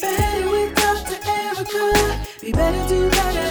Better 0.00 0.50
with 0.50 0.74
Dr. 0.74 1.18
Erica. 1.24 2.26
Be 2.40 2.50
better, 2.50 2.88
do 2.88 3.08
better, 3.10 3.49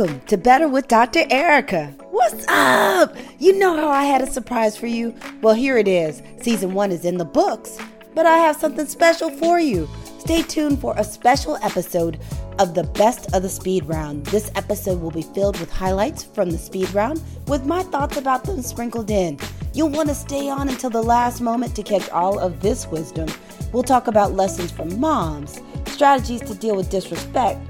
Welcome 0.00 0.20
to 0.28 0.38
Better 0.38 0.66
with 0.66 0.88
Dr. 0.88 1.26
Erica. 1.28 1.94
What's 2.10 2.46
up? 2.48 3.14
You 3.38 3.58
know 3.58 3.76
how 3.76 3.90
I 3.90 4.04
had 4.04 4.22
a 4.22 4.26
surprise 4.26 4.74
for 4.74 4.86
you? 4.86 5.14
Well, 5.42 5.52
here 5.52 5.76
it 5.76 5.86
is. 5.86 6.22
Season 6.40 6.72
one 6.72 6.90
is 6.90 7.04
in 7.04 7.18
the 7.18 7.26
books, 7.26 7.76
but 8.14 8.24
I 8.24 8.38
have 8.38 8.56
something 8.56 8.86
special 8.86 9.28
for 9.28 9.60
you. 9.60 9.86
Stay 10.18 10.40
tuned 10.40 10.80
for 10.80 10.94
a 10.96 11.04
special 11.04 11.56
episode 11.56 12.18
of 12.58 12.74
the 12.74 12.84
Best 12.84 13.34
of 13.34 13.42
the 13.42 13.50
Speed 13.50 13.84
Round. 13.84 14.24
This 14.24 14.50
episode 14.54 15.02
will 15.02 15.10
be 15.10 15.20
filled 15.20 15.60
with 15.60 15.70
highlights 15.70 16.24
from 16.24 16.50
the 16.50 16.56
Speed 16.56 16.94
Round 16.94 17.20
with 17.46 17.66
my 17.66 17.82
thoughts 17.82 18.16
about 18.16 18.44
them 18.44 18.62
sprinkled 18.62 19.10
in. 19.10 19.38
You'll 19.74 19.90
want 19.90 20.08
to 20.08 20.14
stay 20.14 20.48
on 20.48 20.70
until 20.70 20.88
the 20.88 21.02
last 21.02 21.42
moment 21.42 21.76
to 21.76 21.82
catch 21.82 22.08
all 22.08 22.38
of 22.38 22.62
this 22.62 22.86
wisdom. 22.86 23.28
We'll 23.70 23.82
talk 23.82 24.06
about 24.06 24.32
lessons 24.32 24.70
from 24.70 24.98
moms, 24.98 25.60
strategies 25.88 26.40
to 26.40 26.54
deal 26.54 26.74
with 26.74 26.88
disrespect, 26.88 27.60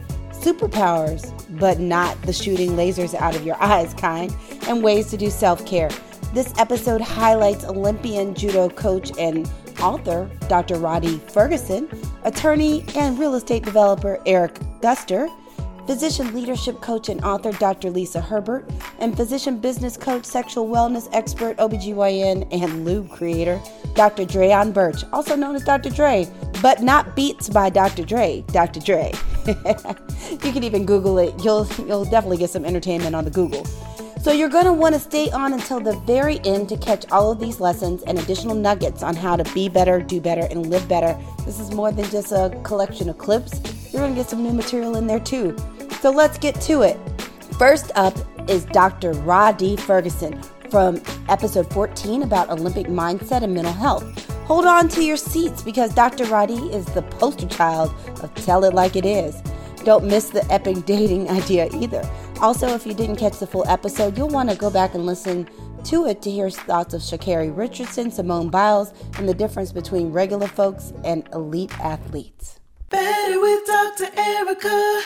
superpowers, 0.41 1.33
but 1.59 1.79
not 1.79 2.21
the 2.23 2.33
shooting 2.33 2.71
lasers 2.71 3.15
out 3.15 3.37
of 3.37 3.45
your 3.45 3.57
eyes 3.63 3.95
kind, 3.95 4.35
and 4.67 4.83
ways 4.83 5.11
to 5.11 5.17
do 5.17 5.31
self 5.31 5.65
care. 5.67 5.91
This 6.33 6.53
episode 6.59 7.01
highlights 7.01 7.65
Olympian 7.65 8.35
judo 8.35 8.69
coach 8.69 9.11
and 9.19 9.51
author 9.81 10.31
Dr. 10.49 10.77
Rhadi 10.77 11.21
Ferguson, 11.31 11.89
attorney 12.25 12.85
and 12.97 13.19
real 13.19 13.35
estate 13.35 13.65
developer 13.65 14.21
Eric 14.27 14.55
Guster, 14.81 15.29
physician 15.91 16.33
leadership 16.33 16.81
coach 16.81 17.09
and 17.09 17.21
author 17.25 17.51
Dr. 17.51 17.91
Lisa 17.91 18.21
Herbert, 18.21 18.65
and 19.01 19.17
physician 19.17 19.59
business 19.59 19.97
coach, 19.97 20.25
sexual 20.25 20.69
wellness 20.69 21.09
expert, 21.13 21.57
OBGYN, 21.57 22.47
and 22.53 22.85
lube 22.85 23.11
creator 23.11 23.61
Dr. 23.95 24.25
Draion 24.25 24.73
Burch, 24.73 25.03
also 25.13 25.35
known 25.35 25.57
as 25.57 25.65
Dr. 25.65 25.91
Drai, 25.91 26.31
but 26.63 26.81
not 26.81 27.17
Beats 27.17 27.49
by 27.49 27.71
Dr. 27.71 28.05
Dre, 28.05 28.45
Dr. 28.53 28.79
Dre. 28.79 29.13
you 30.31 30.53
can 30.53 30.63
even 30.63 30.87
Google 30.87 31.19
it. 31.19 31.35
You'll 31.43 31.67
you'll 31.89 32.05
definitely 32.05 32.37
get 32.37 32.51
some 32.51 32.65
entertainment 32.65 33.17
on 33.17 33.25
the 33.25 33.31
Google. 33.33 33.65
So 34.23 34.31
you're 34.31 34.49
going 34.49 34.67
to 34.67 34.73
want 34.73 34.95
to 34.95 35.01
stay 35.01 35.29
on 35.31 35.55
until 35.55 35.81
the 35.81 35.97
very 36.01 36.39
end 36.45 36.69
to 36.69 36.77
catch 36.77 37.11
all 37.11 37.33
of 37.33 37.41
these 37.41 37.59
lessons 37.59 38.03
and 38.03 38.17
additional 38.17 38.55
nuggets 38.55 39.03
on 39.03 39.17
how 39.17 39.35
to 39.35 39.55
be 39.55 39.69
better, 39.69 40.01
do 40.01 40.21
better, 40.21 40.47
and 40.51 40.67
live 40.67 40.87
better. 40.89 41.19
This 41.45 41.59
is 41.59 41.73
more 41.73 41.91
than 41.91 42.09
just 42.11 42.31
a 42.31 42.57
collection 42.63 43.09
of 43.09 43.19
clips. 43.19 43.61
You're 43.93 44.03
going 44.03 44.15
to 44.15 44.21
get 44.21 44.31
some 44.31 44.45
new 44.45 44.53
material 44.53 44.97
in 44.97 45.09
there 45.09 45.19
too. 45.19 45.57
So 46.01 46.11
let's 46.11 46.39
get 46.39 46.59
to 46.63 46.81
it. 46.83 46.99
First 47.59 47.93
up 47.95 48.17
is 48.49 48.65
Dr. 48.65 49.13
Rhadi 49.13 49.79
Ferguson 49.79 50.43
from 50.71 51.03
episode 51.29 51.71
14 51.75 52.23
about 52.23 52.49
Olympic 52.49 52.87
mindset 52.87 53.43
and 53.43 53.53
mental 53.53 53.75
health. 53.75 54.27
Hold 54.47 54.65
on 54.65 54.89
to 54.89 55.05
your 55.05 55.19
seats 55.19 55.63
because 55.63 55.95
Dr. 55.95 56.25
Rhadi 56.25 56.73
is 56.73 56.87
the 56.87 57.03
poster 57.03 57.47
child 57.47 57.95
of 58.23 58.35
Tell 58.35 58.65
It 58.65 58.73
Like 58.73 58.97
It 58.97 59.05
Is. 59.05 59.43
Don't 59.85 60.07
miss 60.07 60.31
the 60.31 60.45
epic 60.51 60.85
dating 60.87 61.29
idea 61.29 61.69
either. 61.75 62.09
Also, 62.41 62.69
if 62.69 62.87
you 62.87 62.95
didn't 62.95 63.17
catch 63.17 63.39
the 63.39 63.47
full 63.47 63.69
episode, 63.69 64.17
you'll 64.17 64.29
want 64.29 64.49
to 64.49 64.57
go 64.57 64.71
back 64.71 64.95
and 64.95 65.05
listen 65.05 65.47
to 65.85 66.07
it 66.07 66.23
to 66.23 66.31
hear 66.31 66.49
thoughts 66.49 66.95
of 66.95 67.03
Sha'Carri 67.03 67.55
Richardson, 67.55 68.11
Simone 68.11 68.49
Biles, 68.49 68.95
and 69.19 69.29
the 69.29 69.35
difference 69.35 69.71
between 69.71 70.13
regular 70.13 70.49
folks 70.49 70.95
and 71.05 71.29
elite 71.35 71.79
athletes. 71.79 72.59
Better 72.89 73.39
with 73.39 73.67
Dr. 73.67 74.09
Erica. 74.17 75.03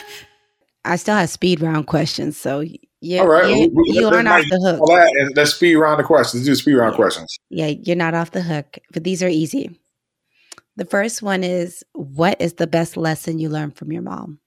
I 0.85 0.95
still 0.97 1.15
have 1.15 1.29
speed 1.29 1.61
round 1.61 1.87
questions, 1.87 2.37
so 2.37 2.63
yeah, 3.01 3.21
All 3.21 3.27
right, 3.27 3.47
you, 3.47 3.71
we- 3.73 3.93
you 3.93 4.01
let's 4.05 4.15
aren't 4.15 4.27
off 4.27 4.43
the 4.49 4.59
hook. 4.59 4.81
all 4.81 4.95
that, 4.95 5.33
Let's 5.35 5.53
speed 5.55 5.75
round 5.75 5.99
the 5.99 6.03
questions. 6.03 6.45
Do 6.45 6.55
speed 6.55 6.75
round 6.75 6.93
Yeah. 6.93 6.97
questions. 6.97 7.37
Yeah, 7.49 7.67
you're 7.67 7.95
not 7.95 8.13
off 8.13 8.31
the 8.31 8.41
hook, 8.41 8.77
but 8.93 9.03
these 9.03 9.21
are 9.23 9.27
easy. 9.27 9.79
The 10.77 10.85
first 10.85 11.21
one 11.21 11.43
is 11.43 11.83
What 11.93 12.39
is 12.41 12.53
the 12.53 12.67
best 12.67 12.97
lesson 12.97 13.39
you 13.39 13.49
learned 13.49 13.75
from 13.77 13.91
your 13.91 14.01
mom? 14.01 14.39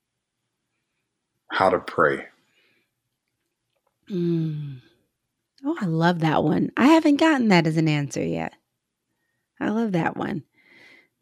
How 1.51 1.71
to 1.71 1.79
pray. 1.79 2.27
Mm. 4.11 4.81
Oh, 5.65 5.77
I 5.81 5.87
love 5.87 6.21
that 6.21 6.45
one. 6.45 6.71
I 6.77 6.87
haven't 6.89 7.17
gotten 7.17 7.49
that 7.49 7.67
as 7.67 7.77
an 7.77 7.89
answer 7.89 8.23
yet. 8.25 8.53
I 9.61 9.71
love 9.71 9.93
that 9.93 10.17
one. 10.17 10.45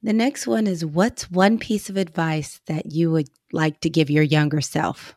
The 0.06 0.12
next 0.12 0.46
one 0.46 0.68
is 0.68 0.86
What's 0.86 1.32
one 1.32 1.58
piece 1.58 1.90
of 1.90 1.96
advice 1.96 2.60
that 2.66 2.92
you 2.92 3.10
would 3.10 3.28
like 3.50 3.80
to 3.80 3.90
give 3.90 4.08
your 4.08 4.22
younger 4.22 4.60
self? 4.60 5.16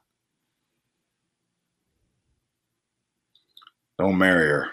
Don't 3.99 4.17
marry 4.17 4.47
her. 4.47 4.67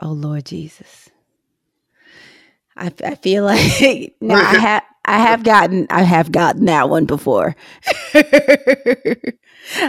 Oh, 0.00 0.10
Lord 0.10 0.44
Jesus. 0.44 1.08
I 2.76 2.90
feel 3.14 3.44
like 3.44 4.16
no, 4.20 4.34
I 4.34 4.54
have 4.54 4.82
I 5.04 5.18
have 5.20 5.44
gotten 5.44 5.86
I 5.88 6.02
have 6.02 6.32
gotten 6.32 6.64
that 6.64 6.90
one 6.90 7.04
before. 7.04 7.54
I 8.14 9.14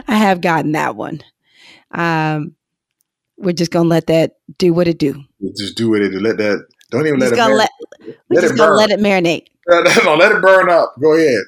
have 0.07 0.41
gotten 0.41 0.73
that 0.73 0.95
one. 0.95 1.21
Um, 1.89 2.55
we're 3.37 3.53
just 3.53 3.71
gonna 3.71 3.89
let 3.89 4.05
that 4.07 4.35
do 4.59 4.73
what 4.73 4.87
it 4.87 4.99
do. 4.99 5.23
Just 5.57 5.75
do 5.75 5.89
what 5.89 6.03
it. 6.03 6.11
do. 6.11 6.19
Let 6.19 6.37
that. 6.37 6.67
Don't 6.93 7.07
even 7.07 7.19
let 7.19 7.33
it. 7.33 7.37
let 7.37 7.69
let 8.29 8.41
just 8.41 8.53
it 8.53 8.59
let 8.59 8.91
it 8.91 8.99
marinate. 8.99 9.47
no, 10.05 10.15
let 10.15 10.31
it 10.31 10.43
burn 10.43 10.69
up. 10.69 10.93
Go 11.01 11.15
ahead. 11.15 11.41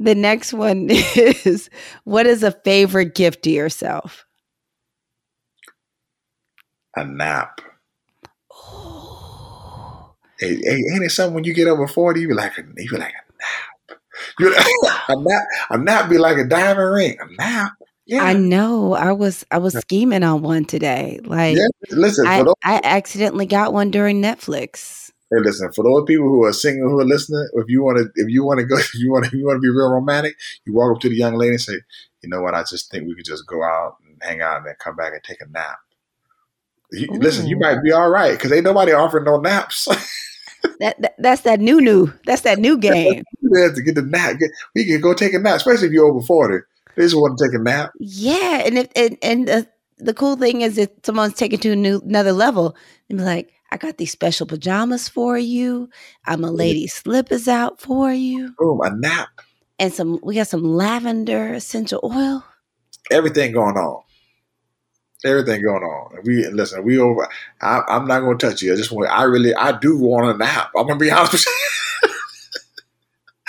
The 0.00 0.16
next 0.16 0.52
one 0.52 0.88
is 0.90 1.70
what 2.02 2.26
is 2.26 2.42
a 2.42 2.50
favorite 2.50 3.14
gift 3.14 3.44
to 3.44 3.50
yourself? 3.50 4.26
A 6.96 7.04
nap. 7.04 7.60
Oh, 8.52 10.14
Hey, 10.40 10.56
hey, 10.56 10.82
ain't 10.92 11.04
it 11.04 11.12
something 11.12 11.34
when 11.34 11.44
you 11.44 11.54
get 11.54 11.68
over 11.68 11.86
forty? 11.86 12.22
You 12.22 12.28
be 12.28 12.34
like 12.34 12.56
you 12.56 12.64
be 12.64 12.88
like 12.98 13.12
a 13.12 13.94
nap. 13.94 14.00
You 14.40 14.52
a 15.08 15.14
nap. 15.16 15.42
A 15.70 15.78
nap 15.78 16.10
be 16.10 16.18
like 16.18 16.38
a 16.38 16.44
diamond 16.44 16.92
ring. 16.92 17.16
A 17.20 17.32
nap. 17.36 17.74
Yeah. 18.06 18.24
I 18.24 18.32
know. 18.32 18.94
I 18.94 19.12
was 19.12 19.46
I 19.50 19.58
was 19.58 19.74
scheming 19.74 20.22
on 20.22 20.42
one 20.42 20.64
today. 20.64 21.20
Like 21.24 21.56
yeah. 21.56 21.66
Listen 21.90 22.26
I, 22.26 22.42
those. 22.42 22.54
I 22.64 22.80
accidentally 22.82 23.46
got 23.46 23.72
one 23.72 23.90
during 23.90 24.20
Netflix. 24.20 25.10
Hey, 25.30 25.40
listen 25.40 25.72
for 25.72 25.82
those 25.84 26.04
people 26.06 26.26
who 26.26 26.44
are 26.44 26.52
single 26.52 26.90
who 26.90 27.00
are 27.00 27.04
listening. 27.04 27.48
If 27.54 27.68
you 27.68 27.82
want 27.82 27.98
to, 27.98 28.10
if 28.20 28.28
you 28.28 28.44
want 28.44 28.60
to 28.60 28.66
go, 28.66 28.76
if 28.78 28.94
you 28.94 29.12
want 29.12 29.26
to, 29.26 29.36
you 29.36 29.46
want 29.46 29.56
to 29.56 29.60
be 29.60 29.70
real 29.70 29.90
romantic. 29.90 30.36
You 30.64 30.74
walk 30.74 30.94
up 30.94 31.00
to 31.02 31.08
the 31.08 31.16
young 31.16 31.34
lady 31.34 31.50
and 31.50 31.60
say, 31.60 31.74
"You 32.22 32.28
know 32.28 32.42
what? 32.42 32.54
I 32.54 32.64
just 32.64 32.90
think 32.90 33.06
we 33.06 33.14
could 33.14 33.24
just 33.24 33.46
go 33.46 33.62
out 33.62 33.96
and 34.04 34.18
hang 34.20 34.42
out 34.42 34.58
and 34.58 34.66
then 34.66 34.74
come 34.78 34.96
back 34.96 35.12
and 35.12 35.22
take 35.22 35.40
a 35.40 35.48
nap." 35.48 35.78
You, 36.90 37.08
listen, 37.12 37.46
you 37.46 37.58
might 37.58 37.82
be 37.82 37.92
all 37.92 38.10
right 38.10 38.32
because 38.32 38.52
ain't 38.52 38.64
nobody 38.64 38.92
offering 38.92 39.24
no 39.24 39.38
naps. 39.38 39.88
That, 40.78 41.00
that 41.02 41.14
that's 41.18 41.40
that 41.42 41.58
new 41.58 41.80
new. 41.80 42.12
That's 42.24 42.42
that 42.42 42.60
new 42.60 42.78
game. 42.78 43.24
you 43.40 43.62
have 43.62 43.74
to 43.74 43.82
get 43.82 43.96
the 43.96 44.02
nap. 44.02 44.38
Get, 44.38 44.50
we 44.76 44.84
can 44.84 45.00
go 45.00 45.12
take 45.12 45.34
a 45.34 45.40
nap, 45.40 45.56
especially 45.56 45.88
if 45.88 45.92
you're 45.92 46.06
over 46.06 46.24
forty. 46.24 46.58
They 46.96 47.02
just 47.02 47.16
want 47.16 47.38
to 47.38 47.44
take 47.46 47.58
a 47.58 47.62
nap. 47.62 47.92
yeah, 47.98 48.62
and 48.64 48.78
if 48.78 48.88
and, 48.94 49.18
and 49.22 49.48
the, 49.48 49.68
the 49.98 50.14
cool 50.14 50.36
thing 50.36 50.60
is 50.62 50.78
if 50.78 50.90
someone's 51.02 51.34
taken 51.34 51.58
to 51.60 51.72
a 51.72 51.76
new 51.76 52.00
another 52.00 52.32
level, 52.32 52.76
they 53.08 53.16
be 53.16 53.22
like, 53.22 53.52
I 53.70 53.78
got 53.78 53.96
these 53.96 54.12
special 54.12 54.46
pajamas 54.46 55.08
for 55.08 55.38
you. 55.38 55.88
I'm 56.26 56.44
a 56.44 56.50
lady 56.50 56.86
slippers 56.86 57.48
out 57.48 57.80
for 57.80 58.12
you. 58.12 58.54
Boom, 58.58 58.80
a 58.82 58.94
nap. 58.94 59.28
And 59.78 59.92
some 59.92 60.20
we 60.22 60.34
got 60.34 60.48
some 60.48 60.62
lavender 60.62 61.54
essential 61.54 62.00
oil. 62.04 62.44
Everything 63.10 63.52
going 63.52 63.76
on. 63.76 64.02
Everything 65.24 65.62
going 65.62 65.82
on. 65.82 66.16
And 66.16 66.26
we 66.26 66.46
listen. 66.48 66.84
We 66.84 66.98
over. 66.98 67.26
I, 67.62 67.80
I'm 67.88 68.06
not 68.06 68.20
going 68.20 68.36
to 68.36 68.46
touch 68.46 68.60
you. 68.60 68.74
I 68.74 68.76
just 68.76 68.92
want. 68.92 69.08
I 69.10 69.22
really. 69.22 69.54
I 69.54 69.72
do 69.78 69.96
want 69.96 70.34
a 70.34 70.36
nap. 70.36 70.70
I'm 70.76 70.86
going 70.86 70.98
to 70.98 71.04
be 71.04 71.10
honest 71.10 71.32
with 71.32 71.46
you. 71.46 72.10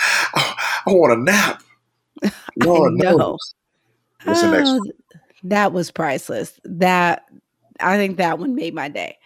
I, 0.34 0.82
I 0.86 0.92
want 0.92 1.18
a 1.18 1.22
nap. 1.22 1.62
Lord 2.56 2.94
know. 2.94 3.16
knows. 3.16 3.54
What's 4.24 4.40
the 4.40 4.48
next 4.48 4.70
Oh, 4.70 4.78
one? 4.78 4.92
that 5.44 5.72
was 5.72 5.90
priceless. 5.90 6.58
That 6.64 7.24
I 7.80 7.96
think 7.96 8.16
that 8.18 8.38
one 8.38 8.54
made 8.54 8.74
my 8.74 8.88
day. 8.88 9.18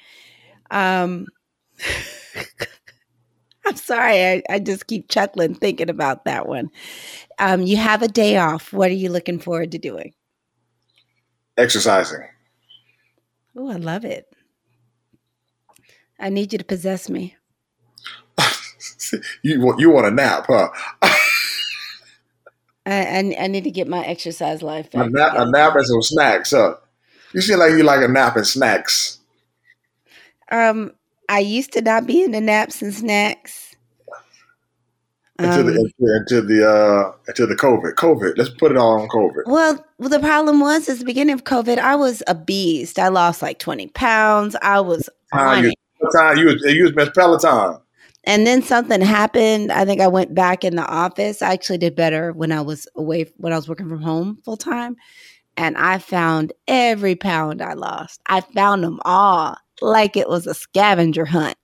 Um 0.70 1.26
I'm 3.66 3.76
sorry, 3.76 4.24
I, 4.24 4.42
I 4.48 4.58
just 4.60 4.86
keep 4.86 5.08
chuckling 5.10 5.54
thinking 5.54 5.90
about 5.90 6.24
that 6.24 6.48
one. 6.48 6.70
Um, 7.38 7.62
you 7.62 7.76
have 7.76 8.02
a 8.02 8.08
day 8.08 8.38
off. 8.38 8.72
What 8.72 8.90
are 8.90 8.94
you 8.94 9.10
looking 9.10 9.38
forward 9.38 9.72
to 9.72 9.78
doing? 9.78 10.14
Exercising. 11.58 12.22
Oh, 13.56 13.68
I 13.68 13.76
love 13.76 14.04
it. 14.06 14.26
I 16.18 16.30
need 16.30 16.52
you 16.52 16.58
to 16.58 16.64
possess 16.64 17.08
me. 17.10 17.36
you 19.42 19.60
want 19.60 19.80
you 19.80 19.90
want 19.90 20.06
a 20.06 20.10
nap, 20.10 20.46
huh? 20.48 20.68
I, 22.92 23.18
I, 23.18 23.44
I 23.44 23.46
need 23.48 23.64
to 23.64 23.70
get 23.70 23.88
my 23.88 24.04
exercise 24.04 24.62
life 24.62 24.86
A 24.94 24.98
back. 24.98 25.10
nap, 25.12 25.32
a 25.36 25.50
nap 25.50 25.74
and 25.76 25.86
some 25.86 26.02
snacks, 26.02 26.50
huh? 26.52 26.76
You 27.34 27.40
seem 27.40 27.58
like 27.58 27.72
you 27.72 27.82
like 27.82 28.02
a 28.02 28.08
nap 28.08 28.36
and 28.36 28.46
snacks. 28.46 29.18
Um, 30.50 30.92
I 31.28 31.40
used 31.40 31.72
to 31.74 31.82
not 31.82 32.06
be 32.06 32.22
into 32.22 32.40
naps 32.40 32.80
and 32.82 32.94
snacks. 32.94 33.76
Until 35.40 35.60
Um, 35.60 35.66
the 35.74 35.92
until 36.20 36.46
the 36.46 36.68
uh 36.68 37.12
until 37.28 37.46
the 37.46 37.54
COVID. 37.54 37.94
COVID. 37.94 38.36
Let's 38.36 38.50
put 38.50 38.72
it 38.72 38.76
all 38.78 39.00
on 39.00 39.08
COVID. 39.08 39.42
Well, 39.46 39.84
well, 39.98 40.08
the 40.08 40.18
problem 40.18 40.58
was 40.58 40.88
at 40.88 40.98
the 40.98 41.04
beginning 41.04 41.34
of 41.34 41.44
COVID, 41.44 41.78
I 41.78 41.94
was 41.94 42.24
a 42.26 42.34
beast. 42.34 42.98
I 42.98 43.06
lost 43.08 43.40
like 43.40 43.60
20 43.60 43.86
pounds. 43.88 44.56
I 44.62 44.80
was 44.80 45.08
Time 45.32 45.58
on 45.58 45.64
you, 45.64 45.72
time 46.12 46.38
you 46.38 46.46
was 46.46 46.62
you 46.64 46.82
was 46.84 46.94
Miss 46.96 47.10
Peloton. 47.10 47.78
And 48.28 48.46
then 48.46 48.62
something 48.62 49.00
happened. 49.00 49.72
I 49.72 49.84
think 49.86 50.02
I 50.02 50.06
went 50.06 50.34
back 50.34 50.62
in 50.62 50.76
the 50.76 50.86
office. 50.86 51.40
I 51.40 51.54
actually 51.54 51.78
did 51.78 51.96
better 51.96 52.30
when 52.32 52.52
I 52.52 52.60
was 52.60 52.86
away, 52.94 53.32
when 53.38 53.54
I 53.54 53.56
was 53.56 53.70
working 53.70 53.88
from 53.88 54.02
home 54.02 54.36
full 54.44 54.58
time. 54.58 54.96
And 55.56 55.78
I 55.78 55.96
found 55.96 56.52
every 56.68 57.16
pound 57.16 57.62
I 57.62 57.72
lost. 57.72 58.20
I 58.26 58.42
found 58.42 58.84
them 58.84 59.00
all 59.06 59.56
like 59.80 60.14
it 60.14 60.28
was 60.28 60.46
a 60.46 60.52
scavenger 60.52 61.24
hunt, 61.24 61.56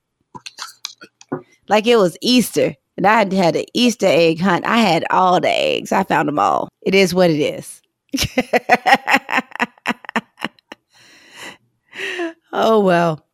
like 1.69 1.87
it 1.87 1.97
was 1.97 2.17
Easter. 2.23 2.75
And 2.97 3.07
I 3.07 3.19
had 3.35 3.57
an 3.57 3.67
Easter 3.75 4.07
egg 4.07 4.41
hunt. 4.41 4.65
I 4.65 4.79
had 4.79 5.05
all 5.11 5.41
the 5.41 5.51
eggs. 5.51 5.93
I 5.93 6.03
found 6.03 6.29
them 6.29 6.39
all. 6.39 6.71
It 6.81 6.95
is 6.95 7.13
what 7.13 7.29
it 7.29 7.41
is. 7.41 7.83
oh, 12.55 12.81
well. 12.81 13.27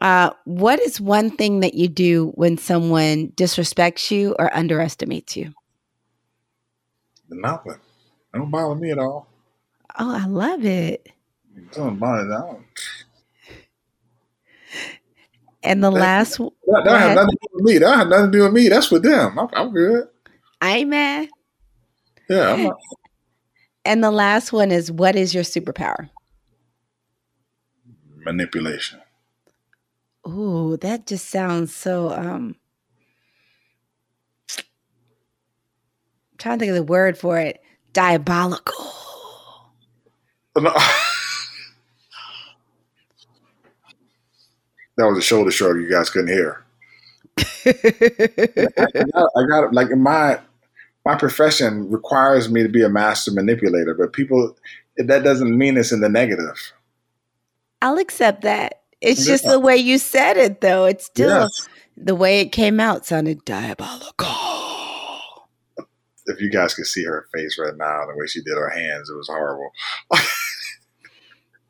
Uh, 0.00 0.30
what 0.44 0.80
is 0.80 1.00
one 1.00 1.30
thing 1.30 1.60
that 1.60 1.74
you 1.74 1.86
do 1.88 2.32
when 2.34 2.56
someone 2.56 3.28
disrespects 3.36 4.10
you 4.10 4.34
or 4.38 4.54
underestimates 4.56 5.36
you? 5.36 5.52
Nothing. 7.28 7.72
It 7.72 8.38
Don't 8.38 8.50
bother 8.50 8.74
me 8.74 8.90
at 8.92 8.98
all. 8.98 9.28
Oh, 9.98 10.14
I 10.16 10.24
love 10.26 10.64
it. 10.64 11.06
It 11.56 11.72
Don't 11.72 11.98
bother 11.98 12.24
me. 12.24 12.34
I 12.34 12.38
don't- 12.40 12.64
And 15.62 15.84
the 15.84 15.90
you. 15.90 15.98
last, 15.98 16.38
That, 16.38 16.82
that 16.86 16.98
has 16.98 17.14
nothing 17.14 17.30
to 17.30 17.36
do 17.42 17.48
with 17.54 17.64
me. 17.64 17.78
That 17.78 17.96
has 17.98 18.06
nothing 18.08 18.32
to 18.32 18.38
do 18.38 18.42
with 18.44 18.52
me. 18.54 18.68
That's 18.68 18.90
with 18.90 19.02
them. 19.02 19.38
I'm, 19.38 19.48
I'm 19.52 19.72
good. 19.72 20.08
amen. 20.64 21.28
Yeah, 22.28 22.54
I'm 22.54 22.62
not. 22.62 22.76
And 23.84 24.02
the 24.04 24.10
last 24.10 24.52
one 24.52 24.70
is, 24.72 24.90
what 24.90 25.16
is 25.16 25.34
your 25.34 25.42
superpower? 25.44 26.08
Manipulation. 28.24 29.00
Ooh, 30.26 30.76
that 30.78 31.06
just 31.06 31.28
sounds 31.30 31.74
so. 31.74 32.10
Um, 32.10 32.56
I'm 34.56 34.64
trying 36.38 36.58
to 36.58 36.64
think 36.64 36.70
of 36.70 36.76
the 36.76 36.82
word 36.82 37.16
for 37.18 37.38
it. 37.38 37.60
Diabolical. 37.92 38.86
No. 40.56 40.70
that 44.96 45.06
was 45.06 45.18
a 45.18 45.22
shoulder 45.22 45.50
shrug 45.50 45.76
you 45.76 45.90
guys 45.90 46.10
couldn't 46.10 46.28
hear. 46.28 46.64
I 47.66 47.72
got, 49.14 49.30
I 49.36 49.46
got 49.48 49.72
like 49.72 49.90
in 49.90 50.00
my 50.00 50.40
my 51.04 51.14
profession 51.16 51.90
requires 51.90 52.50
me 52.50 52.62
to 52.62 52.68
be 52.68 52.82
a 52.82 52.88
master 52.88 53.32
manipulator, 53.32 53.94
but 53.94 54.12
people 54.12 54.56
that 54.96 55.24
doesn't 55.24 55.56
mean 55.56 55.76
it's 55.76 55.92
in 55.92 56.00
the 56.00 56.08
negative. 56.08 56.72
I'll 57.80 57.98
accept 57.98 58.42
that. 58.42 58.79
It's 59.00 59.24
just 59.24 59.44
the 59.44 59.58
way 59.58 59.76
you 59.76 59.98
said 59.98 60.36
it, 60.36 60.60
though. 60.60 60.84
It's 60.84 61.06
still 61.06 61.28
Yes. 61.28 61.68
the 61.96 62.14
way 62.14 62.40
it 62.40 62.52
came 62.52 62.78
out 62.80 63.06
sounded 63.06 63.44
diabolical. 63.44 64.26
If 66.26 66.40
you 66.40 66.50
guys 66.50 66.74
could 66.74 66.86
see 66.86 67.04
her 67.04 67.26
face 67.34 67.58
right 67.58 67.76
now, 67.76 68.06
the 68.06 68.14
way 68.16 68.26
she 68.26 68.42
did 68.42 68.56
her 68.56 68.68
hands, 68.70 69.08
it 69.10 69.16
was 69.16 69.28
horrible. 69.28 69.70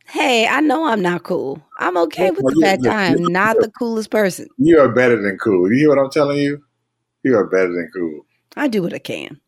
Hey, 0.06 0.44
I 0.48 0.58
know 0.60 0.86
I'm 0.86 1.02
not 1.02 1.22
cool. 1.22 1.62
I'm 1.78 1.96
okay 1.96 2.32
with 2.32 2.42
Well, 2.42 2.52
the 2.56 2.60
fact 2.62 2.84
I 2.84 3.04
am 3.12 3.22
not 3.22 3.60
the 3.60 3.70
coolest 3.70 4.10
person. 4.10 4.48
You 4.58 4.80
are 4.80 4.88
better 4.88 5.22
than 5.22 5.38
cool. 5.38 5.70
You 5.70 5.78
hear 5.78 5.88
what 5.88 6.00
I'm 6.00 6.10
telling 6.10 6.38
you? 6.38 6.60
You 7.22 7.36
are 7.36 7.46
better 7.46 7.72
than 7.72 7.88
cool. 7.94 8.26
I 8.56 8.66
do 8.66 8.82
what 8.82 8.92
I 8.92 8.98
can. 8.98 9.40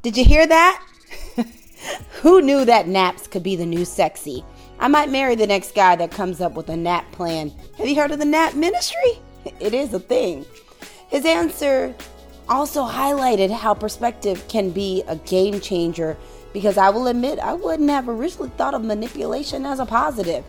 Did 0.00 0.16
you 0.16 0.24
hear 0.24 0.46
that? 0.46 0.82
Who 2.22 2.40
knew 2.40 2.64
that 2.64 2.88
naps 2.88 3.26
could 3.26 3.42
be 3.42 3.56
the 3.56 3.66
new 3.66 3.84
sexy? 3.84 4.42
I 4.80 4.88
might 4.88 5.10
marry 5.10 5.34
the 5.34 5.46
next 5.46 5.74
guy 5.74 5.94
that 5.96 6.10
comes 6.10 6.40
up 6.40 6.54
with 6.54 6.70
a 6.70 6.76
nap 6.76 7.12
plan. 7.12 7.52
Have 7.76 7.86
you 7.86 7.96
heard 7.96 8.12
of 8.12 8.18
the 8.18 8.24
nap 8.24 8.54
ministry? 8.54 9.18
It 9.60 9.72
is 9.72 9.94
a 9.94 10.00
thing. 10.00 10.44
His 11.08 11.24
answer 11.24 11.94
also 12.48 12.84
highlighted 12.84 13.50
how 13.50 13.72
perspective 13.74 14.46
can 14.48 14.70
be 14.70 15.02
a 15.06 15.16
game 15.16 15.60
changer 15.60 16.16
because 16.52 16.76
I 16.76 16.90
will 16.90 17.06
admit 17.06 17.38
I 17.38 17.54
wouldn't 17.54 17.88
have 17.88 18.08
originally 18.08 18.50
thought 18.56 18.74
of 18.74 18.84
manipulation 18.84 19.64
as 19.64 19.80
a 19.80 19.86
positive. 19.86 20.44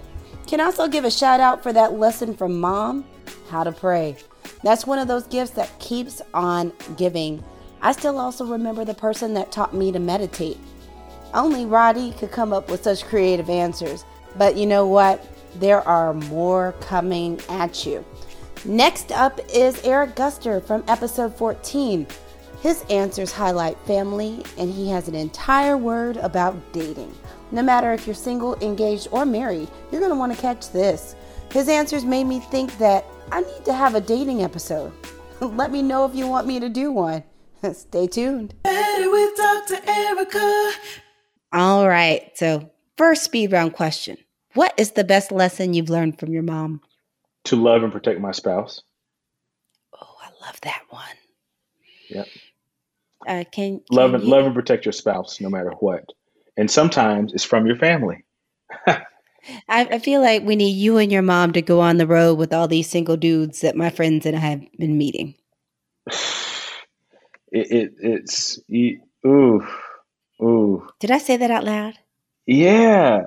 Can 0.47 0.59
also 0.59 0.87
give 0.87 1.05
a 1.05 1.11
shout 1.11 1.39
out 1.39 1.63
for 1.63 1.71
that 1.71 1.93
lesson 1.93 2.35
from 2.35 2.59
mom 2.59 3.05
how 3.49 3.63
to 3.63 3.71
pray. 3.71 4.17
That's 4.63 4.85
one 4.85 4.99
of 4.99 5.07
those 5.07 5.27
gifts 5.27 5.51
that 5.51 5.77
keeps 5.79 6.21
on 6.33 6.73
giving. 6.97 7.43
I 7.81 7.93
still 7.93 8.17
also 8.17 8.45
remember 8.45 8.83
the 8.83 8.93
person 8.93 9.33
that 9.35 9.51
taught 9.51 9.73
me 9.73 9.91
to 9.91 9.99
meditate. 9.99 10.57
Only 11.33 11.65
Rhadi 11.65 12.17
could 12.17 12.31
come 12.31 12.51
up 12.51 12.69
with 12.69 12.83
such 12.83 13.05
creative 13.05 13.49
answers. 13.49 14.03
But 14.37 14.57
you 14.57 14.65
know 14.65 14.87
what? 14.87 15.27
There 15.55 15.85
are 15.87 16.13
more 16.13 16.73
coming 16.81 17.39
at 17.49 17.85
you. 17.85 18.05
Next 18.63 19.11
up 19.11 19.39
is 19.53 19.83
Eric 19.83 20.15
Guster 20.15 20.63
from 20.63 20.83
episode 20.87 21.35
14. 21.35 22.07
His 22.61 22.83
answers 22.89 23.31
highlight 23.31 23.77
family, 23.87 24.43
and 24.57 24.71
he 24.71 24.87
has 24.89 25.07
an 25.07 25.15
entire 25.15 25.77
word 25.77 26.17
about 26.17 26.55
dating. 26.71 27.13
No 27.51 27.63
matter 27.63 27.91
if 27.91 28.05
you're 28.05 28.13
single, 28.13 28.55
engaged, 28.61 29.07
or 29.11 29.25
married, 29.25 29.67
you're 29.91 29.99
going 29.99 30.11
to 30.11 30.17
want 30.17 30.33
to 30.33 30.39
catch 30.39 30.69
this. 30.71 31.15
His 31.51 31.67
answers 31.67 32.05
made 32.05 32.25
me 32.25 32.39
think 32.39 32.77
that 32.77 33.03
I 33.31 33.41
need 33.41 33.65
to 33.65 33.73
have 33.73 33.95
a 33.95 34.01
dating 34.01 34.43
episode. 34.43 34.93
Let 35.41 35.71
me 35.71 35.81
know 35.81 36.05
if 36.05 36.15
you 36.15 36.27
want 36.27 36.47
me 36.47 36.59
to 36.59 36.69
do 36.69 36.91
one. 36.91 37.23
Stay 37.73 38.07
tuned. 38.07 38.53
Better 38.63 39.09
with 39.09 39.35
Dr. 39.35 39.79
Erica. 39.87 40.71
All 41.51 41.89
right. 41.89 42.31
So, 42.35 42.69
first 42.95 43.23
speed 43.23 43.51
round 43.51 43.73
question 43.73 44.17
What 44.53 44.73
is 44.77 44.91
the 44.91 45.03
best 45.03 45.31
lesson 45.31 45.73
you've 45.73 45.89
learned 45.89 46.19
from 46.19 46.33
your 46.33 46.43
mom? 46.43 46.81
to 47.45 47.55
love 47.55 47.81
and 47.81 47.91
protect 47.91 48.19
my 48.19 48.31
spouse. 48.31 48.81
Oh, 49.99 50.15
I 50.21 50.45
love 50.45 50.61
that 50.61 50.83
one. 50.89 51.01
Yep. 52.09 52.27
Uh, 53.27 53.43
can, 53.51 53.81
Love 53.89 54.13
and 54.13 54.23
you- 54.23 54.29
love 54.29 54.45
and 54.45 54.53
protect 54.53 54.85
your 54.85 54.91
spouse 54.93 55.41
no 55.41 55.49
matter 55.49 55.71
what. 55.79 56.05
And 56.55 56.69
sometimes 56.69 57.33
it's 57.33 57.43
from 57.43 57.65
your 57.65 57.77
family. 57.77 58.23
I, 58.87 59.05
I 59.67 59.97
feel 59.99 60.21
like 60.21 60.43
we 60.43 60.55
need 60.55 60.73
you 60.73 60.97
and 60.99 61.11
your 61.11 61.23
mom 61.23 61.53
to 61.53 61.63
go 61.63 61.79
on 61.79 61.97
the 61.97 62.05
road 62.05 62.35
with 62.37 62.53
all 62.53 62.67
these 62.67 62.87
single 62.89 63.17
dudes 63.17 63.61
that 63.61 63.75
my 63.75 63.89
friends 63.89 64.27
and 64.27 64.35
I 64.35 64.39
have 64.39 64.61
been 64.77 64.97
meeting. 64.97 65.33
It, 67.53 67.69
it 67.69 67.93
it's 67.99 68.59
you, 68.69 69.01
ooh 69.27 69.67
ooh 70.41 70.87
Did 71.01 71.11
I 71.11 71.17
say 71.17 71.35
that 71.35 71.51
out 71.51 71.65
loud? 71.65 71.95
yeah. 72.45 73.23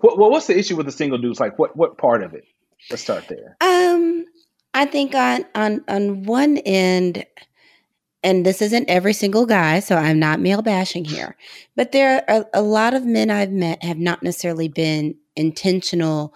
What 0.00 0.18
what's 0.18 0.46
the 0.46 0.58
issue 0.58 0.76
with 0.76 0.86
the 0.86 0.92
single 0.92 1.18
dudes? 1.18 1.40
Like 1.40 1.58
what 1.58 1.76
what 1.76 1.98
part 1.98 2.22
of 2.22 2.34
it? 2.34 2.44
Let's 2.90 3.02
start 3.02 3.24
there. 3.28 3.56
Um, 3.60 4.24
I 4.74 4.84
think 4.84 5.14
on 5.14 5.44
on 5.54 5.84
on 5.88 6.24
one 6.24 6.58
end, 6.58 7.24
and 8.22 8.44
this 8.44 8.62
isn't 8.62 8.88
every 8.88 9.12
single 9.12 9.46
guy, 9.46 9.80
so 9.80 9.96
I'm 9.96 10.18
not 10.18 10.40
male 10.40 10.62
bashing 10.62 11.04
here, 11.04 11.36
but 11.76 11.92
there 11.92 12.28
are 12.28 12.46
a 12.52 12.62
lot 12.62 12.94
of 12.94 13.04
men 13.04 13.30
I've 13.30 13.52
met 13.52 13.82
have 13.82 13.98
not 13.98 14.22
necessarily 14.22 14.68
been 14.68 15.16
intentional 15.36 16.34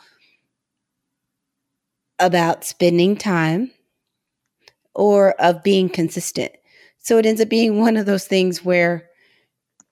about 2.18 2.64
spending 2.64 3.16
time 3.16 3.72
or 4.94 5.32
of 5.40 5.62
being 5.62 5.88
consistent. 5.88 6.52
So 6.98 7.18
it 7.18 7.26
ends 7.26 7.40
up 7.40 7.48
being 7.48 7.80
one 7.80 7.96
of 7.96 8.06
those 8.06 8.26
things 8.26 8.64
where 8.64 9.08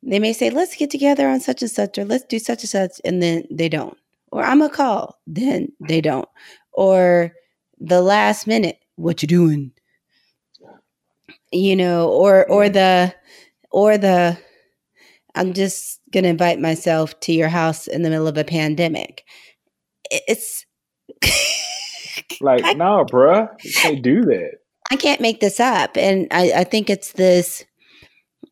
they 0.03 0.19
may 0.19 0.33
say, 0.33 0.51
let's 0.51 0.77
get 0.77 0.91
together 0.91 1.29
on 1.29 1.41
such 1.41 1.63
and 1.63 1.71
such, 1.71 1.99
or 1.99 2.05
let's 2.05 2.25
do 2.25 2.39
such 2.39 2.63
and 2.63 2.71
such, 2.71 3.01
and 3.05 3.23
then 3.23 3.45
they 3.51 3.69
don't. 3.69 3.97
Or 4.33 4.43
I'm 4.43 4.63
a 4.63 4.71
call, 4.71 5.19
then 5.27 5.73
they 5.81 6.01
don't. 6.01 6.29
Or 6.73 7.33
the 7.79 8.01
last 8.01 8.47
minute, 8.47 8.79
what 8.97 9.23
you 9.23 9.29
doing? 9.29 9.73
You 11.53 11.75
know, 11.75 12.09
or 12.09 12.49
or 12.49 12.69
the 12.69 13.15
or 13.73 13.99
the 13.99 14.39
I'm 15.35 15.53
just 15.53 16.01
going 16.13 16.25
to 16.25 16.31
invite 16.31 16.61
myself 16.61 17.19
to 17.21 17.33
your 17.33 17.49
house 17.49 17.87
in 17.87 18.03
the 18.03 18.11
middle 18.11 18.29
of 18.29 18.39
a 18.39 18.45
pandemic. 18.45 19.25
It's 20.11 20.65
Like, 22.41 22.65
I- 22.65 22.73
no, 22.75 23.05
bruh, 23.05 23.49
you 23.63 23.73
can't 23.73 24.03
do 24.03 24.23
that. 24.23 24.53
I 24.91 24.97
can't 24.97 25.21
make 25.21 25.41
this 25.41 25.61
up. 25.61 25.97
And 25.97 26.27
I, 26.33 26.53
I 26.57 26.65
think 26.65 26.91
it's 26.91 27.13
this 27.13 27.65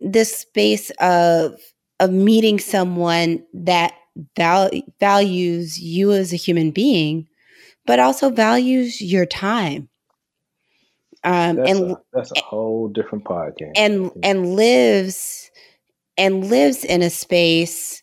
this 0.00 0.36
space 0.36 0.90
of 1.00 1.58
of 2.00 2.10
meeting 2.10 2.58
someone 2.58 3.44
that 3.52 3.92
val- 4.36 4.70
values 5.00 5.80
you 5.80 6.12
as 6.12 6.32
a 6.32 6.36
human 6.36 6.70
being, 6.70 7.26
but 7.86 7.98
also 7.98 8.30
values 8.30 9.00
your 9.00 9.26
time. 9.26 9.88
Um, 11.24 11.56
That's, 11.56 11.72
and 11.72 11.90
a, 11.90 11.96
that's 12.12 12.30
a 12.30 12.40
whole 12.40 12.88
different 12.88 13.24
podcast. 13.24 13.72
and 13.74 14.12
and 14.22 14.54
lives 14.54 15.50
and 16.16 16.48
lives 16.48 16.84
in 16.84 17.02
a 17.02 17.10
space 17.10 18.02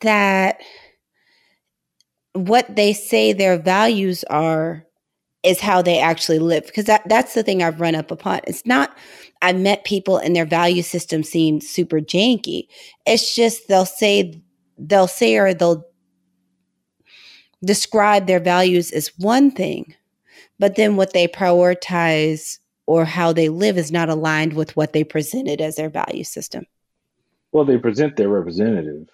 that 0.00 0.60
what 2.32 2.74
they 2.74 2.92
say 2.92 3.32
their 3.32 3.58
values 3.58 4.24
are 4.24 4.84
is 5.42 5.60
how 5.60 5.82
they 5.82 5.98
actually 5.98 6.38
live 6.38 6.66
because 6.66 6.84
that, 6.84 7.02
that's 7.08 7.34
the 7.34 7.42
thing 7.42 7.62
i've 7.62 7.80
run 7.80 7.94
up 7.94 8.10
upon 8.10 8.40
it's 8.46 8.64
not 8.66 8.96
i 9.42 9.52
met 9.52 9.84
people 9.84 10.16
and 10.18 10.34
their 10.34 10.46
value 10.46 10.82
system 10.82 11.22
seemed 11.22 11.62
super 11.62 12.00
janky 12.00 12.66
it's 13.06 13.34
just 13.34 13.68
they'll 13.68 13.86
say 13.86 14.42
they'll 14.78 15.06
say 15.06 15.36
or 15.36 15.52
they'll 15.54 15.84
describe 17.64 18.26
their 18.26 18.40
values 18.40 18.90
as 18.92 19.08
one 19.18 19.50
thing 19.50 19.94
but 20.58 20.76
then 20.76 20.96
what 20.96 21.12
they 21.12 21.26
prioritize 21.28 22.58
or 22.86 23.04
how 23.04 23.32
they 23.32 23.48
live 23.48 23.78
is 23.78 23.92
not 23.92 24.08
aligned 24.08 24.52
with 24.54 24.74
what 24.76 24.92
they 24.92 25.04
presented 25.04 25.60
as 25.60 25.76
their 25.76 25.90
value 25.90 26.24
system 26.24 26.64
well, 27.52 27.64
they 27.64 27.78
present 27.78 28.16
their 28.16 28.28
representative, 28.28 29.08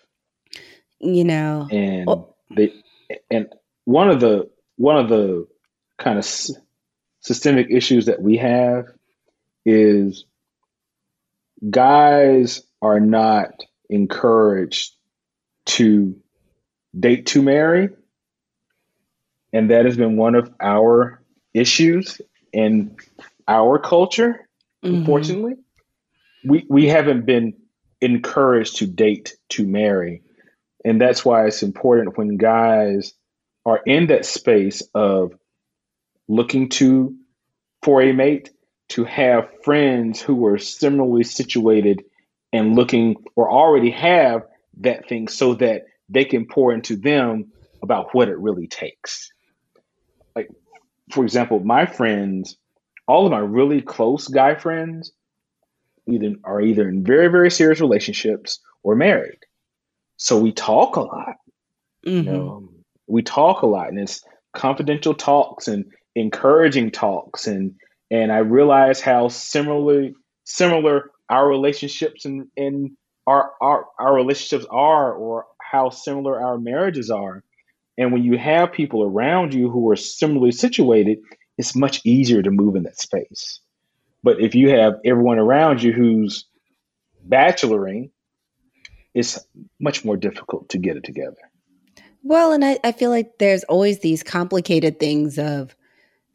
you 1.00 1.24
know 1.24 1.66
and 1.70 2.08
Oh. 2.08 2.34
they 2.54 2.72
and 3.30 3.48
one 3.84 4.10
of 4.10 4.20
the 4.20 4.48
one 4.76 4.98
of 4.98 5.08
the 5.08 5.46
kind 5.98 6.18
of 6.18 6.24
s- 6.24 6.52
systemic 7.20 7.68
issues 7.70 8.06
that 8.06 8.20
we 8.20 8.36
have 8.36 8.86
is 9.66 10.24
guys 11.68 12.62
are 12.80 13.00
not 13.00 13.50
encouraged 13.90 14.92
to 15.66 16.16
date 16.98 17.26
to 17.26 17.42
marry. 17.42 17.90
And 19.52 19.70
that 19.70 19.84
has 19.84 19.96
been 19.96 20.16
one 20.16 20.34
of 20.34 20.52
our 20.60 21.22
issues 21.52 22.20
in 22.52 22.96
our 23.48 23.78
culture 23.78 24.48
Mhm. 24.84 24.98
unfortunately. 24.98 25.54
We 26.44 26.64
we 26.68 26.86
haven't 26.86 27.26
been 27.26 27.54
encouraged 28.00 28.76
to 28.76 28.86
date 28.86 29.36
to 29.50 29.66
marry. 29.66 30.22
And 30.84 31.00
that's 31.00 31.24
why 31.24 31.46
it's 31.46 31.62
important 31.62 32.16
when 32.16 32.36
guys 32.36 33.14
are 33.64 33.80
in 33.84 34.06
that 34.08 34.24
space 34.24 34.82
of 34.94 35.36
looking 36.28 36.68
to 36.68 37.16
for 37.82 38.02
a 38.02 38.12
mate 38.12 38.50
to 38.88 39.04
have 39.04 39.48
friends 39.64 40.20
who 40.20 40.46
are 40.46 40.58
similarly 40.58 41.24
situated 41.24 42.04
and 42.52 42.76
looking 42.76 43.16
or 43.34 43.50
already 43.50 43.90
have 43.90 44.42
that 44.78 45.08
thing 45.08 45.28
so 45.28 45.54
that 45.54 45.84
they 46.08 46.24
can 46.24 46.46
pour 46.46 46.72
into 46.72 46.96
them 46.96 47.52
about 47.82 48.14
what 48.14 48.28
it 48.28 48.38
really 48.38 48.66
takes. 48.68 49.30
Like 50.34 50.48
for 51.10 51.24
example 51.24 51.60
my 51.60 51.86
friends 51.86 52.56
all 53.08 53.24
of 53.24 53.32
my 53.32 53.38
really 53.38 53.80
close 53.80 54.26
guy 54.28 54.54
friends 54.54 55.12
either 56.08 56.34
are 56.44 56.60
either 56.60 56.88
in 56.88 57.04
very 57.04 57.28
very 57.28 57.50
serious 57.50 57.80
relationships 57.80 58.60
or 58.82 58.94
married. 58.94 59.38
So 60.16 60.38
we 60.38 60.52
talk 60.52 60.96
a 60.96 61.00
lot. 61.00 61.36
You 62.04 62.22
Mhm. 62.22 62.24
know 62.24 62.68
we 63.08 63.22
talk 63.22 63.62
a 63.62 63.66
lot 63.66 63.88
and 63.88 63.98
it's 63.98 64.22
confidential 64.52 65.14
talks 65.14 65.68
and 65.68 65.84
encouraging 66.14 66.90
talks 66.90 67.46
and 67.46 67.74
and 68.10 68.32
i 68.32 68.38
realize 68.38 69.00
how 69.00 69.28
similarly 69.28 70.14
similar 70.44 71.10
our 71.28 71.48
relationships 71.48 72.24
and 72.24 72.48
and 72.56 72.96
our 73.26 73.52
our 73.60 73.86
our 73.98 74.14
relationships 74.14 74.66
are 74.70 75.12
or 75.12 75.46
how 75.60 75.90
similar 75.90 76.40
our 76.40 76.58
marriages 76.58 77.10
are. 77.10 77.42
And 77.98 78.12
when 78.12 78.22
you 78.22 78.38
have 78.38 78.72
people 78.72 79.02
around 79.02 79.52
you 79.52 79.70
who 79.70 79.90
are 79.90 79.96
similarly 79.96 80.52
situated 80.52 81.18
it's 81.58 81.74
much 81.74 82.02
easier 82.04 82.42
to 82.42 82.50
move 82.50 82.76
in 82.76 82.82
that 82.82 83.00
space. 83.00 83.60
But 84.22 84.40
if 84.40 84.54
you 84.54 84.68
have 84.70 85.00
everyone 85.06 85.38
around 85.38 85.82
you 85.82 85.92
who's 85.92 86.44
bacheloring 87.26 88.10
it's 89.14 89.40
much 89.80 90.04
more 90.04 90.18
difficult 90.18 90.68
to 90.68 90.78
get 90.78 90.98
it 90.98 91.04
together. 91.04 91.38
Well, 92.22 92.52
and 92.52 92.62
I, 92.62 92.78
I 92.84 92.92
feel 92.92 93.08
like 93.08 93.38
there's 93.38 93.64
always 93.64 94.00
these 94.00 94.22
complicated 94.22 95.00
things 95.00 95.38
of 95.38 95.74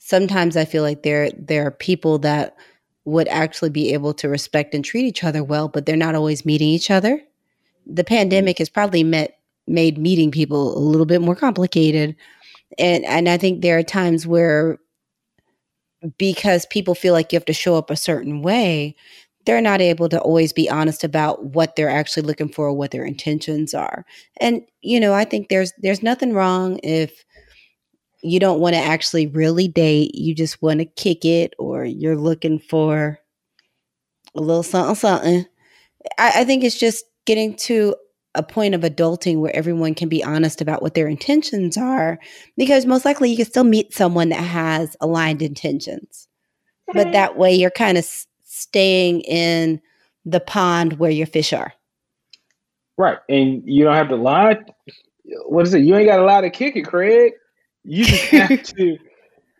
sometimes 0.04 0.58
I 0.58 0.66
feel 0.66 0.82
like 0.84 1.04
there 1.04 1.30
there 1.38 1.66
are 1.66 1.72
people 1.72 2.18
that 2.20 2.58
would 3.06 3.28
actually 3.30 3.70
be 3.70 3.94
able 3.94 4.14
to 4.16 4.28
respect 4.28 4.74
and 4.74 4.84
treat 4.84 5.06
each 5.06 5.24
other 5.24 5.44
well, 5.44 5.68
but 5.68 5.86
they're 5.86 5.96
not 5.96 6.16
always 6.16 6.46
meeting 6.46 6.68
each 6.68 6.92
other. 6.92 7.22
The 7.86 8.04
mm-hmm. 8.04 8.16
pandemic 8.16 8.58
has 8.58 8.70
probably 8.70 9.04
met 9.04 9.38
made 9.68 9.98
meeting 9.98 10.32
people 10.32 10.78
a 10.78 10.80
little 10.80 11.06
bit 11.06 11.22
more 11.22 11.36
complicated. 11.36 12.16
And 12.78 13.06
and 13.06 13.30
I 13.30 13.38
think 13.38 13.62
there 13.62 13.78
are 13.78 13.84
times 13.84 14.26
where 14.26 14.80
because 16.18 16.66
people 16.66 16.96
feel 16.96 17.14
like 17.14 17.32
you 17.32 17.38
have 17.38 17.46
to 17.46 17.54
show 17.54 17.76
up 17.76 17.92
a 17.92 17.96
certain 17.96 18.42
way, 18.42 18.96
they're 19.46 19.62
not 19.62 19.82
able 19.82 20.10
to 20.10 20.20
always 20.20 20.52
be 20.52 20.68
honest 20.68 21.04
about 21.04 21.44
what 21.46 21.76
they're 21.76 21.90
actually 21.90 22.24
looking 22.24 22.50
for 22.50 22.68
or 22.68 22.74
what 22.74 22.90
their 22.90 23.06
intentions 23.06 23.76
are. 23.76 24.04
And 24.40 24.64
you 24.82 25.00
know, 25.00 25.14
I 25.14 25.26
think 25.26 25.50
there's 25.50 25.74
there's 25.78 26.02
nothing 26.02 26.34
wrong 26.34 26.80
if 26.82 27.24
you 28.22 28.40
don't 28.40 28.60
want 28.60 28.76
to 28.76 28.82
actually 28.82 29.28
really 29.28 29.68
date, 29.68 30.16
you 30.16 30.36
just 30.36 30.62
want 30.62 30.80
to 30.80 30.86
kick 30.86 31.26
it 31.26 31.54
or 31.58 31.84
you're 31.86 32.18
looking 32.18 32.60
for 32.60 33.20
a 34.36 34.42
little 34.42 34.64
something 34.64 34.96
something. 34.96 35.46
I, 36.18 36.42
I 36.42 36.44
think 36.46 36.64
it's 36.64 36.80
just 36.80 37.06
getting 37.26 37.56
to 37.58 37.96
a 38.34 38.44
point 38.44 38.74
of 38.74 38.82
adulting 38.82 39.40
where 39.40 39.56
everyone 39.56 39.94
can 39.94 40.08
be 40.08 40.24
honest 40.24 40.62
about 40.62 40.82
what 40.82 40.94
their 40.94 41.08
intentions 41.08 41.78
are 41.78 42.18
because 42.58 42.86
most 42.86 43.04
likely 43.04 43.30
you 43.30 43.36
can 43.36 43.46
still 43.46 43.66
meet 43.66 43.94
someone 43.94 44.30
that 44.30 44.40
has 44.40 44.96
aligned 45.02 45.42
intentions 45.42 46.30
but 46.88 46.96
mm-hmm. 46.96 47.12
that 47.12 47.38
way 47.38 47.54
you're 47.54 47.70
kind 47.70 47.98
of 47.98 48.06
s- 48.06 48.28
staying 48.46 49.20
in 49.22 49.82
the 50.24 50.40
pond 50.40 50.94
where 50.94 51.12
your 51.12 51.28
fish 51.28 51.52
are 51.52 51.74
Right. 53.02 53.18
And 53.30 53.64
you 53.66 53.84
don't 53.84 53.96
have 53.96 54.10
to 54.10 54.16
lie. 54.16 54.60
What 55.48 55.66
is 55.66 55.74
it? 55.74 55.80
You 55.80 55.96
ain't 55.96 56.08
got 56.08 56.20
a 56.20 56.24
lot 56.24 56.42
to 56.42 56.52
kick 56.52 56.76
it, 56.76 56.84
Craig. 56.84 57.34
You 57.84 58.06
just 58.06 58.24
have 58.32 58.64
to 58.64 58.98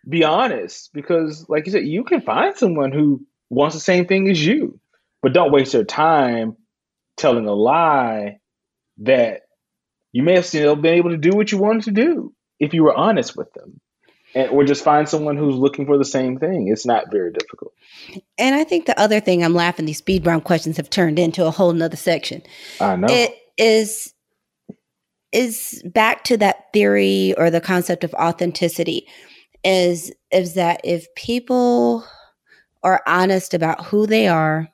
be 0.08 0.24
honest 0.24 0.92
because, 0.94 1.46
like 1.50 1.66
you 1.66 1.72
said, 1.72 1.86
you 1.86 2.04
can 2.04 2.22
find 2.22 2.56
someone 2.56 2.92
who 2.92 3.26
wants 3.50 3.76
the 3.76 3.82
same 3.82 4.06
thing 4.08 4.30
as 4.30 4.44
you, 4.44 4.80
but 5.22 5.34
don't 5.34 5.52
waste 5.52 5.74
your 5.74 5.84
time 5.84 6.56
telling 7.18 7.46
a 7.46 7.54
lie 7.54 8.40
that 9.00 9.42
you 10.12 10.24
may 10.24 10.36
have 10.36 10.46
still 10.46 10.76
been 10.76 10.96
able 10.96 11.12
to 11.12 11.18
do 11.18 11.32
what 11.32 11.52
you 11.52 11.58
wanted 11.58 11.84
to 11.84 11.92
do 11.92 12.34
if 12.60 12.74
you 12.74 12.84
were 12.84 12.96
honest 12.96 13.36
with 13.36 13.52
them. 13.54 13.80
And, 14.34 14.50
or 14.50 14.64
just 14.64 14.84
find 14.84 15.10
someone 15.10 15.36
who's 15.36 15.56
looking 15.56 15.86
for 15.86 15.98
the 15.98 16.06
same 16.06 16.40
thing. 16.40 16.70
It's 16.70 16.86
not 16.86 17.12
very 17.12 17.34
difficult. 17.34 17.74
and 18.38 18.56
i 18.56 18.64
think 18.64 18.86
the 18.86 18.98
other 19.00 19.20
thing 19.20 19.44
i'm 19.44 19.54
laughing 19.54 19.86
these 19.86 19.98
speed 19.98 20.26
round 20.26 20.44
questions 20.44 20.78
have 20.78 20.90
turned 20.90 21.20
into 21.20 21.46
a 21.46 21.52
whole 21.52 21.74
nother 21.74 21.98
section 21.98 22.42
I 22.80 22.96
know. 22.96 23.08
it 23.10 23.36
is 23.58 24.14
is 25.32 25.82
back 25.86 26.24
to 26.26 26.38
that 26.38 26.72
theory 26.74 27.34
or 27.38 27.50
the 27.50 27.62
concept 27.62 28.04
of 28.04 28.14
authenticity 28.16 29.08
is 29.64 30.12
is 30.32 30.56
that 30.56 30.82
if 30.84 31.14
people 31.16 32.06
are 32.84 33.02
honest 33.06 33.54
about 33.54 33.86
who 33.86 34.08
they 34.08 34.28
are 34.28 34.68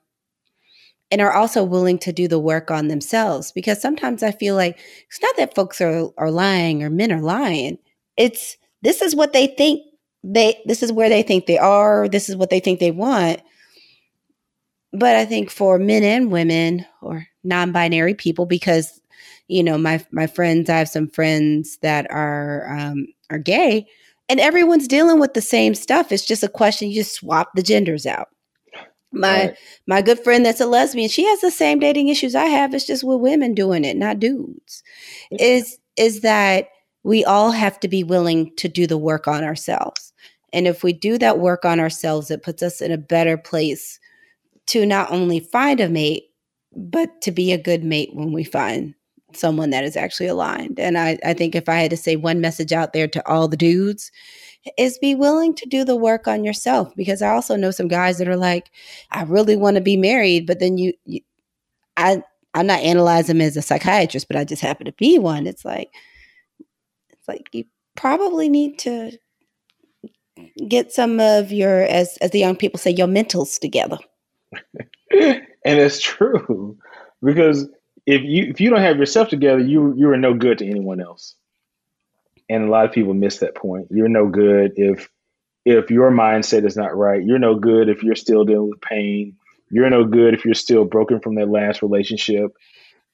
and 1.12 1.22
are 1.22 1.34
also 1.34 1.64
willing 1.64 1.98
to 2.00 2.12
do 2.12 2.28
the 2.28 2.40
work 2.40 2.72
on 2.72 2.88
themselves 2.88 3.52
because 3.52 3.82
sometimes 3.82 4.24
i 4.24 4.32
feel 4.32 4.56
like 4.56 4.80
it's 5.08 5.22
not 5.22 5.36
that 5.38 5.56
folks 5.56 5.82
are 5.82 6.10
are 6.18 6.32
lying 6.32 6.84
or 6.84 6.90
men 6.90 7.12
are 7.12 7.22
lying. 7.22 7.78
It's 8.16 8.58
this 8.82 9.02
is 9.02 9.16
what 9.16 9.34
they 9.34 9.48
think 9.48 9.82
they 10.24 10.62
this 10.66 10.82
is 10.82 10.92
where 10.92 11.10
they 11.10 11.22
think 11.22 11.46
they 11.46 11.58
are 11.58 12.08
this 12.10 12.30
is 12.30 12.36
what 12.36 12.50
they 12.50 12.60
think 12.60 12.80
they 12.80 12.92
want. 12.92 13.42
But 14.94 15.16
i 15.16 15.26
think 15.26 15.52
for 15.52 15.78
men 15.78 16.04
and 16.04 16.32
women 16.32 16.86
or 17.02 17.28
non-binary 17.44 18.16
people 18.16 18.46
because 18.46 19.02
you 19.48 19.64
know 19.64 19.78
my 19.78 20.04
my 20.12 20.28
friends 20.28 20.70
i 20.70 20.78
have 20.78 20.90
some 20.90 21.08
friends 21.08 21.78
that 21.82 22.10
are 22.12 22.68
um 22.70 23.08
are 23.30 23.40
gay 23.40 23.88
and 24.30 24.40
everyone's 24.40 24.88
dealing 24.88 25.20
with 25.20 25.34
the 25.34 25.42
same 25.42 25.74
stuff. 25.74 26.12
It's 26.12 26.26
just 26.26 26.44
a 26.44 26.50
question 26.50 26.90
you 26.90 26.96
just 26.96 27.16
swap 27.16 27.52
the 27.56 27.64
genders 27.64 28.06
out. 28.06 28.30
My 29.14 29.48
Right. 29.48 29.58
my 29.88 30.02
good 30.02 30.20
friend 30.20 30.46
that's 30.46 30.60
a 30.60 30.66
lesbian 30.66 31.08
she 31.10 31.24
has 31.26 31.40
the 31.40 31.50
same 31.50 31.80
dating 31.80 32.10
issues 32.10 32.36
i 32.36 32.46
have. 32.46 32.74
It's 32.74 32.86
just 32.86 33.06
with 33.06 33.22
women 33.22 33.54
doing 33.54 33.86
it 33.86 33.96
not 33.96 34.20
dudes. 34.20 34.84
Is 35.32 35.80
is 35.96 36.22
that 36.22 36.68
we 37.04 37.24
all 37.24 37.52
have 37.52 37.80
to 37.80 37.88
be 37.88 38.04
willing 38.04 38.54
to 38.58 38.68
do 38.68 38.86
the 38.86 38.98
work 38.98 39.28
on 39.28 39.44
ourselves. 39.46 40.12
And 40.52 40.68
if 40.68 40.84
we 40.84 40.92
do 40.92 41.18
that 41.20 41.40
work 41.40 41.64
on 41.64 41.80
ourselves 41.80 42.30
it 42.30 42.44
puts 42.44 42.62
us 42.62 42.82
in 42.82 42.92
a 42.92 42.98
better 42.98 43.38
place 43.38 43.98
to 44.68 44.86
not 44.86 45.10
only 45.10 45.40
find 45.40 45.80
a 45.80 45.88
mate 45.88 46.26
but 46.76 47.22
to 47.22 47.32
be 47.32 47.54
a 47.54 47.58
good 47.58 47.86
mate 47.86 48.10
when 48.14 48.34
we 48.34 48.44
find 48.44 48.94
someone 49.34 49.70
that 49.72 49.84
is 49.84 49.98
actually 49.98 50.28
aligned. 50.28 50.80
And 50.80 50.98
I, 50.98 51.18
I 51.26 51.34
think 51.34 51.56
if 51.56 51.68
I 51.68 51.76
had 51.76 51.92
to 51.92 51.98
say 51.98 52.16
one 52.16 52.42
message 52.42 52.72
out 52.72 52.94
there 52.94 53.08
to 53.08 53.28
all 53.28 53.48
the 53.48 53.58
dudes, 53.58 54.12
is 54.78 54.98
be 54.98 55.16
willing 55.16 55.54
to 55.56 55.66
do 55.66 55.84
the 55.84 55.96
work 55.96 56.28
on 56.28 56.44
yourself 56.44 56.94
because 56.96 57.22
I 57.22 57.30
also 57.30 57.56
know 57.56 57.72
some 57.72 57.88
guys 57.88 58.18
that 58.18 58.28
are 58.28 58.38
like, 58.38 58.70
I 59.12 59.24
really 59.24 59.56
want 59.56 59.76
to 59.76 59.82
be 59.82 59.98
married, 59.98 60.46
but 60.46 60.60
then 60.60 60.78
you, 60.78 60.94
you 61.06 61.22
I 61.96 62.24
I'm 62.54 62.68
not 62.68 62.80
analyzing 62.80 63.38
them 63.38 63.48
as 63.48 63.58
a 63.58 63.62
psychiatrist, 63.62 64.28
but 64.28 64.38
I 64.38 64.44
just 64.44 64.62
happen 64.62 64.86
to 64.86 64.92
be 64.94 65.20
one. 65.20 65.48
It's 65.48 65.64
like 65.64 65.92
it's 67.10 67.28
like 67.28 67.48
you 67.52 67.66
probably 67.96 68.50
need 68.50 68.80
to 68.80 69.12
get 70.68 70.92
some 70.92 71.20
of 71.20 71.52
your 71.52 71.82
as 71.82 72.18
as 72.18 72.32
the 72.32 72.40
young 72.40 72.56
people 72.56 72.80
say 72.80 72.92
your 72.92 73.08
mentals 73.08 73.60
together. 73.60 73.98
and 75.12 75.44
it's 75.66 76.02
true 76.02 76.78
because 77.24 77.68
if 78.08 78.22
you 78.24 78.46
if 78.46 78.62
you 78.62 78.70
don't 78.70 78.82
have 78.82 78.98
yourself 78.98 79.28
together, 79.28 79.60
you 79.60 79.94
you 79.96 80.10
are 80.10 80.18
no 80.18 80.34
good 80.34 80.58
to 80.60 80.68
anyone 80.68 81.02
else. 81.02 81.36
And 82.50 82.64
a 82.64 82.72
lot 82.72 82.86
of 82.86 82.94
people 82.94 83.14
miss 83.14 83.40
that 83.40 83.54
point. 83.54 83.88
You're 83.92 84.08
no 84.08 84.28
good 84.28 84.72
if 84.78 85.10
if 85.66 85.92
your 85.92 86.10
mindset 86.10 86.66
is 86.66 86.78
not 86.78 86.96
right. 86.96 87.24
You're 87.24 87.38
no 87.38 87.56
good 87.56 87.90
if 87.90 88.02
you're 88.02 88.16
still 88.16 88.46
dealing 88.46 88.70
with 88.70 88.82
pain. 88.82 89.36
You're 89.70 89.90
no 89.90 90.06
good 90.06 90.34
if 90.34 90.46
you're 90.46 90.54
still 90.54 90.86
broken 90.86 91.20
from 91.20 91.36
that 91.36 91.50
last 91.50 91.82
relationship. 91.82 92.54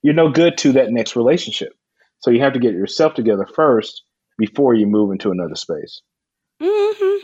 You're 0.03 0.13
no 0.13 0.29
good 0.29 0.57
to 0.59 0.73
that 0.73 0.91
next 0.91 1.15
relationship. 1.15 1.73
So 2.19 2.29
you 2.29 2.41
have 2.41 2.53
to 2.53 2.59
get 2.59 2.73
yourself 2.73 3.15
together 3.15 3.47
first 3.47 4.03
before 4.37 4.75
you 4.75 4.85
move 4.85 5.11
into 5.11 5.31
another 5.31 5.55
space. 5.55 6.01
hmm 6.61 7.17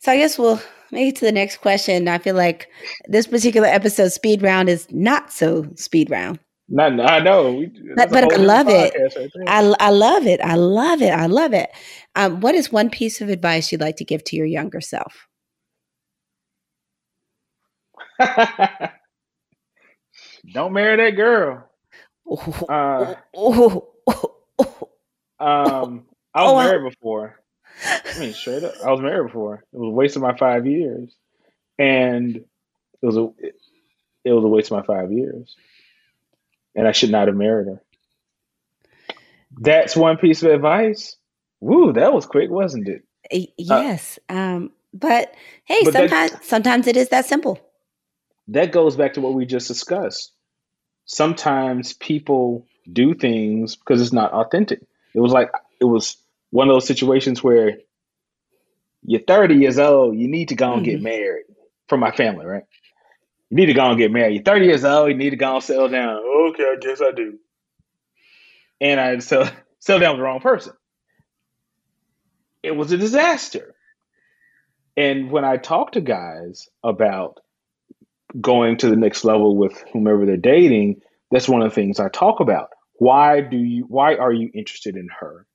So 0.00 0.10
I 0.10 0.16
guess 0.16 0.36
we'll 0.36 0.60
make 0.90 1.10
it 1.10 1.16
to 1.16 1.24
the 1.24 1.32
next 1.32 1.58
question. 1.58 2.08
I 2.08 2.18
feel 2.18 2.34
like 2.34 2.68
this 3.06 3.28
particular 3.28 3.68
episode, 3.68 4.10
speed 4.10 4.42
round, 4.42 4.68
is 4.68 4.90
not 4.90 5.32
so 5.32 5.68
speed 5.76 6.10
round. 6.10 6.40
Not, 6.72 6.98
I 7.00 7.18
know, 7.20 7.52
we, 7.52 7.66
But, 7.96 8.10
but 8.10 8.24
I 8.32 8.36
love 8.38 8.68
it. 8.68 8.94
right. 8.94 9.46
I, 9.46 9.74
I 9.78 9.90
love 9.90 10.26
it. 10.26 10.40
I 10.40 10.54
love 10.54 11.02
it. 11.02 11.10
I 11.10 11.26
love 11.26 11.52
it. 11.52 11.70
Um, 12.16 12.40
what 12.40 12.54
is 12.54 12.72
one 12.72 12.88
piece 12.90 13.20
of 13.20 13.28
advice 13.28 13.70
you'd 13.70 13.82
like 13.82 13.96
to 13.96 14.04
give 14.06 14.24
to 14.24 14.36
your 14.36 14.46
younger 14.46 14.80
self? 14.80 15.28
Don't 20.52 20.72
marry 20.72 20.96
that 20.96 21.16
girl. 21.16 21.68
Oh, 22.28 22.66
Uh, 22.68 23.14
oh, 23.36 23.88
oh, 24.06 24.36
oh, 24.58 25.44
um, 25.44 26.06
I 26.34 26.44
Oh, 26.44 26.54
was 26.54 26.64
I- 26.66 26.68
married 26.70 26.90
before. 26.90 27.38
I 27.84 28.18
mean, 28.20 28.32
straight 28.34 28.64
up, 28.64 28.74
I 28.84 28.90
was 28.90 29.00
married 29.00 29.28
before. 29.28 29.64
It 29.72 29.78
was 29.78 29.88
a 29.88 29.90
waste 29.90 30.16
of 30.16 30.22
my 30.22 30.36
five 30.36 30.66
years, 30.66 31.14
and 31.78 32.36
it 32.36 32.46
was 33.06 33.16
a 33.16 33.28
it 34.24 34.32
was 34.32 34.44
a 34.44 34.48
waste 34.48 34.70
of 34.70 34.78
my 34.78 34.84
five 34.84 35.10
years, 35.10 35.56
and 36.74 36.88
I 36.88 36.92
should 36.92 37.10
not 37.10 37.28
have 37.28 37.36
married 37.36 37.66
her. 37.68 37.82
That's 39.60 39.96
one 39.96 40.16
piece 40.16 40.42
of 40.42 40.50
advice. 40.50 41.16
Woo, 41.60 41.92
that 41.92 42.12
was 42.12 42.26
quick, 42.26 42.50
wasn't 42.50 42.88
it? 42.88 43.04
Y- 43.32 43.48
Yes. 43.56 44.18
um, 44.28 44.72
but 44.94 45.34
hey, 45.64 45.84
but 45.84 45.92
that- 45.94 46.10
sometimes 46.10 46.32
sometimes 46.46 46.86
it 46.86 46.96
is 46.96 47.08
that 47.10 47.26
simple. 47.26 47.58
that 48.48 48.72
goes 48.72 48.96
back 48.96 49.14
to 49.14 49.20
what 49.20 49.34
we 49.34 49.46
just 49.46 49.68
discussed. 49.68 50.32
Sometimes 51.06 51.92
people 51.94 52.66
do 52.92 53.14
things 53.14 53.76
because 53.76 54.02
it's 54.02 54.12
not 54.12 54.32
authentic. 54.32 54.80
It 55.14 55.20
was 55.20 55.32
like 55.32 55.50
it 55.80 55.84
was 55.84 56.16
one 56.50 56.68
of 56.68 56.74
those 56.74 56.86
situations 56.86 57.42
where 57.42 57.78
you're 59.04 59.20
30 59.20 59.56
years 59.56 59.78
old, 59.78 60.16
you 60.18 60.28
need 60.28 60.48
to 60.50 60.54
go 60.54 60.74
and 60.74 60.84
get 60.84 61.00
Mhm. 61.00 61.04
married. 61.04 61.44
For 61.88 61.98
my 61.98 62.10
family, 62.12 62.46
right? 62.46 62.64
You 63.52 63.56
need 63.56 63.66
to 63.66 63.74
go 63.74 63.84
and 63.84 63.98
get 63.98 64.10
married. 64.10 64.32
You're 64.32 64.44
30 64.44 64.64
years 64.64 64.82
old, 64.82 65.10
you 65.10 65.14
need 65.14 65.28
to 65.28 65.36
go 65.36 65.56
and 65.56 65.62
settle 65.62 65.90
down. 65.90 66.22
Okay, 66.48 66.62
I 66.62 66.76
guess 66.80 67.02
I 67.02 67.10
do. 67.10 67.38
And 68.80 68.98
I 68.98 69.18
settle, 69.18 69.52
settle 69.78 70.00
down 70.00 70.12
with 70.12 70.20
the 70.20 70.22
wrong 70.22 70.40
person. 70.40 70.72
It 72.62 72.70
was 72.70 72.92
a 72.92 72.96
disaster. 72.96 73.74
And 74.96 75.30
when 75.30 75.44
I 75.44 75.58
talk 75.58 75.92
to 75.92 76.00
guys 76.00 76.66
about 76.82 77.40
going 78.40 78.78
to 78.78 78.88
the 78.88 78.96
next 78.96 79.22
level 79.22 79.54
with 79.54 79.84
whomever 79.92 80.24
they're 80.24 80.38
dating, 80.38 81.02
that's 81.30 81.46
one 81.46 81.60
of 81.60 81.68
the 81.68 81.74
things 81.74 82.00
I 82.00 82.08
talk 82.08 82.40
about. 82.40 82.70
Why 82.94 83.42
do 83.42 83.58
you 83.58 83.84
why 83.86 84.14
are 84.14 84.32
you 84.32 84.50
interested 84.54 84.96
in 84.96 85.10
her 85.20 85.46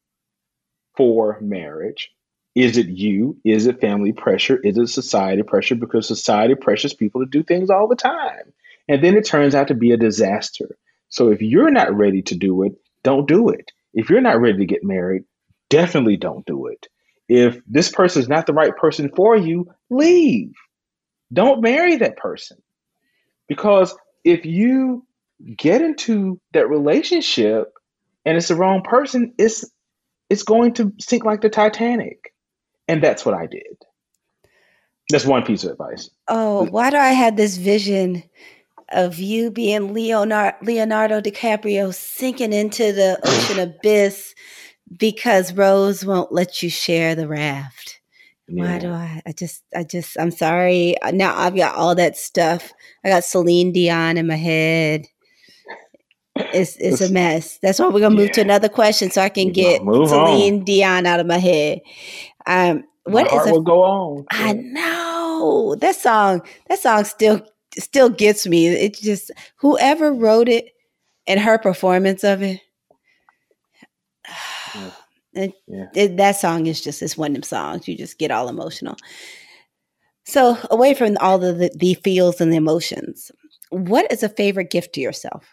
for 0.96 1.40
marriage? 1.42 2.12
Is 2.58 2.76
it 2.76 2.88
you? 2.88 3.38
Is 3.46 3.68
it 3.68 3.80
family 3.80 4.14
pressure? 4.14 4.58
Is 4.64 4.80
it 4.80 4.88
society 4.88 5.44
pressure? 5.44 5.76
Because 5.76 6.08
society 6.08 6.56
pressures 6.56 6.92
people 6.92 7.22
to 7.22 7.28
do 7.30 7.44
things 7.44 7.70
all 7.70 7.88
the 7.88 7.96
time. 7.96 8.52
And 8.90 9.04
then 9.04 9.16
it 9.16 9.28
turns 9.28 9.54
out 9.54 9.68
to 9.68 9.76
be 9.76 9.92
a 9.92 9.98
disaster. 9.98 10.76
So 11.10 11.30
if 11.30 11.40
you're 11.40 11.70
not 11.70 11.96
ready 11.96 12.24
to 12.24 12.36
do 12.36 12.64
it, 12.64 12.72
don't 13.04 13.28
do 13.28 13.50
it. 13.50 13.72
If 13.94 14.10
you're 14.10 14.22
not 14.22 14.42
ready 14.42 14.58
to 14.58 14.66
get 14.66 14.84
married, 14.84 15.26
definitely 15.70 16.18
don't 16.18 16.48
do 16.48 16.66
it. 16.66 16.88
If 17.30 17.62
this 17.68 17.92
person 17.92 18.24
is 18.24 18.28
not 18.28 18.48
the 18.48 18.54
right 18.54 18.76
person 18.76 19.12
for 19.16 19.38
you, 19.38 19.72
leave. 19.92 20.56
Don't 21.32 21.62
marry 21.62 21.98
that 21.98 22.18
person. 22.18 22.58
Because 23.48 23.96
if 24.24 24.48
you 24.48 25.06
get 25.56 25.84
into 25.84 26.42
that 26.54 26.70
relationship 26.70 27.72
and 28.26 28.36
it's 28.36 28.48
the 28.48 28.56
wrong 28.56 28.82
person, 28.82 29.36
it's 29.38 29.64
it's 30.32 30.42
going 30.42 30.74
to 30.74 30.92
sink 31.00 31.24
like 31.24 31.42
the 31.42 31.50
Titanic. 31.50 32.34
And 32.88 33.04
that's 33.04 33.26
what 33.26 33.36
I 33.36 33.46
did. 33.46 33.78
That's 35.10 35.26
one 35.26 35.44
piece 35.44 35.64
of 35.64 35.72
advice. 35.72 36.10
Oh, 36.28 36.66
why 36.66 36.90
do 36.90 36.98
I 36.98 37.10
have 37.10 37.38
this 37.38 37.58
vision 37.58 38.24
of 38.90 39.20
you 39.20 39.52
being 39.52 39.94
Leonardo, 39.94 40.58
Leonardo 40.62 41.22
DiCaprio 41.22 41.94
sinking 41.94 42.54
into 42.54 42.92
the 42.92 43.20
ocean 43.24 43.60
abyss 43.80 44.34
because 44.98 45.54
Rose 45.54 46.06
won't 46.06 46.32
let 46.32 46.62
you 46.62 46.70
share 46.70 47.16
the 47.16 47.28
raft? 47.28 48.00
Why 48.50 48.80
do 48.80 48.92
I? 48.92 49.22
I 49.26 49.34
just, 49.34 49.64
I 49.76 49.84
just, 49.84 50.18
I'm 50.18 50.32
sorry. 50.32 50.96
Now 51.12 51.38
I've 51.38 51.56
got 51.56 51.76
all 51.76 51.96
that 51.96 52.16
stuff. 52.16 52.72
I 53.04 53.10
got 53.10 53.26
Celine 53.26 53.74
Dion 53.74 54.18
in 54.18 54.26
my 54.26 54.36
head. 54.36 55.06
It's 56.54 56.78
it's 56.78 57.02
a 57.02 57.12
mess. 57.12 57.58
That's 57.62 57.80
why 57.80 57.88
we're 57.88 58.00
gonna 58.00 58.16
move 58.16 58.32
to 58.34 58.42
another 58.42 58.70
question 58.70 59.12
so 59.12 59.22
I 59.22 59.30
can 59.30 59.52
get 59.52 59.84
move 59.84 60.12
on. 60.14 60.28
Celine 60.28 60.64
Dion 60.64 61.06
out 61.06 61.20
of 61.20 61.26
my 61.28 61.40
head. 61.40 61.82
Um, 62.48 62.84
what 63.04 63.24
My 63.26 63.30
is 63.30 63.30
heart 63.32 63.50
a 63.50 63.52
will 63.52 63.62
go 63.62 63.84
on. 63.84 64.26
I 64.32 64.54
know 64.54 65.76
that 65.80 65.96
song. 65.96 66.42
That 66.70 66.80
song 66.80 67.04
still 67.06 67.42
still 67.78 68.10
gets 68.10 68.48
me. 68.48 68.68
It 68.68 68.96
just 68.96 69.32
whoever 69.58 70.12
wrote 70.14 70.50
it 70.50 70.70
and 71.28 71.40
her 71.40 71.58
performance 71.60 72.24
of 72.24 72.42
it. 72.42 72.60
Yeah. 74.76 74.92
it- 75.44 75.54
Yeah. 75.68 75.86
it- 75.96 76.18
that 76.18 76.38
song 76.38 76.66
is 76.68 76.82
just 76.82 77.02
it's 77.02 77.18
one 77.18 77.32
of 77.32 77.36
them 77.36 77.44
songs 77.44 77.88
you 77.88 77.96
just 77.98 78.18
get 78.18 78.32
all 78.32 78.50
emotional. 78.50 78.96
So 80.26 80.58
away 80.72 80.94
from 80.94 81.16
all 81.22 81.38
the, 81.38 81.54
the 81.54 81.72
the 81.76 81.94
feels 81.96 82.42
and 82.42 82.52
the 82.52 82.58
emotions, 82.58 83.32
what 83.70 84.12
is 84.12 84.24
a 84.24 84.30
favorite 84.30 84.72
gift 84.72 84.94
to 84.94 85.02
yourself? 85.02 85.46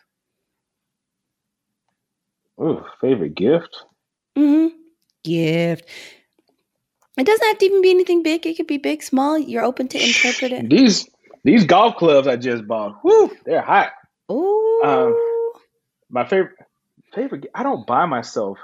Ooh, 2.61 2.83
favorite 3.01 3.35
gift? 3.35 3.85
hmm 4.37 4.69
Gift. 5.25 5.89
It 7.17 7.27
doesn't 7.27 7.47
have 7.47 7.59
to 7.59 7.67
even 7.67 7.83
be 7.83 7.91
anything 7.91 8.23
big. 8.23 8.47
It 8.47 8.57
could 8.57 8.67
be 8.67 8.79
big, 8.79 9.03
small. 9.03 9.39
You're 9.39 9.65
open 9.65 9.89
to 9.89 10.03
interpret 10.03 10.53
it. 10.53 10.69
These 10.69 11.09
these 11.45 11.65
golf 11.65 11.97
clubs 11.97 12.27
I 12.27 12.37
just 12.37 12.67
bought. 12.67 13.05
Whoo, 13.05 13.31
they're 13.45 13.61
hot. 13.63 13.93
Ooh. 14.33 14.81
Um, 14.85 15.53
My 16.11 16.25
favorite 16.25 16.57
favorite 17.15 17.47
I 17.55 17.63
don't 17.63 17.87
buy 17.87 18.07
myself 18.07 18.59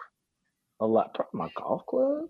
a 0.80 0.86
lot. 0.86 1.14
Probably 1.14 1.38
my 1.38 1.48
golf 1.54 1.86
club. 1.86 2.28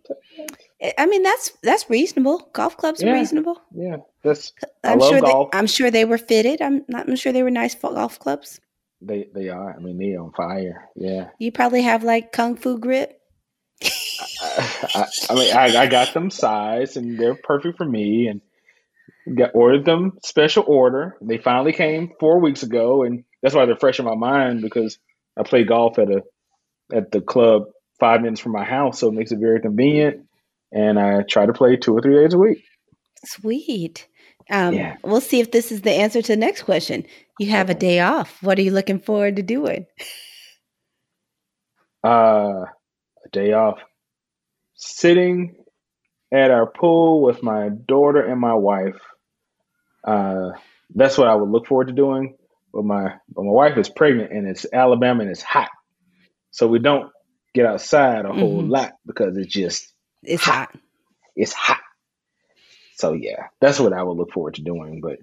I- 0.98 1.06
mean, 1.06 1.22
that's 1.22 1.52
that's 1.62 1.88
reasonable. 1.88 2.48
Golf 2.52 2.76
clubs 2.76 3.02
are 3.02 3.12
reasonable. 3.12 3.60
Yeah, 3.74 3.98
that's 4.22 4.52
I 4.84 4.92
I'm 4.92 4.98
love 4.98 5.10
sure 5.10 5.20
golf. 5.20 5.50
they. 5.52 5.58
I'm 5.58 5.66
sure 5.66 5.90
they 5.90 6.04
were 6.04 6.18
fitted. 6.18 6.60
I'm 6.60 6.84
not. 6.88 7.08
I'm 7.08 7.16
sure 7.16 7.32
they 7.32 7.42
were 7.42 7.50
nice 7.50 7.74
golf 7.74 8.18
clubs. 8.18 8.60
they 9.00 9.28
they 9.34 9.48
are. 9.48 9.74
I 9.74 9.78
mean, 9.78 9.98
they're 9.98 10.20
on 10.20 10.32
fire. 10.32 10.88
Yeah. 10.96 11.28
You 11.38 11.52
probably 11.52 11.82
have 11.82 12.02
like 12.04 12.32
kung 12.32 12.56
fu 12.56 12.78
grip. 12.78 13.19
I, 13.82 15.06
I 15.30 15.34
mean, 15.34 15.56
I, 15.56 15.76
I 15.82 15.86
got 15.86 16.12
them 16.14 16.30
sized 16.30 16.96
and 16.96 17.18
they're 17.18 17.34
perfect 17.34 17.76
for 17.78 17.86
me, 17.86 18.28
and 18.28 18.40
got 19.36 19.50
ordered 19.54 19.84
them 19.84 20.18
special 20.24 20.64
order. 20.66 21.16
They 21.20 21.38
finally 21.38 21.72
came 21.72 22.12
four 22.18 22.40
weeks 22.40 22.62
ago, 22.62 23.02
and 23.02 23.24
that's 23.42 23.54
why 23.54 23.66
they're 23.66 23.76
fresh 23.76 23.98
in 23.98 24.04
my 24.04 24.14
mind 24.14 24.62
because 24.62 24.98
I 25.38 25.42
play 25.42 25.64
golf 25.64 25.98
at 25.98 26.10
a 26.10 26.22
at 26.92 27.12
the 27.12 27.20
club 27.20 27.64
five 27.98 28.22
minutes 28.22 28.40
from 28.40 28.52
my 28.52 28.64
house, 28.64 28.98
so 28.98 29.08
it 29.08 29.14
makes 29.14 29.32
it 29.32 29.38
very 29.38 29.60
convenient. 29.60 30.26
And 30.72 30.98
I 30.98 31.22
try 31.22 31.46
to 31.46 31.52
play 31.52 31.76
two 31.76 31.96
or 31.96 32.00
three 32.00 32.14
days 32.14 32.34
a 32.34 32.38
week. 32.38 32.64
Sweet. 33.24 34.08
Um, 34.50 34.74
Yeah. 34.74 34.96
We'll 35.02 35.20
see 35.20 35.40
if 35.40 35.50
this 35.50 35.70
is 35.70 35.82
the 35.82 35.92
answer 35.92 36.22
to 36.22 36.32
the 36.32 36.36
next 36.36 36.62
question. 36.62 37.04
You 37.38 37.50
have 37.50 37.70
a 37.70 37.74
day 37.74 38.00
off. 38.00 38.42
What 38.42 38.58
are 38.58 38.62
you 38.62 38.72
looking 38.72 39.00
forward 39.00 39.36
to 39.36 39.42
doing? 39.42 39.86
Uh, 42.02 42.64
day 43.32 43.52
off, 43.52 43.78
sitting 44.74 45.56
at 46.32 46.50
our 46.50 46.66
pool 46.66 47.22
with 47.22 47.42
my 47.42 47.68
daughter 47.68 48.20
and 48.20 48.40
my 48.40 48.54
wife. 48.54 48.96
Uh, 50.04 50.50
that's 50.94 51.18
what 51.18 51.28
I 51.28 51.34
would 51.34 51.50
look 51.50 51.66
forward 51.66 51.88
to 51.88 51.92
doing. 51.92 52.36
but 52.72 52.84
my 52.84 53.14
but 53.34 53.42
my 53.44 53.50
wife 53.50 53.76
is 53.78 53.88
pregnant 53.88 54.32
and 54.32 54.48
it's 54.48 54.64
Alabama 54.72 55.22
and 55.22 55.30
it's 55.30 55.42
hot, 55.42 55.70
so 56.52 56.68
we 56.68 56.78
don't 56.78 57.10
get 57.52 57.66
outside 57.66 58.24
a 58.24 58.32
whole 58.32 58.62
Mhm. 58.62 58.70
lot 58.70 58.92
because 59.06 59.36
it's 59.36 59.52
just 59.52 59.92
It's 60.22 60.44
hot. 60.44 60.72
it's 61.34 61.52
hot. 61.52 61.80
So 62.94 63.12
yeah, 63.14 63.48
that's 63.60 63.80
what 63.80 63.92
I 63.92 64.02
would 64.04 64.16
look 64.16 64.30
forward 64.32 64.54
to 64.54 64.62
doing. 64.62 65.00
But 65.00 65.18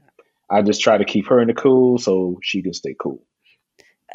I 0.49 0.61
just 0.61 0.81
try 0.81 0.97
to 0.97 1.05
keep 1.05 1.27
her 1.27 1.39
in 1.39 1.47
the 1.47 1.53
cool 1.53 1.97
so 1.99 2.37
she 2.43 2.61
can 2.61 2.73
stay 2.73 2.95
cool. 2.99 3.23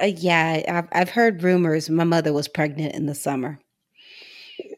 Uh, 0.01 0.07
yeah, 0.07 0.63
I've, 0.69 0.89
I've 0.93 1.11
heard 1.11 1.43
rumors 1.43 1.89
my 1.89 2.05
mother 2.05 2.33
was 2.35 2.49
pregnant 2.49 2.95
in 2.95 3.07
the 3.07 3.15
summer. 3.15 3.59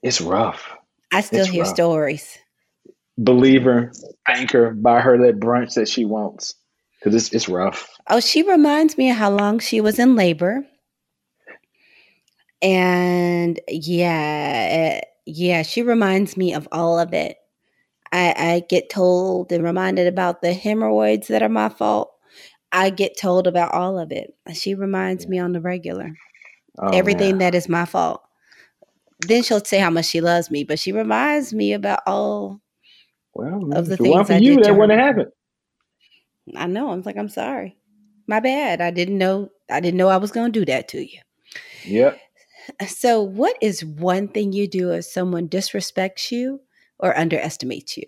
It's 0.02 0.20
rough. 0.20 0.72
I 1.12 1.20
still 1.20 1.40
It's 1.42 1.52
hear 1.52 1.64
rough. 1.64 1.74
stories. 1.74 2.38
Believe 3.22 3.62
her, 3.64 3.92
thank 4.26 4.50
her, 4.52 4.72
buy 4.72 5.00
her 5.00 5.16
that 5.26 5.38
brunch 5.38 5.74
that 5.74 5.88
she 5.88 6.04
wants 6.04 6.54
because 6.98 7.14
it's 7.14 7.32
it's 7.32 7.48
rough. 7.48 7.88
Oh, 8.10 8.20
she 8.20 8.42
reminds 8.42 8.98
me 8.98 9.10
of 9.10 9.16
how 9.16 9.30
long 9.30 9.60
she 9.60 9.80
was 9.80 9.98
in 9.98 10.16
labor. 10.16 10.66
And 12.60 13.60
yeah, 13.68 15.00
uh, 15.02 15.06
yeah, 15.26 15.62
she 15.62 15.82
reminds 15.82 16.36
me 16.36 16.54
of 16.54 16.66
all 16.72 16.98
of 16.98 17.12
it. 17.12 17.36
I, 18.12 18.34
I 18.36 18.62
get 18.68 18.90
told 18.90 19.52
and 19.52 19.62
reminded 19.64 20.06
about 20.06 20.42
the 20.42 20.52
hemorrhoids 20.54 21.28
that 21.28 21.42
are 21.42 21.48
my 21.48 21.68
fault. 21.68 22.12
I 22.72 22.90
get 22.90 23.18
told 23.18 23.46
about 23.46 23.72
all 23.72 23.98
of 23.98 24.12
it. 24.12 24.34
She 24.54 24.74
reminds 24.74 25.28
me 25.28 25.38
on 25.38 25.52
the 25.52 25.60
regular. 25.60 26.12
Oh, 26.78 26.90
Everything 26.92 27.38
man. 27.38 27.38
that 27.38 27.54
is 27.54 27.68
my 27.68 27.84
fault. 27.84 28.22
Then 29.20 29.42
she'll 29.42 29.64
say 29.64 29.78
how 29.78 29.90
much 29.90 30.06
she 30.06 30.20
loves 30.20 30.50
me, 30.50 30.64
but 30.64 30.78
she 30.78 30.92
reminds 30.92 31.52
me 31.54 31.72
about 31.72 32.00
all. 32.06 32.60
Well, 33.34 33.72
of 33.74 33.86
the 33.86 33.94
if 33.94 34.00
it 34.00 34.02
weren't 34.04 34.26
things 34.26 34.28
for 34.28 34.34
I 34.34 34.38
you, 34.38 34.56
did 34.56 34.64
that 34.64 34.74
wouldn't 34.76 34.98
have 34.98 35.08
happened. 35.08 35.32
I 36.56 36.66
know. 36.66 36.90
I'm 36.90 37.02
like, 37.02 37.16
I'm 37.16 37.28
sorry. 37.28 37.76
My 38.26 38.40
bad. 38.40 38.80
I 38.80 38.90
didn't 38.90 39.18
know. 39.18 39.50
I 39.70 39.80
didn't 39.80 39.98
know 39.98 40.08
I 40.08 40.18
was 40.18 40.30
going 40.30 40.52
to 40.52 40.60
do 40.60 40.64
that 40.66 40.88
to 40.88 41.00
you. 41.00 41.20
Yep. 41.84 42.20
So, 42.88 43.22
what 43.22 43.56
is 43.60 43.84
one 43.84 44.28
thing 44.28 44.52
you 44.52 44.66
do 44.68 44.92
if 44.92 45.04
someone 45.04 45.48
disrespects 45.48 46.30
you 46.30 46.60
or 46.98 47.16
underestimates 47.16 47.96
you? 47.96 48.06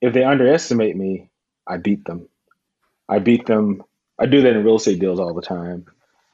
If 0.00 0.14
they 0.14 0.24
underestimate 0.24 0.96
me, 0.96 1.30
I 1.66 1.76
beat 1.78 2.04
them. 2.04 2.28
I 3.08 3.18
beat 3.18 3.46
them. 3.46 3.82
I 4.18 4.26
do 4.26 4.42
that 4.42 4.56
in 4.56 4.64
real 4.64 4.76
estate 4.76 5.00
deals 5.00 5.20
all 5.20 5.34
the 5.34 5.42
time. 5.42 5.86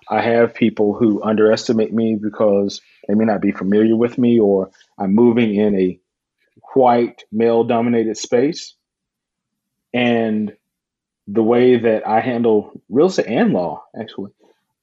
I 0.09 0.21
have 0.23 0.55
people 0.55 0.95
who 0.95 1.23
underestimate 1.23 1.93
me 1.93 2.17
because 2.17 2.81
they 3.09 3.15
may 3.15 3.25
not 3.25 3.41
be 3.41 3.53
familiar 3.53 3.97
with 3.97 4.19
me 4.19 4.39
or 4.41 4.71
I'm 4.99 5.15
moving 5.15 5.55
in 5.55 5.79
a 5.79 5.99
white 6.75 7.25
male 7.33 7.65
dominated 7.65 8.17
space. 8.17 8.75
And 9.93 10.57
the 11.29 11.43
way 11.43 11.79
that 11.79 12.07
I 12.07 12.21
handle 12.21 12.81
real 12.89 13.07
estate 13.07 13.27
and 13.27 13.53
law, 13.53 13.85
actually, 13.99 14.33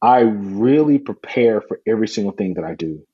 I 0.01 0.21
really 0.21 0.97
prepare 0.97 1.61
for 1.61 1.79
every 1.87 2.07
single 2.07 2.33
thing 2.33 2.55
that 2.55 2.63
I 2.63 2.75
do. 2.75 3.05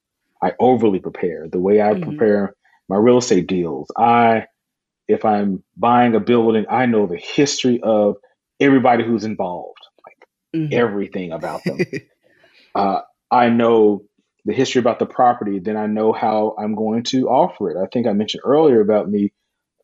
I 0.41 0.54
overly 0.60 1.00
prepare. 1.00 1.48
The 1.50 1.60
way 1.60 1.82
I 1.82 1.93
Mhm. 1.93 2.02
prepare 2.04 2.56
my 2.88 2.98
real 2.98 3.17
estate 3.17 3.48
deals, 3.48 3.91
I 3.98 4.48
if 5.08 5.26
I'm 5.26 5.63
buying 5.78 6.15
a 6.15 6.20
building, 6.20 6.65
I 6.70 6.86
know 6.86 7.08
the 7.08 7.17
history 7.17 7.82
of 7.82 8.17
everybody 8.60 9.04
who's 9.06 9.26
involved, 9.26 9.87
Mhm. 10.55 10.73
everything 10.73 11.31
about 11.31 11.63
them. 11.63 11.77
uh, 12.75 13.01
I 13.29 13.49
know 13.49 14.03
the 14.45 14.53
history 14.53 14.79
about 14.79 14.99
the 14.99 15.05
property, 15.05 15.60
then 15.60 15.75
I 15.75 15.88
know 15.88 16.13
how 16.13 16.55
I'm 16.57 16.75
going 16.75 17.03
to 17.03 17.27
offer 17.27 17.69
it. 17.69 17.77
I 17.77 17.88
think 17.91 18.07
I 18.07 18.13
mentioned 18.13 18.43
earlier 18.45 18.79
about 18.79 19.10
me 19.10 19.33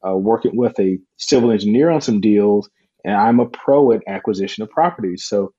uh, 0.07 0.15
working 0.15 0.55
with 0.55 0.79
a 0.79 0.99
civil 1.17 1.51
engineer 1.51 1.89
on 1.89 2.01
some 2.01 2.21
deals, 2.21 2.69
and 3.03 3.15
I'm 3.15 3.39
a 3.39 3.45
pro 3.45 3.91
at 3.91 4.03
acquisition 4.07 4.63
of 4.63 4.69
properties. 4.69 5.25
So 5.25 5.53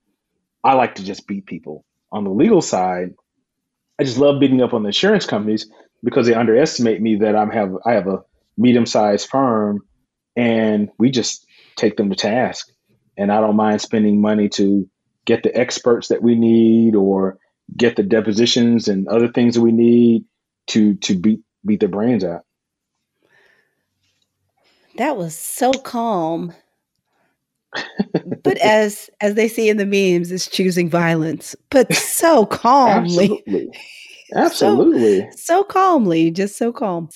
I 0.63 0.73
like 0.73 0.95
to 0.95 1.03
just 1.03 1.27
beat 1.27 1.45
people. 1.45 1.85
On 2.11 2.23
the 2.23 2.31
legal 2.31 2.61
side, 2.61 3.13
I 3.99 4.03
just 4.03 4.17
love 4.17 4.39
beating 4.39 4.61
up 4.61 4.73
on 4.73 4.83
the 4.83 4.87
insurance 4.87 5.25
companies 5.25 5.69
because 6.03 6.27
they 6.27 6.33
underestimate 6.33 7.01
me 7.01 7.17
that 7.17 7.35
I'm 7.35 7.51
have 7.51 7.73
I 7.85 7.93
have 7.93 8.07
a 8.07 8.23
medium 8.57 8.85
sized 8.85 9.29
firm, 9.29 9.81
and 10.35 10.89
we 10.97 11.11
just 11.11 11.45
take 11.75 11.95
them 11.97 12.09
to 12.09 12.15
task. 12.15 12.69
And 13.17 13.31
I 13.31 13.39
don't 13.39 13.55
mind 13.55 13.81
spending 13.81 14.19
money 14.19 14.49
to 14.49 14.89
get 15.25 15.43
the 15.43 15.55
experts 15.55 16.07
that 16.09 16.21
we 16.21 16.35
need 16.35 16.95
or 16.95 17.37
get 17.75 17.95
the 17.95 18.03
depositions 18.03 18.87
and 18.87 19.07
other 19.07 19.27
things 19.27 19.55
that 19.55 19.61
we 19.61 19.71
need 19.71 20.25
to 20.67 20.95
to 20.95 21.15
beat 21.15 21.41
beat 21.65 21.79
their 21.79 21.89
brains 21.89 22.23
out. 22.23 22.41
That 24.97 25.17
was 25.17 25.35
so 25.35 25.71
calm. 25.73 26.53
but 28.43 28.57
as 28.59 29.09
as 29.19 29.35
they 29.35 29.47
see 29.47 29.69
in 29.69 29.77
the 29.77 29.85
memes, 29.85 30.31
it's 30.31 30.47
choosing 30.47 30.89
violence, 30.89 31.55
but 31.69 31.93
so 31.93 32.45
calmly. 32.45 33.43
Absolutely. 33.45 33.69
Absolutely. 34.35 35.29
So 35.35 35.63
calmly, 35.63 36.31
just 36.31 36.57
so 36.57 36.71
calm. 36.71 37.09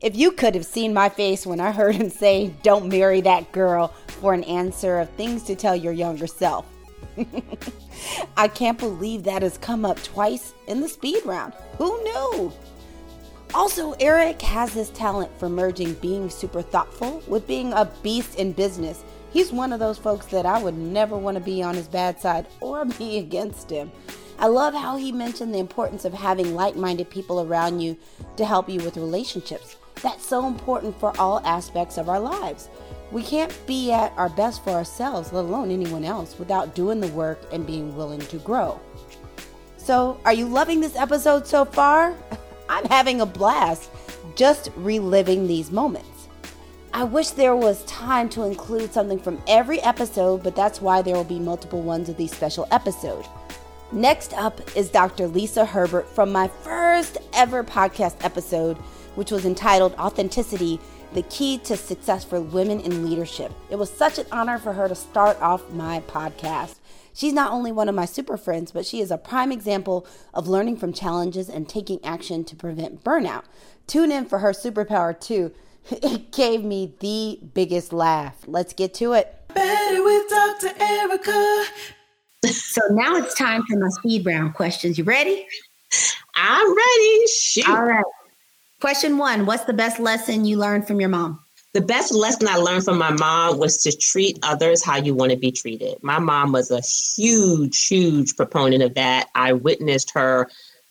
If 0.00 0.16
you 0.16 0.32
could 0.32 0.54
have 0.54 0.66
seen 0.66 0.92
my 0.92 1.08
face 1.08 1.46
when 1.46 1.60
I 1.60 1.70
heard 1.70 1.94
him 1.94 2.10
say, 2.10 2.52
Don't 2.62 2.88
marry 2.88 3.20
that 3.22 3.52
girl, 3.52 3.88
for 4.08 4.34
an 4.34 4.44
answer 4.44 4.98
of 4.98 5.08
things 5.10 5.42
to 5.44 5.54
tell 5.54 5.76
your 5.76 5.92
younger 5.92 6.26
self. 6.26 6.66
I 8.36 8.48
can't 8.48 8.78
believe 8.78 9.24
that 9.24 9.42
has 9.42 9.58
come 9.58 9.84
up 9.84 10.02
twice 10.02 10.54
in 10.66 10.80
the 10.80 10.88
speed 10.88 11.24
round. 11.24 11.54
Who 11.78 12.02
knew? 12.02 12.52
Also, 13.54 13.92
Eric 14.00 14.42
has 14.42 14.74
this 14.74 14.90
talent 14.90 15.30
for 15.38 15.48
merging 15.48 15.94
being 15.94 16.28
super 16.28 16.60
thoughtful 16.60 17.22
with 17.28 17.46
being 17.46 17.72
a 17.72 17.84
beast 18.02 18.36
in 18.36 18.52
business. 18.52 19.04
He's 19.32 19.52
one 19.52 19.72
of 19.72 19.80
those 19.80 19.98
folks 19.98 20.26
that 20.26 20.46
I 20.46 20.62
would 20.62 20.76
never 20.76 21.16
want 21.16 21.36
to 21.36 21.42
be 21.42 21.62
on 21.62 21.74
his 21.74 21.88
bad 21.88 22.20
side 22.20 22.46
or 22.60 22.84
be 22.98 23.18
against 23.18 23.70
him. 23.70 23.92
I 24.38 24.48
love 24.48 24.74
how 24.74 24.96
he 24.96 25.12
mentioned 25.12 25.54
the 25.54 25.58
importance 25.58 26.04
of 26.04 26.12
having 26.12 26.54
like 26.54 26.74
minded 26.74 27.08
people 27.08 27.40
around 27.40 27.80
you 27.80 27.96
to 28.36 28.44
help 28.44 28.68
you 28.68 28.80
with 28.80 28.96
relationships. 28.96 29.76
That's 30.02 30.26
so 30.26 30.46
important 30.46 30.98
for 30.98 31.12
all 31.20 31.40
aspects 31.44 31.96
of 31.96 32.08
our 32.08 32.18
lives. 32.18 32.68
We 33.14 33.22
can't 33.22 33.56
be 33.64 33.92
at 33.92 34.12
our 34.16 34.28
best 34.28 34.64
for 34.64 34.70
ourselves, 34.70 35.32
let 35.32 35.44
alone 35.44 35.70
anyone 35.70 36.04
else, 36.04 36.36
without 36.36 36.74
doing 36.74 36.98
the 36.98 37.06
work 37.06 37.40
and 37.52 37.64
being 37.64 37.94
willing 37.94 38.18
to 38.18 38.38
grow. 38.38 38.80
So, 39.76 40.18
are 40.24 40.32
you 40.32 40.48
loving 40.48 40.80
this 40.80 40.96
episode 40.96 41.46
so 41.46 41.64
far? 41.64 42.16
I'm 42.68 42.84
having 42.86 43.20
a 43.20 43.26
blast 43.26 43.88
just 44.34 44.70
reliving 44.74 45.46
these 45.46 45.70
moments. 45.70 46.26
I 46.92 47.04
wish 47.04 47.30
there 47.30 47.54
was 47.54 47.84
time 47.84 48.28
to 48.30 48.42
include 48.42 48.92
something 48.92 49.20
from 49.20 49.40
every 49.46 49.80
episode, 49.82 50.42
but 50.42 50.56
that's 50.56 50.80
why 50.80 51.00
there 51.00 51.14
will 51.14 51.22
be 51.22 51.38
multiple 51.38 51.82
ones 51.82 52.08
of 52.08 52.16
these 52.16 52.34
special 52.34 52.66
episodes. 52.72 53.28
Next 53.92 54.34
up 54.34 54.60
is 54.76 54.90
Dr. 54.90 55.28
Lisa 55.28 55.64
Herbert 55.64 56.08
from 56.08 56.32
my 56.32 56.48
first 56.48 57.18
ever 57.32 57.62
podcast 57.62 58.16
episode, 58.24 58.76
which 59.14 59.30
was 59.30 59.44
entitled 59.44 59.94
Authenticity 60.00 60.80
The 61.14 61.22
Key 61.22 61.58
to 61.58 61.76
Success 61.76 62.24
for 62.24 62.40
Women 62.40 62.80
in 62.80 63.08
Leadership. 63.08 63.52
It 63.70 63.76
was 63.76 63.88
such 63.88 64.18
an 64.18 64.26
honor 64.32 64.58
for 64.58 64.72
her 64.72 64.88
to 64.88 64.96
start 64.96 65.40
off 65.40 65.70
my 65.70 66.00
podcast. 66.08 66.80
She's 67.14 67.32
not 67.32 67.52
only 67.52 67.70
one 67.70 67.88
of 67.88 67.94
my 67.94 68.04
super 68.04 68.36
friends, 68.36 68.72
but 68.72 68.84
she 68.84 69.00
is 69.00 69.12
a 69.12 69.16
prime 69.16 69.52
example 69.52 70.08
of 70.34 70.48
learning 70.48 70.78
from 70.78 70.92
challenges 70.92 71.48
and 71.48 71.68
taking 71.68 72.04
action 72.04 72.42
to 72.46 72.56
prevent 72.56 73.04
burnout. 73.04 73.44
Tune 73.86 74.10
in 74.10 74.24
for 74.24 74.40
her 74.40 74.50
superpower 74.50 75.18
too. 75.18 75.52
It 75.90 76.32
gave 76.32 76.64
me 76.64 76.94
the 77.00 77.38
biggest 77.52 77.92
laugh. 77.92 78.36
Let's 78.46 78.72
get 78.72 78.94
to 78.94 79.12
it. 79.12 79.36
Better 79.54 80.02
with 80.02 80.28
Dr. 80.30 80.70
Erica. 80.80 81.64
So 82.46 82.80
now 82.90 83.16
it's 83.16 83.34
time 83.34 83.62
for 83.70 83.78
my 83.78 83.88
speed 83.90 84.24
round 84.26 84.54
questions. 84.54 84.96
You 84.96 85.04
ready? 85.04 85.46
I'm 86.34 86.74
ready. 86.74 87.26
Shoot. 87.26 87.68
All 87.68 87.84
right. 87.84 88.02
Question 88.84 89.16
one 89.16 89.46
What's 89.46 89.64
the 89.64 89.72
best 89.72 89.98
lesson 89.98 90.44
you 90.44 90.58
learned 90.58 90.86
from 90.86 91.00
your 91.00 91.08
mom? 91.08 91.40
The 91.72 91.80
best 91.80 92.12
lesson 92.12 92.46
I 92.46 92.56
learned 92.56 92.84
from 92.84 92.98
my 92.98 93.12
mom 93.12 93.56
was 93.56 93.78
to 93.78 93.90
treat 93.96 94.38
others 94.42 94.84
how 94.84 94.98
you 94.98 95.14
want 95.14 95.30
to 95.30 95.38
be 95.38 95.50
treated. 95.50 95.96
My 96.02 96.18
mom 96.18 96.52
was 96.52 96.70
a 96.70 96.82
huge, 96.82 97.86
huge 97.86 98.36
proponent 98.36 98.82
of 98.82 98.92
that. 98.92 99.28
I 99.34 99.54
witnessed 99.54 100.10
her. 100.10 100.50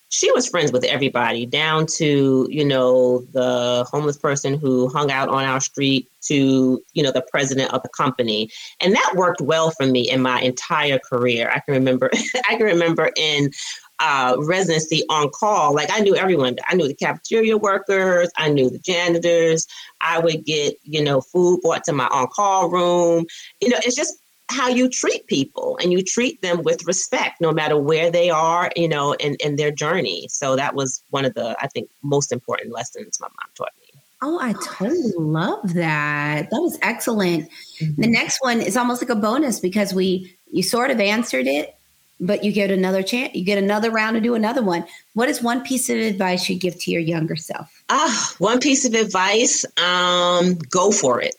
She 0.09 0.31
was 0.31 0.47
friends 0.47 0.71
with 0.71 0.83
everybody, 0.85 1.45
down 1.45 1.85
to, 1.97 2.47
you 2.49 2.65
know, 2.65 3.27
the 3.31 3.85
homeless 3.91 4.17
person 4.17 4.57
who 4.57 4.89
hung 4.89 5.11
out 5.11 5.29
on 5.29 5.43
our 5.43 5.61
street 5.61 6.09
to, 6.23 6.81
you 6.93 7.03
know, 7.03 7.11
the 7.11 7.25
president 7.29 7.75
of 7.75 7.83
the 7.83 7.89
company. 7.89 8.49
And 8.81 8.95
that 8.95 9.13
worked 9.15 9.39
well 9.39 9.69
for 9.69 9.85
me 9.85 10.09
in 10.09 10.19
my 10.19 10.41
entire 10.41 10.97
career. 10.97 11.51
I 11.53 11.59
can 11.59 11.75
remember 11.75 12.09
I 12.49 12.55
can 12.55 12.65
remember 12.65 13.11
in 13.15 13.51
uh, 13.99 14.35
residency 14.39 15.03
on 15.09 15.29
call. 15.29 15.73
Like 15.73 15.89
I 15.91 15.99
knew 15.99 16.15
everyone. 16.15 16.57
I 16.67 16.75
knew 16.75 16.87
the 16.87 16.93
cafeteria 16.93 17.57
workers. 17.57 18.29
I 18.37 18.49
knew 18.49 18.69
the 18.69 18.79
janitors. 18.79 19.67
I 20.01 20.19
would 20.19 20.45
get, 20.45 20.75
you 20.83 21.03
know, 21.03 21.21
food 21.21 21.61
brought 21.61 21.83
to 21.85 21.93
my 21.93 22.07
on 22.07 22.27
call 22.27 22.69
room. 22.69 23.25
You 23.61 23.69
know, 23.69 23.77
it's 23.83 23.95
just 23.95 24.15
how 24.49 24.67
you 24.67 24.89
treat 24.89 25.25
people 25.27 25.77
and 25.81 25.91
you 25.91 26.03
treat 26.03 26.41
them 26.41 26.63
with 26.63 26.85
respect, 26.85 27.39
no 27.39 27.51
matter 27.51 27.77
where 27.77 28.11
they 28.11 28.29
are, 28.29 28.69
you 28.75 28.87
know, 28.87 29.13
in, 29.13 29.35
in 29.35 29.55
their 29.55 29.71
journey. 29.71 30.27
So 30.29 30.55
that 30.55 30.75
was 30.75 31.01
one 31.09 31.25
of 31.25 31.33
the, 31.33 31.55
I 31.61 31.67
think, 31.67 31.89
most 32.03 32.31
important 32.31 32.71
lessons 32.71 33.19
my 33.19 33.27
mom 33.27 33.49
taught 33.55 33.71
me. 33.79 34.01
Oh, 34.21 34.39
I 34.39 34.53
totally 34.53 35.11
love 35.17 35.73
that. 35.73 36.49
That 36.49 36.61
was 36.61 36.77
excellent. 36.81 37.49
Mm-hmm. 37.81 38.01
The 38.01 38.07
next 38.07 38.37
one 38.41 38.61
is 38.61 38.77
almost 38.77 39.01
like 39.01 39.09
a 39.09 39.19
bonus 39.19 39.59
because 39.59 39.93
we 39.93 40.33
you 40.49 40.63
sort 40.63 40.91
of 40.91 40.99
answered 40.99 41.47
it, 41.47 41.75
but 42.19 42.43
you 42.43 42.51
get 42.51 42.71
another 42.71 43.03
chance. 43.03 43.33
You 43.35 43.43
get 43.43 43.57
another 43.57 43.91
round 43.91 44.15
to 44.15 44.21
do 44.21 44.35
another 44.35 44.61
one. 44.61 44.85
What 45.13 45.29
is 45.29 45.41
one 45.41 45.61
piece 45.63 45.89
of 45.89 45.97
advice 45.97 46.49
you 46.49 46.57
give 46.57 46.79
to 46.81 46.91
your 46.91 47.01
younger 47.01 47.35
self? 47.35 47.83
Ah, 47.89 48.33
one 48.39 48.59
piece 48.59 48.85
of 48.85 48.93
advice: 48.93 49.65
um, 49.81 50.55
go 50.69 50.91
for 50.91 51.21
it. 51.21 51.35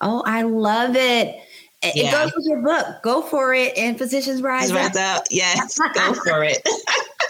Oh, 0.00 0.22
I 0.26 0.42
love 0.42 0.94
it. 0.96 1.36
It- 1.82 1.94
Yeah. 1.96 2.10
goes 2.10 2.32
with 2.36 2.46
your 2.46 2.60
book. 2.62 2.86
Go 3.02 3.22
for 3.22 3.54
it 3.54 3.76
and 3.78 3.96
physicians 3.96 4.42
rise 4.42 4.70
up. 4.72 4.94
up. 4.96 5.24
Yes, 5.30 5.78
go 5.94 6.12
for 6.24 6.42
it. 6.44 6.66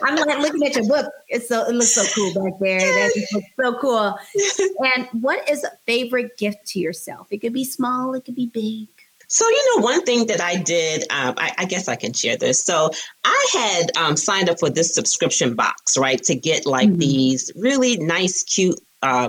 I'm 0.02 0.14
like 0.16 0.38
looking 0.38 0.62
at 0.64 0.74
your 0.74 0.86
book. 0.86 1.12
It's 1.28 1.48
so 1.48 1.66
it 1.68 1.72
looks 1.74 1.94
so 1.94 2.04
cool 2.14 2.32
back 2.32 2.58
there. 2.60 2.78
That 2.80 3.26
looks 3.32 3.46
so 3.60 3.78
cool. 3.78 4.18
And 4.94 5.08
what 5.22 5.48
is 5.50 5.64
a 5.64 5.70
favorite 5.86 6.38
gift 6.38 6.66
to 6.68 6.78
yourself? 6.78 7.26
It 7.30 7.38
could 7.38 7.52
be 7.52 7.64
small, 7.64 8.14
it 8.14 8.24
could 8.24 8.36
be 8.36 8.46
big. 8.46 8.88
So, 9.28 9.46
you 9.48 9.76
know, 9.76 9.82
one 9.84 10.02
thing 10.04 10.26
that 10.26 10.40
I 10.40 10.56
did, 10.56 11.02
um, 11.10 11.34
I, 11.36 11.52
I 11.58 11.64
guess 11.66 11.86
I 11.88 11.96
can 11.96 12.12
share 12.12 12.36
this. 12.36 12.64
So, 12.64 12.90
I 13.24 13.46
had 13.52 13.96
um, 13.96 14.16
signed 14.16 14.48
up 14.48 14.58
for 14.58 14.70
this 14.70 14.94
subscription 14.94 15.54
box, 15.54 15.96
right, 15.98 16.22
to 16.24 16.34
get 16.34 16.64
like 16.66 16.88
Mhm. 16.88 16.98
these 16.98 17.52
really 17.54 17.98
nice, 17.98 18.42
cute, 18.42 18.80
uh, 19.02 19.28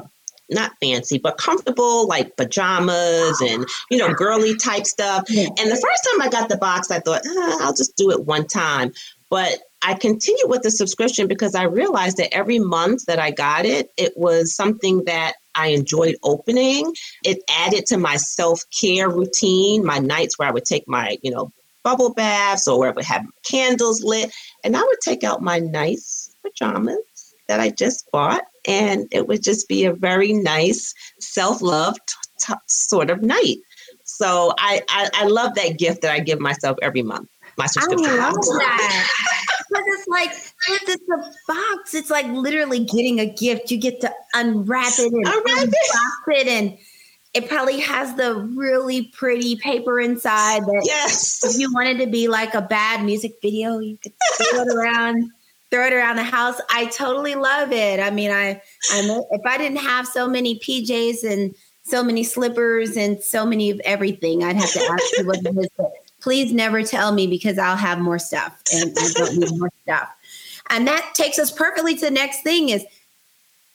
not 0.50 0.72
fancy, 0.82 1.18
but 1.20 1.38
comfortable, 1.38 2.08
like 2.08 2.36
pajamas 2.38 3.40
and, 3.42 3.66
you 3.92 3.98
know, 3.98 4.12
girly 4.14 4.56
type 4.58 4.88
stuff. 4.88 5.26
Yeah. 5.30 5.48
And 5.60 5.70
the 5.70 5.76
first 5.76 6.08
time 6.12 6.22
I 6.22 6.30
got 6.30 6.50
the 6.50 6.58
box, 6.58 6.90
I 6.90 7.00
thought, 7.00 7.22
"Ah, 7.28 7.58
I'll 7.62 7.74
just 7.74 7.96
do 7.98 8.10
it 8.10 8.26
one 8.26 8.48
time. 8.48 8.92
But 9.30 9.60
I 9.84 9.94
continued 9.94 10.50
with 10.50 10.64
the 10.64 10.72
subscription 10.72 11.28
because 11.28 11.54
I 11.54 11.64
realized 11.64 12.18
that 12.18 12.34
every 12.34 12.58
month 12.58 13.06
that 13.06 13.20
I 13.20 13.30
got 13.32 13.66
it, 13.66 13.92
it 13.96 14.14
was 14.18 14.56
something 14.56 15.04
that 15.06 15.34
I 15.56 15.68
enjoyed 15.68 16.16
opening. 16.24 16.94
It 17.24 17.40
added 17.50 17.86
to 17.88 17.98
my 17.98 18.16
self 18.18 18.64
care 18.72 19.10
routine, 19.10 19.86
my 19.86 20.00
nights 20.00 20.38
where 20.38 20.48
I 20.48 20.52
would 20.52 20.66
take 20.66 20.88
my, 20.88 21.18
you 21.22 21.32
know, 21.32 21.52
bubble 21.84 22.14
baths 22.14 22.68
or 22.68 22.80
where 22.80 22.90
I 22.90 22.94
would 22.94 23.06
have 23.06 23.26
candles 23.44 24.04
lit. 24.04 24.32
And 24.64 24.76
I 24.76 24.82
would 24.82 25.00
take 25.02 25.24
out 25.24 25.42
my 25.42 25.60
nice 25.60 26.36
pajamas 26.42 26.98
that 27.48 27.60
I 27.60 27.70
just 27.70 28.10
bought. 28.12 28.44
And 28.68 29.08
it 29.12 29.28
would 29.28 29.44
just 29.44 29.68
be 29.68 29.86
a 29.86 29.94
very 29.94 30.34
nice 30.34 30.94
self 31.20 31.62
love 31.62 31.96
t- 32.06 32.16
t- 32.48 32.54
sort 32.68 33.10
of 33.10 33.22
night. 33.22 33.58
So 34.04 34.54
I, 34.60 34.82
I, 34.90 35.10
I 35.14 35.26
love 35.26 35.56
that 35.56 35.78
gift 35.78 36.02
that 36.02 36.12
I 36.12 36.20
give 36.20 36.40
myself 36.40 36.78
every 36.82 37.02
month. 37.04 37.30
My 37.58 37.66
I 37.66 37.68
subscription. 37.68 38.18
love 38.18 38.34
box. 38.34 38.48
that. 38.50 39.46
Because 39.70 39.84
it's 39.88 40.08
like 40.08 40.32
it's 40.88 41.04
a 41.12 41.18
box, 41.48 41.94
it's 41.94 42.10
like 42.10 42.26
literally 42.28 42.80
getting 42.84 43.20
a 43.20 43.26
gift. 43.26 43.72
You 43.72 43.78
get 43.78 44.02
to 44.02 44.12
unwrap 44.34 44.92
it 45.00 45.12
and 45.14 45.26
Unwrap 45.28 45.68
it. 45.68 45.70
unbox 45.70 46.42
it, 46.42 46.48
and 46.48 46.78
it 47.36 47.48
probably 47.48 47.80
has 47.80 48.16
the 48.16 48.36
really 48.56 49.04
pretty 49.14 49.56
paper 49.58 50.00
inside 50.00 50.64
that 50.64 50.82
Yes. 50.86 51.44
if 51.44 51.60
you 51.60 51.72
wanted 51.72 52.00
to 52.00 52.08
be 52.08 52.28
like 52.28 52.54
a 52.56 52.62
bad 52.62 53.06
music 53.06 53.34
video, 53.42 53.78
you 53.80 53.98
could 54.02 54.14
throw 54.52 54.62
it 54.64 54.74
around, 54.76 55.30
throw 55.70 55.86
it 55.86 55.94
around 55.94 56.16
the 56.16 56.24
house. 56.24 56.60
I 56.72 56.86
totally 56.88 57.36
love 57.36 57.72
it. 57.72 58.00
I 58.00 58.10
mean, 58.10 58.32
I, 58.32 58.60
I'm 58.94 59.10
if 59.32 59.42
I 59.46 59.58
didn't 59.60 59.78
have 59.78 60.08
so 60.08 60.28
many 60.28 60.58
PJs 60.60 61.24
and 61.24 61.54
so 61.84 62.04
many 62.04 62.24
slippers 62.24 62.98
and 62.98 63.22
so 63.24 63.46
many 63.46 63.70
of 63.70 63.80
everything, 63.86 64.44
I'd 64.44 64.56
have 64.56 64.72
to 64.72 64.80
ask 64.92 65.18
you 65.20 65.28
what 65.28 65.38
it 65.46 65.56
is. 65.56 65.70
Please 66.22 66.54
never 66.54 66.84
tell 66.84 67.12
me 67.12 67.28
because 67.28 67.58
I'll 67.58 67.78
have 67.78 68.00
more 68.00 68.20
stuff 68.20 68.62
and 68.74 68.96
I 68.98 69.10
don't 69.14 69.38
need 69.38 69.58
more 69.58 69.72
stuff. 69.84 70.10
And 70.70 70.88
that 70.88 71.14
takes 71.14 71.40
us 71.40 71.52
perfectly 71.52 71.96
to 71.96 72.06
the 72.06 72.12
next 72.12 72.44
thing 72.44 72.70
is 72.70 72.86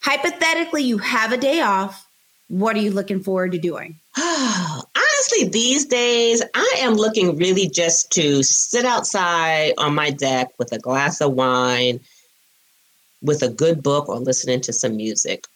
hypothetically 0.00 0.82
you 0.82 0.98
have 0.98 1.32
a 1.32 1.36
day 1.36 1.60
off. 1.60 2.06
What 2.48 2.76
are 2.76 2.80
you 2.80 2.90
looking 2.90 3.22
forward 3.22 3.52
to 3.52 3.58
doing? 3.58 3.98
Honestly, 4.16 5.48
these 5.48 5.86
days, 5.86 6.42
I 6.54 6.76
am 6.78 6.94
looking 6.94 7.36
really 7.36 7.68
just 7.68 8.12
to 8.12 8.42
sit 8.42 8.84
outside 8.84 9.72
on 9.78 9.94
my 9.94 10.10
deck 10.10 10.48
with 10.58 10.72
a 10.72 10.78
glass 10.78 11.20
of 11.20 11.32
wine, 11.32 12.00
with 13.22 13.42
a 13.42 13.48
good 13.48 13.82
book, 13.82 14.08
or 14.08 14.18
listening 14.18 14.60
to 14.62 14.72
some 14.72 14.96
music. 14.96 15.46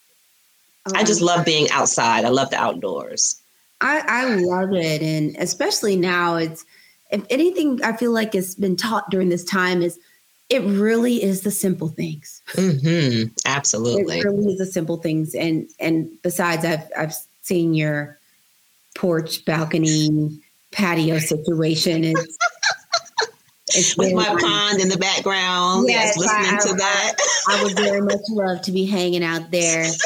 Oh, 0.87 0.93
I 0.95 1.05
just 1.05 1.21
love 1.21 1.45
being 1.45 1.71
outside. 1.71 2.25
I 2.25 2.31
love 2.31 2.51
the 2.51 2.57
outdoors. 2.57 3.41
I, 3.81 4.03
I 4.07 4.35
love 4.37 4.73
it. 4.73 5.03
And 5.03 5.37
especially 5.39 5.95
now, 5.95 6.37
it's, 6.37 6.65
if 7.11 7.25
anything, 7.31 7.83
I 7.83 7.97
feel 7.97 8.13
like 8.13 8.35
it's 8.35 8.55
been 8.55 8.77
taught 8.77 9.11
during 9.11 9.29
this 9.29 9.45
time 9.45 9.83
is 9.83 9.99
it 10.49 10.63
really 10.63 11.23
is 11.23 11.43
the 11.43 11.51
simple 11.51 11.89
things. 11.89 12.43
hmm 12.55 12.79
It 12.83 13.31
Absolutely. 13.47 14.23
really 14.25 14.53
is 14.53 14.59
the 14.59 14.67
simple 14.67 14.97
things. 14.97 15.35
And, 15.35 15.69
and 15.79 16.09
besides, 16.23 16.65
I've, 16.65 16.85
I've 16.97 17.15
seen 17.43 17.75
your 17.75 18.19
porch, 18.97 19.45
balcony, 19.45 20.41
patio 20.71 21.19
situation. 21.19 22.03
It's, 22.05 22.39
it's 23.77 23.97
With 23.99 24.15
my 24.15 24.25
fun. 24.25 24.39
pond 24.41 24.81
in 24.81 24.89
the 24.89 24.97
background. 24.97 25.87
Yes, 25.89 26.17
Yes, 26.17 26.19
listening 26.19 26.55
I- 26.55 26.63
to 26.63 26.71
I- 26.71 26.77
that. 26.79 27.15
I 27.49 27.63
would 27.63 27.77
very 27.77 28.01
much 28.01 28.21
love 28.31 28.63
to 28.63 28.73
be 28.73 28.87
hanging 28.87 29.25
out 29.25 29.51
there. 29.51 29.87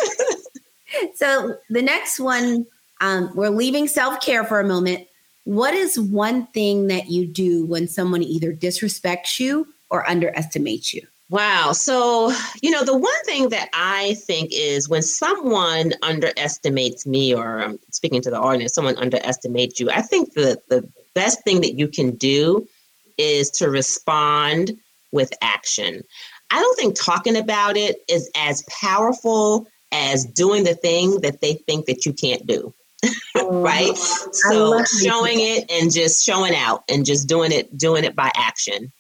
So 1.15 1.57
the 1.71 1.81
next 1.83 2.21
one, 2.21 2.67
um, 3.01 3.33
we're 3.35 3.49
leaving 3.49 3.89
self 3.89 4.21
care 4.21 4.45
for 4.45 4.61
a 4.61 4.65
moment. 4.67 5.07
What 5.45 5.75
is 5.75 5.99
one 5.99 6.47
thing 6.49 6.87
that 6.87 7.11
you 7.11 7.27
do 7.27 7.67
when 7.67 7.89
someone 7.89 8.23
either 8.23 8.53
disrespects 8.53 9.41
you 9.41 9.67
or 9.91 10.09
underestimates 10.09 10.95
you? 10.95 11.07
Wow. 11.31 11.73
So, 11.73 12.31
you 12.63 12.71
know, 12.71 12.85
the 12.85 12.97
one 12.97 13.25
thing 13.25 13.49
that 13.49 13.71
I 13.73 14.15
think 14.27 14.51
is 14.53 14.89
when 14.89 15.03
someone 15.03 15.95
underestimates 16.03 17.07
me, 17.07 17.35
or 17.35 17.63
I'm 17.63 17.79
speaking 17.91 18.21
to 18.23 18.31
the 18.31 18.39
audience, 18.39 18.75
someone 18.75 18.99
underestimates 18.99 19.81
you, 19.81 19.91
I 19.91 20.03
think 20.03 20.35
the, 20.35 20.61
the 20.69 20.87
best 21.15 21.43
thing 21.43 21.63
that 21.63 21.79
you 21.79 21.89
can 21.89 22.17
do 22.17 22.69
is 23.17 23.51
to 23.53 23.71
respond 23.71 24.73
with 25.11 25.33
action. 25.41 26.03
I 26.51 26.61
don't 26.61 26.77
think 26.77 26.97
talking 27.01 27.37
about 27.37 27.79
it 27.79 27.97
is 28.09 28.31
as 28.37 28.63
powerful 28.69 29.67
as 29.91 30.25
doing 30.25 30.65
the 30.65 30.75
thing 30.75 31.21
that 31.23 31.41
they 31.41 31.55
think 31.55 31.87
that 31.87 32.05
you 32.05 32.13
can't 32.13 32.47
do. 32.47 32.75
right? 33.51 33.91
Oh, 33.95 34.85
so 34.85 34.85
showing 34.85 35.41
it 35.41 35.71
and 35.71 35.93
just 35.93 36.25
showing 36.25 36.55
out 36.55 36.85
and 36.89 37.05
just 37.05 37.29
doing 37.29 37.53
it, 37.53 37.77
doing 37.77 38.05
it 38.05 38.15
by 38.15 38.31
action. 38.35 38.93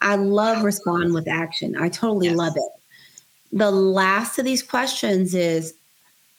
I 0.00 0.16
love 0.16 0.62
respond 0.64 1.14
with 1.14 1.26
action. 1.28 1.76
I 1.76 1.88
totally 1.88 2.28
Yes. 2.28 2.36
love 2.36 2.56
it. 2.56 2.72
The 3.52 3.70
last 3.70 4.38
of 4.38 4.44
these 4.44 4.62
questions 4.62 5.34
is 5.34 5.74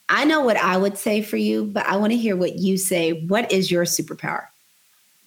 I 0.08 0.26
know 0.26 0.42
what 0.42 0.58
I 0.58 0.78
would 0.78 0.98
say 0.98 1.22
for 1.22 1.38
you, 1.38 1.66
but 1.66 1.86
I 1.88 1.96
want 1.96 2.12
to 2.12 2.18
hear 2.18 2.36
what 2.36 2.58
you 2.58 2.78
say. 2.78 3.26
What 3.28 3.52
is 3.52 3.72
your 3.72 3.86
superpower? 3.86 4.46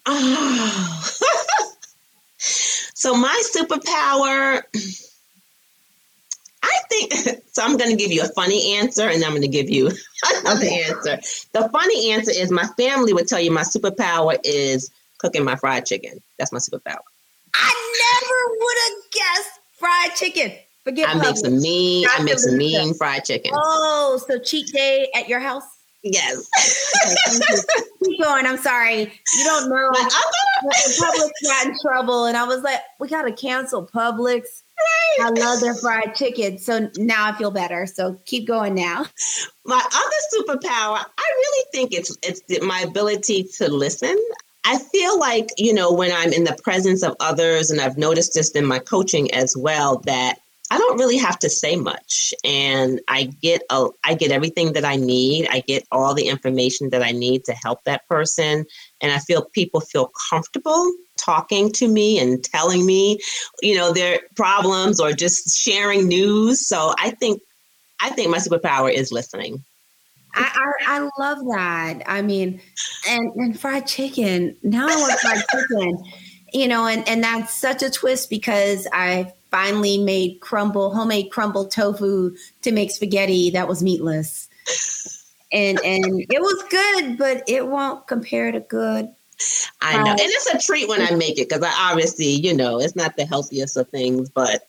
Oh. 0.07 1.11
so 2.39 3.15
my 3.15 3.43
superpower, 3.55 4.63
think. 6.91 7.43
So 7.59 7.65
I'm 7.65 7.77
going 7.77 7.91
to 7.91 7.97
give 7.97 8.13
you 8.13 8.23
a 8.23 8.29
funny 8.29 8.77
answer, 8.77 9.09
and 9.09 9.25
I'm 9.25 9.31
going 9.31 9.43
to 9.43 9.49
give 9.49 9.69
you 9.69 9.91
another 10.37 10.65
answer. 10.65 11.17
The 11.53 11.69
funny 11.73 12.13
answer 12.13 12.31
is 12.31 12.53
my 12.53 12.67
family 12.79 13.13
would 13.13 13.27
tell 13.27 13.41
you 13.41 13.51
my 13.51 13.63
superpower 13.63 14.39
is 14.45 14.93
cooking 15.19 15.45
my 15.45 15.57
fried 15.57 15.85
chicken. 15.85 16.23
That's 16.39 16.53
my 16.53 16.61
superpower. 16.61 17.01
I 17.55 18.21
never 18.21 18.59
would 18.61 18.77
have 18.85 19.11
guessed 19.11 19.61
fried 19.73 20.15
chicken. 20.15 20.53
Forget 20.85 21.09
I 21.09 21.15
make 21.15 21.37
some 21.37 21.61
mean. 21.61 22.07
I 22.17 22.23
make 22.23 22.39
some 22.39 22.57
mean 22.57 22.95
fried 22.95 23.25
chicken. 23.25 23.51
Oh, 23.55 24.23
so 24.29 24.39
cheat 24.39 24.69
day 24.69 25.09
at 25.17 25.29
your 25.29 25.41
house? 25.41 25.65
Yes. 26.03 26.47
Okay. 27.07 27.83
Keep 28.05 28.23
going. 28.23 28.47
I'm 28.47 28.57
sorry. 28.57 29.01
You 29.01 29.45
don't 29.45 29.69
know. 29.69 29.91
Other 29.95 30.71
Publix 30.99 31.31
got 31.45 31.67
in 31.67 31.75
trouble, 31.83 32.27
and 32.27 32.37
I 32.37 32.45
was 32.45 32.63
like, 32.63 32.81
we 33.01 33.09
got 33.09 33.23
to 33.23 33.33
cancel 33.33 33.87
Publix. 33.87 34.63
I 35.21 35.31
love 35.31 35.61
their 35.61 35.75
fried 35.75 36.15
chicken. 36.15 36.59
So 36.59 36.91
now 36.97 37.27
I 37.27 37.33
feel 37.37 37.51
better. 37.51 37.87
So 37.87 38.19
keep 38.25 38.47
going 38.47 38.75
now. 38.75 39.05
my 39.69 39.77
other 39.77 40.55
superpower 40.57 41.05
i 41.19 41.33
really 41.37 41.65
think 41.73 41.93
it's 41.93 42.17
it's 42.23 42.43
my 42.65 42.81
ability 42.81 43.45
to 43.45 43.71
listen 43.71 44.17
i 44.65 44.79
feel 44.79 45.19
like 45.21 45.49
you 45.59 45.73
know 45.73 45.93
when 45.93 46.11
i'm 46.13 46.33
in 46.33 46.45
the 46.45 46.57
presence 46.63 47.03
of 47.03 47.15
others 47.21 47.71
and 47.71 47.81
i've 47.81 47.99
noticed 47.99 48.33
this 48.35 48.51
in 48.53 48.65
my 48.65 48.79
coaching 48.79 49.33
as 49.35 49.55
well 49.57 49.99
that 50.07 50.39
i 50.71 50.79
don't 50.79 50.99
really 50.99 51.19
have 51.19 51.39
to 51.39 51.51
say 51.51 51.77
much 51.77 52.33
and 52.45 53.01
i 53.09 53.25
get 53.25 53.63
a, 53.71 53.89
i 54.05 54.15
get 54.15 54.33
everything 54.33 54.73
that 54.73 54.85
i 54.85 54.97
need 54.97 55.47
i 55.51 55.61
get 55.61 55.87
all 55.93 56.15
the 56.15 56.29
information 56.29 56.89
that 56.91 57.03
i 57.03 57.11
need 57.11 57.45
to 57.45 57.53
help 57.53 57.85
that 57.85 58.07
person 58.09 58.65
and 59.03 59.13
i 59.13 59.19
feel 59.19 59.45
people 59.53 59.81
feel 59.81 60.11
comfortable 60.31 60.91
talking 61.29 61.71
to 61.71 61.89
me 61.89 62.19
and 62.19 62.43
telling 62.45 62.87
me 62.87 63.19
you 63.63 63.77
know 63.77 63.93
their 63.93 64.21
problems 64.37 65.01
or 65.01 65.13
just 65.13 65.59
sharing 65.59 66.09
news 66.09 66.67
so 66.67 66.95
i 66.99 67.11
think 67.11 67.41
I 68.01 68.11
think 68.11 68.31
my 68.31 68.39
superpower 68.39 68.93
is 68.93 69.13
listening. 69.13 69.65
I, 70.35 70.73
I, 70.87 70.99
I 70.99 71.09
love 71.19 71.39
that. 71.47 72.03
I 72.07 72.23
mean, 72.23 72.61
and, 73.09 73.33
and 73.35 73.59
fried 73.59 73.87
chicken. 73.87 74.57
Now 74.63 74.87
I 74.89 74.97
want 74.97 75.19
fried 75.21 75.45
chicken. 75.53 76.05
You 76.53 76.69
know, 76.69 76.87
and, 76.87 77.07
and 77.09 77.23
that's 77.23 77.55
such 77.55 77.83
a 77.83 77.91
twist 77.91 78.31
because 78.31 78.87
I 78.93 79.33
finally 79.51 79.99
made 79.99 80.41
crumble, 80.41 80.95
homemade 80.95 81.31
crumble 81.31 81.67
tofu 81.67 82.35
to 82.63 82.73
make 82.73 82.91
spaghetti 82.91 83.51
that 83.51 83.69
was 83.69 83.83
meatless. 83.83 84.49
and 85.53 85.79
and 85.81 86.05
it 86.31 86.41
was 86.41 86.65
good, 86.71 87.19
but 87.19 87.43
it 87.47 87.67
won't 87.67 88.07
compare 88.07 88.51
to 88.51 88.61
good. 88.61 89.15
I 89.81 90.03
know. 90.03 90.11
And 90.11 90.21
it's 90.21 90.47
a 90.47 90.59
treat 90.59 90.89
when 90.89 91.01
I 91.01 91.15
make 91.15 91.39
it 91.39 91.49
because 91.49 91.63
I 91.63 91.91
obviously, 91.91 92.27
you 92.27 92.55
know, 92.55 92.81
it's 92.81 92.97
not 92.97 93.17
the 93.17 93.25
healthiest 93.25 93.77
of 93.77 93.89
things, 93.89 94.29
but 94.29 94.67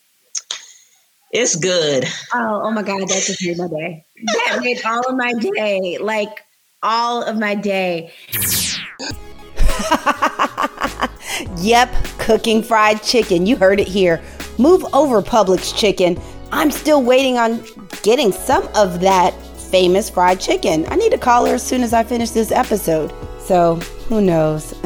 it's 1.32 1.56
good. 1.56 2.04
Oh, 2.34 2.62
oh 2.64 2.70
my 2.70 2.82
God, 2.82 3.00
that 3.00 3.22
just 3.24 3.44
made 3.44 3.58
my 3.58 3.68
day. 3.68 4.04
That 4.26 4.60
made 4.62 4.80
all 4.84 5.08
of 5.08 5.16
my 5.16 5.32
day. 5.32 5.98
Like 5.98 6.44
all 6.82 7.22
of 7.22 7.38
my 7.38 7.54
day. 7.54 8.12
Yep, 11.58 11.92
cooking 12.18 12.62
fried 12.62 13.02
chicken. 13.02 13.46
You 13.46 13.56
heard 13.56 13.80
it 13.80 13.88
here. 13.88 14.22
Move 14.58 14.84
over, 14.92 15.22
Publix 15.22 15.76
chicken. 15.76 16.20
I'm 16.52 16.70
still 16.70 17.02
waiting 17.02 17.38
on 17.38 17.64
getting 18.02 18.32
some 18.32 18.68
of 18.74 19.00
that 19.00 19.30
famous 19.56 20.10
fried 20.10 20.40
chicken. 20.40 20.86
I 20.88 20.96
need 20.96 21.12
to 21.12 21.18
call 21.18 21.46
her 21.46 21.54
as 21.54 21.66
soon 21.66 21.82
as 21.82 21.92
I 21.92 22.02
finish 22.02 22.30
this 22.30 22.50
episode. 22.50 23.12
So, 23.40 23.80
who 24.10 24.20
knows? 24.20 24.74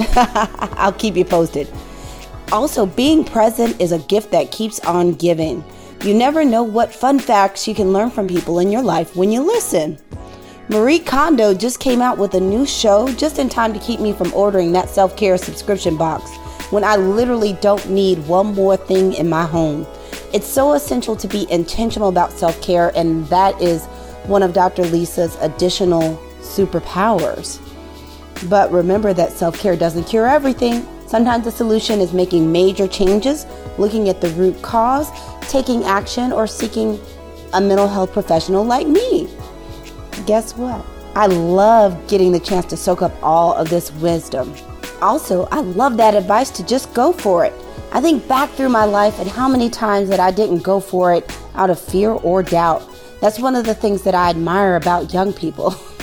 I'll 0.77 0.93
keep 0.93 1.17
you 1.17 1.25
posted. 1.25 1.67
Also, 2.53 2.85
being 2.85 3.25
present 3.25 3.81
is 3.81 3.91
a 3.91 3.99
gift 4.01 4.31
that 4.33 4.53
keeps 4.53 4.79
on 4.81 5.15
giving. 5.15 5.65
You 6.05 6.13
never 6.13 6.45
know 6.45 6.63
what 6.63 6.95
fun 6.95 7.19
facts 7.19 7.67
you 7.67 7.75
can 7.75 7.91
learn 7.91 8.11
from 8.11 8.29
people 8.29 8.59
in 8.59 8.71
your 8.71 8.83
life 8.83 9.17
when 9.17 9.33
you 9.33 9.41
listen. 9.43 9.99
Marie 10.69 10.99
Kondo 10.99 11.55
just 11.55 11.81
came 11.81 12.03
out 12.03 12.19
with 12.19 12.35
a 12.35 12.41
new 12.41 12.67
show 12.67 13.11
just 13.15 13.39
in 13.39 13.49
time 13.49 13.73
to 13.73 13.81
keep 13.81 13.99
me 13.99 14.13
from 14.13 14.31
ordering 14.35 14.73
that 14.73 14.91
self 14.91 15.17
care 15.17 15.39
subscription 15.39 15.97
box 15.97 16.31
when 16.71 16.85
I 16.85 16.97
literally 16.97 17.55
don't 17.63 17.89
need 17.89 18.19
one 18.27 18.55
more 18.55 18.77
thing 18.77 19.15
in 19.15 19.27
my 19.27 19.47
home. 19.47 19.87
It's 20.35 20.47
so 20.47 20.75
essential 20.75 21.17
to 21.17 21.27
be 21.27 21.51
intentional 21.51 22.11
about 22.11 22.31
self 22.31 22.61
care, 22.61 22.93
and 22.95 23.27
that 23.29 23.59
is 23.63 23.87
one 24.27 24.43
of 24.43 24.53
Dr. 24.53 24.85
Lisa's 24.85 25.37
additional 25.41 26.19
superpowers. 26.41 27.64
But 28.49 28.71
remember 28.71 29.13
that 29.15 29.33
self 29.33 29.59
care 29.59 29.77
doesn't 29.77 30.05
cure 30.05 30.27
everything. 30.27 30.87
Sometimes 31.07 31.45
the 31.45 31.51
solution 31.51 32.01
is 32.01 32.13
making 32.13 32.51
major 32.51 32.89
changes, 32.89 33.47
looking 33.79 34.09
at 34.09 34.21
the 34.21 34.31
root 34.31 34.61
cause, 34.63 35.11
taking 35.43 35.85
action, 35.85 36.33
or 36.33 36.47
seeking 36.47 36.99
a 37.53 37.61
mental 37.61 37.89
health 37.89 38.13
professional 38.13 38.65
like 38.65 38.87
me. 38.87 39.29
Guess 40.27 40.57
what? 40.57 40.85
I 41.15 41.27
love 41.27 42.09
getting 42.09 42.33
the 42.33 42.41
chance 42.41 42.67
to 42.67 42.77
soak 42.77 43.03
up 43.03 43.13
all 43.23 43.55
of 43.55 43.71
this 43.71 43.93
wisdom. 43.93 44.53
Also, 45.01 45.47
I 45.53 45.61
love 45.61 45.97
that 45.99 46.15
advice 46.15 46.51
to 46.51 46.67
just 46.67 46.93
go 46.95 47.13
for 47.13 47.45
it. 47.45 47.53
I 47.93 48.01
think 48.01 48.27
back 48.27 48.51
through 48.51 48.71
my 48.71 48.85
life 48.85 49.21
and 49.21 49.29
how 49.29 49.49
many 49.49 49.71
times 49.71 50.09
that 50.09 50.19
I 50.19 50.33
didn't 50.33 50.65
go 50.65 50.81
for 50.81 51.15
it 51.15 51.31
out 51.55 51.71
of 51.71 51.79
fear 51.79 52.11
or 52.11 52.43
doubt. 52.43 52.83
That's 53.21 53.39
one 53.39 53.55
of 53.55 53.65
the 53.65 53.75
things 53.75 54.03
that 54.03 54.17
I 54.17 54.31
admire 54.31 54.75
about 54.75 55.15
young 55.15 55.33
people. 55.33 55.77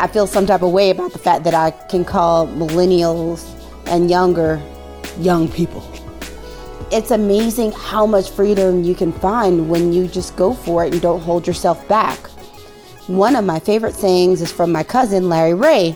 I 0.00 0.06
feel 0.06 0.26
some 0.26 0.46
type 0.46 0.62
of 0.62 0.72
way 0.72 0.88
about 0.88 1.12
the 1.12 1.18
fact 1.18 1.44
that 1.44 1.52
I 1.52 1.72
can 1.72 2.06
call 2.06 2.46
millennials 2.46 3.46
and 3.84 4.08
younger 4.08 4.58
young 5.18 5.46
people. 5.46 5.86
It's 6.90 7.10
amazing 7.10 7.72
how 7.72 8.06
much 8.06 8.30
freedom 8.30 8.82
you 8.82 8.94
can 8.94 9.12
find 9.12 9.68
when 9.68 9.92
you 9.92 10.08
just 10.08 10.36
go 10.36 10.54
for 10.54 10.86
it 10.86 10.94
and 10.94 11.02
don't 11.02 11.20
hold 11.20 11.46
yourself 11.46 11.86
back. 11.86 12.18
One 13.08 13.36
of 13.36 13.44
my 13.44 13.60
favorite 13.60 13.94
sayings 13.94 14.40
is 14.40 14.50
from 14.50 14.72
my 14.72 14.82
cousin 14.82 15.28
Larry 15.28 15.52
Ray. 15.52 15.94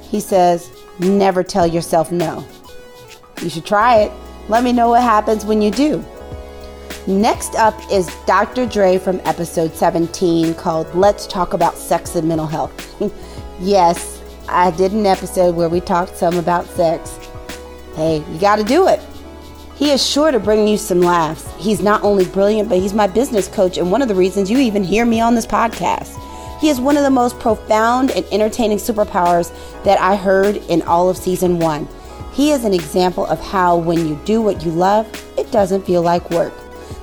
He 0.00 0.18
says, 0.18 0.70
Never 0.98 1.42
tell 1.42 1.66
yourself 1.66 2.10
no. 2.10 2.42
You 3.42 3.50
should 3.50 3.66
try 3.66 3.98
it. 3.98 4.12
Let 4.48 4.64
me 4.64 4.72
know 4.72 4.88
what 4.88 5.02
happens 5.02 5.44
when 5.44 5.60
you 5.60 5.70
do. 5.70 6.02
Next 7.06 7.54
up 7.56 7.78
is 7.92 8.06
Dr. 8.24 8.64
Drai 8.64 8.98
from 8.98 9.20
episode 9.26 9.74
17 9.74 10.54
called 10.54 10.92
Let's 10.94 11.26
Talk 11.26 11.52
About 11.52 11.76
Sex 11.76 12.16
and 12.16 12.26
Mental 12.26 12.46
Health. 12.46 12.72
yes, 13.60 14.22
I 14.48 14.70
did 14.70 14.92
an 14.92 15.04
episode 15.04 15.54
where 15.54 15.68
we 15.68 15.82
talked 15.82 16.16
some 16.16 16.38
about 16.38 16.64
sex. 16.64 17.18
Hey, 17.94 18.24
you 18.32 18.40
got 18.40 18.56
to 18.56 18.64
do 18.64 18.88
it. 18.88 19.00
He 19.74 19.90
is 19.90 20.02
sure 20.02 20.30
to 20.30 20.40
bring 20.40 20.66
you 20.66 20.78
some 20.78 21.00
laughs. 21.00 21.46
He's 21.58 21.82
not 21.82 22.02
only 22.02 22.24
brilliant, 22.24 22.70
but 22.70 22.78
he's 22.78 22.94
my 22.94 23.06
business 23.06 23.48
coach 23.48 23.76
and 23.76 23.90
one 23.90 24.00
of 24.00 24.08
the 24.08 24.14
reasons 24.14 24.50
you 24.50 24.56
even 24.56 24.82
hear 24.82 25.04
me 25.04 25.20
on 25.20 25.34
this 25.34 25.46
podcast. 25.46 26.18
He 26.58 26.70
is 26.70 26.80
one 26.80 26.96
of 26.96 27.02
the 27.02 27.10
most 27.10 27.38
profound 27.38 28.12
and 28.12 28.24
entertaining 28.32 28.78
superpowers 28.78 29.52
that 29.84 30.00
I 30.00 30.16
heard 30.16 30.56
in 30.56 30.80
all 30.80 31.10
of 31.10 31.18
season 31.18 31.58
one. 31.58 31.86
He 32.32 32.50
is 32.52 32.64
an 32.64 32.72
example 32.72 33.26
of 33.26 33.40
how 33.40 33.76
when 33.76 34.08
you 34.08 34.18
do 34.24 34.40
what 34.40 34.64
you 34.64 34.70
love, 34.70 35.06
it 35.36 35.52
doesn't 35.52 35.84
feel 35.84 36.00
like 36.00 36.30
work. 36.30 36.54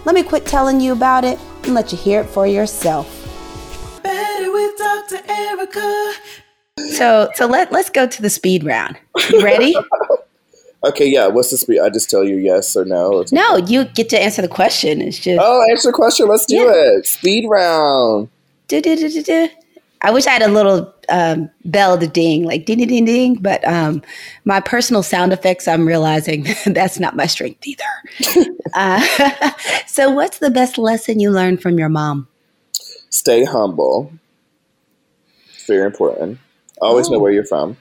Let 0.06 0.16
me 0.16 0.24
quit 0.24 0.46
telling 0.46 0.80
you 0.82 0.94
about 0.94 1.24
it 1.24 1.40
and 1.64 1.74
let 1.74 1.92
you 1.92 1.98
hear 1.98 2.22
it 2.22 2.26
for 2.28 2.48
yourself. 2.48 3.08
Better 4.04 4.52
with 4.52 4.78
Dr. 4.78 5.20
Erica. 5.30 6.14
So, 6.94 7.30
so 7.36 7.46
let 7.46 7.72
let's 7.72 7.90
go 7.90 8.08
to 8.08 8.22
the 8.22 8.30
speed 8.30 8.64
round. 8.64 8.98
You 9.30 9.42
ready? 9.44 9.76
Okay, 10.84 11.06
yeah. 11.08 11.28
What's 11.28 11.52
the 11.52 11.58
speed? 11.58 11.80
I 11.80 11.90
just 11.90 12.10
tell 12.10 12.24
you 12.24 12.38
yes 12.38 12.76
or 12.76 12.86
no. 12.86 13.14
or 13.20 13.26
no, 13.32 13.58
you 13.58 13.86
get 13.86 14.10
to 14.10 14.20
answer 14.20 14.42
the 14.42 14.48
question. 14.48 15.00
It's 15.00 15.20
just 15.20 15.40
Oh, 15.40 15.64
answer 15.70 15.90
the 15.90 15.94
question. 15.94 16.28
Let's 16.28 16.48
do 16.48 16.56
Yeah. 16.56 16.72
it. 16.98 17.06
Speed 17.06 17.48
round. 17.48 18.30
Du-du-du-du-du. 18.68 19.50
I 20.02 20.10
wish 20.10 20.26
I 20.26 20.32
had 20.32 20.42
a 20.42 20.48
little 20.48 20.92
um, 21.12 21.50
bell 21.66 21.98
to 22.00 22.08
ding, 22.08 22.44
like 22.46 22.66
ding, 22.66 22.80
ding, 22.80 22.88
ding, 22.88 23.06
ding. 23.06 23.36
But 23.36 23.66
um, 23.68 24.02
my 24.46 24.60
personal 24.60 25.04
sound 25.04 25.34
effects, 25.34 25.68
I'm 25.68 25.88
realizing 25.88 26.48
that's 26.66 27.00
not 27.00 27.16
my 27.16 27.28
strength 27.28 27.66
either. 27.68 27.84
uh, 28.74 29.52
so, 29.88 30.10
what's 30.10 30.40
the 30.40 30.50
best 30.50 30.78
lesson 30.78 31.20
you 31.20 31.32
learned 31.32 31.62
from 31.62 31.78
your 31.78 31.90
mom? 31.90 32.28
Stay 33.10 33.44
humble. 33.44 34.12
It's 35.54 35.66
very 35.68 35.86
important. 35.86 36.40
Always 36.82 37.10
know 37.10 37.18
Oh. 37.18 37.20
where 37.20 37.32
you're 37.32 37.46
from. 37.46 37.78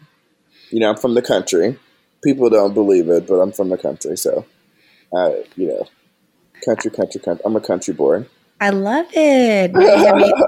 You 0.70 0.80
know, 0.80 0.90
I'm 0.90 0.96
from 0.96 1.14
the 1.14 1.22
country. 1.22 1.78
People 2.22 2.50
don't 2.50 2.74
believe 2.74 3.08
it, 3.08 3.26
but 3.26 3.36
I'm 3.40 3.52
from 3.52 3.70
the 3.70 3.78
country. 3.78 4.16
So, 4.16 4.44
uh, 5.16 5.32
you 5.56 5.68
know, 5.68 5.88
country, 6.64 6.90
country, 6.90 7.20
country. 7.20 7.42
I'm 7.46 7.56
a 7.56 7.60
country 7.60 7.94
boy. 7.94 8.26
I 8.60 8.68
love 8.70 9.06
it. 9.14 9.72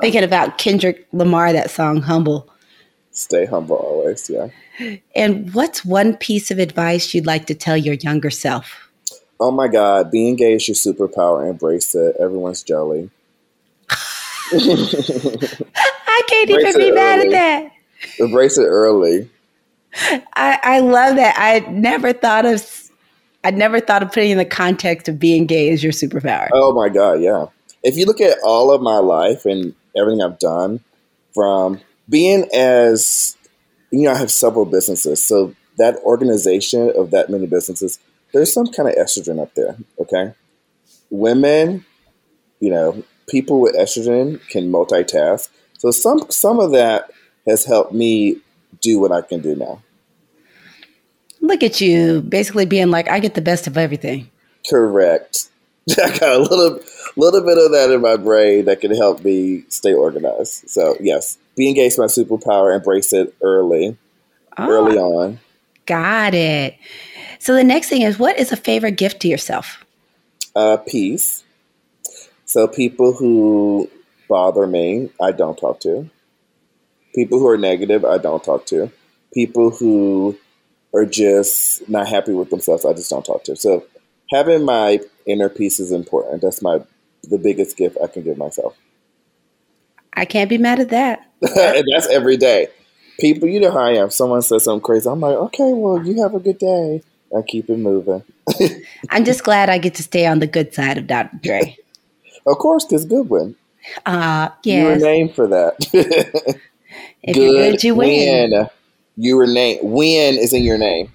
Thinking 0.03 0.23
about 0.23 0.59
Kendrick 0.59 1.09
Lamar, 1.13 1.53
that 1.55 1.71
song 1.71 2.03
"Humble." 2.03 2.52
Stay 3.13 3.45
humble 3.45 3.77
always. 3.77 4.29
Yeah. 4.29 4.49
And 5.15 5.53
what's 5.55 5.85
one 5.85 6.17
piece 6.17 6.51
of 6.51 6.59
advice 6.59 7.15
you'd 7.15 7.27
like 7.27 7.47
to 7.47 7.55
tell 7.55 7.77
your 7.77 7.95
younger 7.95 8.31
self? 8.31 8.91
Oh 9.39 9.51
my 9.51 9.69
God, 9.69 10.11
being 10.11 10.37
gay 10.37 10.55
is 10.55 10.67
your 10.67 10.75
superpower. 10.75 11.49
Embrace 11.49 11.95
it. 11.95 12.17
Everyone's 12.19 12.63
jelly. 12.63 13.11
I 14.53 16.23
can't 16.29 16.51
Embrace 16.51 16.77
even 16.77 16.81
be 16.81 16.91
mad 16.93 17.21
at 17.21 17.31
that. 17.31 17.73
Embrace 18.19 18.59
it 18.59 18.65
early. 18.65 19.29
I, 19.95 20.59
I 20.63 20.81
love 20.81 21.17
that. 21.17 21.35
I 21.37 21.69
never 21.71 22.13
thought 22.13 22.47
of 22.47 22.91
I 23.45 23.51
never 23.51 23.81
thought 23.81 24.03
of 24.03 24.11
putting 24.13 24.31
in 24.31 24.39
the 24.39 24.45
context 24.45 25.09
of 25.09 25.19
being 25.19 25.47
gay 25.47 25.71
as 25.71 25.83
your 25.83 25.93
superpower. 25.93 26.49
Oh 26.53 26.73
my 26.73 26.89
God, 26.89 27.21
yeah. 27.21 27.47
If 27.83 27.97
you 27.97 28.07
look 28.07 28.21
at 28.21 28.39
all 28.45 28.71
of 28.71 28.81
my 28.81 28.99
life 28.99 29.45
and 29.45 29.75
everything 29.97 30.23
I've 30.23 30.39
done, 30.39 30.81
from 31.35 31.81
being 32.09 32.49
as, 32.55 33.37
you 33.91 34.03
know, 34.03 34.13
I 34.13 34.19
have 34.19 34.31
several 34.31 34.65
businesses. 34.65 35.23
So 35.23 35.55
that 35.79 35.97
organization 35.99 36.93
of 36.97 37.11
that 37.11 37.31
many 37.31 37.47
businesses, 37.47 37.99
there's 38.33 38.53
some 38.53 38.67
kind 38.67 38.89
of 38.89 38.95
estrogen 38.95 39.41
up 39.41 39.55
there, 39.55 39.77
okay? 39.99 40.35
Women, 41.11 41.85
you 42.61 42.71
know, 42.71 43.03
people 43.29 43.61
with 43.61 43.75
estrogen 43.75 44.41
can 44.49 44.71
multitask. 44.71 45.49
So 45.79 45.91
some 45.91 46.31
some 46.31 46.61
of 46.61 46.73
that 46.73 47.11
has 47.47 47.65
helped 47.65 47.93
me 47.93 48.39
do 48.81 49.01
what 49.01 49.13
I 49.13 49.21
can 49.21 49.41
do 49.41 49.57
now. 49.57 49.83
Look 51.41 51.63
at 51.63 51.81
you, 51.81 52.23
basically 52.23 52.67
being 52.67 52.91
like, 52.91 53.09
I 53.09 53.19
get 53.19 53.35
the 53.35 53.41
best 53.41 53.67
of 53.67 53.77
everything. 53.77 54.31
Correct. 54.69 55.49
I 55.91 56.17
got 56.17 56.37
a 56.37 56.39
little 56.39 56.79
little 57.17 57.43
bit 57.43 57.59
of 57.59 57.73
that 57.73 57.91
in 57.91 58.01
my 58.01 58.17
brain 58.17 58.67
that 58.67 58.81
can 58.81 58.95
help 58.95 59.25
me 59.25 59.65
stay 59.69 59.93
organized. 59.93 60.69
So 60.71 60.97
yes, 61.01 61.39
be 61.57 61.69
engaged 61.69 61.99
my 61.99 62.07
superpower, 62.07 62.75
embrace 62.75 63.13
it 63.13 63.35
early, 63.43 63.97
early 64.59 64.99
Oh, 64.99 65.19
on. 65.19 65.39
got 65.87 66.35
it. 66.35 66.77
So 67.39 67.55
the 67.55 67.65
next 67.65 67.89
thing 67.89 68.03
is, 68.03 68.19
what 68.19 68.39
is 68.39 68.53
a 68.53 68.57
favorite 68.57 68.97
gift 68.97 69.21
to 69.23 69.29
yourself? 69.29 69.85
Uh, 70.55 70.77
peace. 70.77 71.45
So 72.45 72.69
people 72.69 73.13
who 73.15 73.91
bother 74.29 74.67
me, 74.67 75.11
I 75.21 75.33
don't 75.33 75.57
talk 75.59 75.81
to. 75.81 76.09
People 77.15 77.39
who 77.39 77.49
are 77.49 77.59
negative, 77.59 78.05
I 78.05 78.19
don't 78.19 78.43
talk 78.43 78.67
to. 78.67 78.91
People 79.35 79.71
who 79.71 80.39
are 80.95 81.07
just 81.07 81.89
not 81.89 82.09
happy 82.09 82.33
with 82.33 82.51
themselves, 82.51 82.85
I 82.85 82.93
just 82.93 83.11
don't 83.11 83.25
talk 83.25 83.45
to. 83.45 83.57
So 83.57 83.85
having 84.31 84.65
my 84.65 85.01
inner 85.27 85.49
peace 85.49 85.81
is 85.81 85.93
important. 85.93 86.43
That's 86.43 86.63
my 86.63 86.83
the 87.25 87.39
biggest 87.39 87.77
gift 87.77 87.97
I 88.03 88.07
can 88.09 88.23
give 88.23 88.37
myself. 88.37 88.77
I 90.15 90.25
can't 90.25 90.51
be 90.51 90.59
mad 90.59 90.81
at 90.81 90.91
that. 90.91 91.27
and 91.43 91.85
that's 91.93 92.09
every 92.09 92.37
day. 92.37 92.69
People, 93.21 93.49
you 93.49 93.61
know 93.61 93.71
how 93.71 93.85
I 93.85 93.93
am. 93.93 94.11
Someone 94.11 94.43
says 94.43 94.65
something 94.65 94.83
crazy. 94.83 95.09
I'm 95.09 95.21
like, 95.21 95.37
okay, 95.37 95.73
well, 95.73 96.05
you 96.05 96.23
have 96.23 96.35
a 96.35 96.41
good 96.41 96.59
day. 96.59 97.03
I 97.37 97.43
keep 97.43 97.71
it 97.71 97.79
moving. 97.79 98.23
I'm 99.11 99.25
just 99.25 99.45
glad 99.45 99.71
I 99.71 99.79
get 99.79 99.95
to 99.97 100.03
stay 100.03 100.27
on 100.27 100.39
the 100.41 100.47
good 100.47 100.75
side 100.75 100.99
of 100.99 101.07
Dr. 101.07 101.37
Drai. 101.39 101.77
Of 102.45 102.59
course, 102.59 102.85
because 102.85 103.05
Goodwin. 103.05 103.55
Uh, 104.05 104.49
You 104.65 104.83
were 104.83 104.91
yes. 104.95 105.03
named 105.03 105.35
for 105.37 105.47
that. 105.47 105.77
If 107.23 107.37
you're 107.37 107.53
good, 107.53 107.85
you 107.85 107.95
win. 107.95 108.51
win. 108.51 108.67
You 109.17 109.37
were 109.37 109.47
named. 109.47 109.79
Win 109.85 110.35
is 110.35 110.53
in 110.53 110.65
your 110.65 110.77
name. 110.77 111.13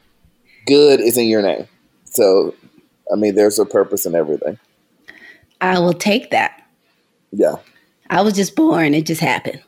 Good 0.66 1.02
is 1.02 1.18
in 1.18 1.28
your 1.28 1.42
name. 1.42 1.68
So, 2.06 2.56
I 3.12 3.18
mean, 3.18 3.36
there's 3.36 3.60
a 3.60 3.66
purpose 3.66 4.06
in 4.06 4.16
everything. 4.16 4.58
I 5.60 5.80
will 5.80 5.94
take 5.94 6.32
that. 6.32 6.64
Yeah, 7.32 7.56
I 8.10 8.22
was 8.22 8.34
just 8.34 8.56
born. 8.56 8.94
It 8.94 9.06
just 9.06 9.22
happened. 9.22 9.62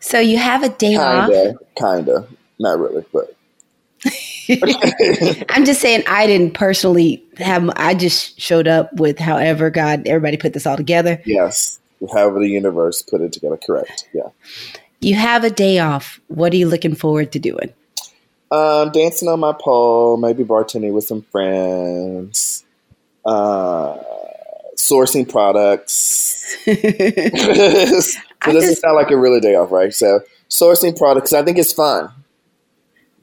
So 0.00 0.18
you 0.20 0.38
have 0.38 0.62
a 0.62 0.68
day 0.68 0.96
off. 0.96 1.28
kinda, 1.30 1.58
kinda, 1.76 2.28
not 2.58 2.78
really, 2.78 3.04
but 3.12 3.34
I'm 5.50 5.64
just 5.64 5.80
saying 5.80 6.04
I 6.06 6.26
didn't 6.26 6.54
personally 6.54 7.22
have. 7.38 7.68
I 7.76 7.94
just 7.94 8.40
showed 8.40 8.68
up 8.68 8.92
with 8.94 9.18
however 9.18 9.70
God, 9.70 10.06
everybody 10.06 10.36
put 10.36 10.52
this 10.52 10.66
all 10.66 10.76
together. 10.76 11.20
yes, 11.26 11.80
however 12.12 12.38
the 12.38 12.48
universe 12.48 13.02
put 13.02 13.20
it 13.20 13.32
together, 13.32 13.56
correct. 13.56 14.08
Yeah, 14.14 14.28
You 15.00 15.16
have 15.16 15.42
a 15.44 15.50
day 15.50 15.80
off. 15.80 16.20
What 16.28 16.52
are 16.52 16.56
you 16.56 16.68
looking 16.68 16.94
forward 16.94 17.32
to 17.32 17.38
doing? 17.38 17.72
um, 18.50 18.90
dancing 18.92 19.28
on 19.28 19.40
my 19.40 19.52
pole, 19.52 20.16
maybe 20.16 20.42
bartending 20.44 20.92
with 20.92 21.04
some 21.04 21.20
friends, 21.20 22.64
uh, 23.26 23.98
sourcing 24.90 25.28
products. 25.28 26.56
so 26.64 26.70
it 26.72 27.32
doesn't 28.44 28.60
just- 28.60 28.80
sound 28.80 28.96
like 28.96 29.10
a 29.10 29.16
really 29.16 29.40
day 29.40 29.54
off, 29.54 29.70
right? 29.70 29.92
So 29.92 30.20
sourcing 30.48 30.96
products, 30.96 31.32
I 31.32 31.42
think 31.42 31.58
it's 31.58 31.72
fun. 31.72 32.10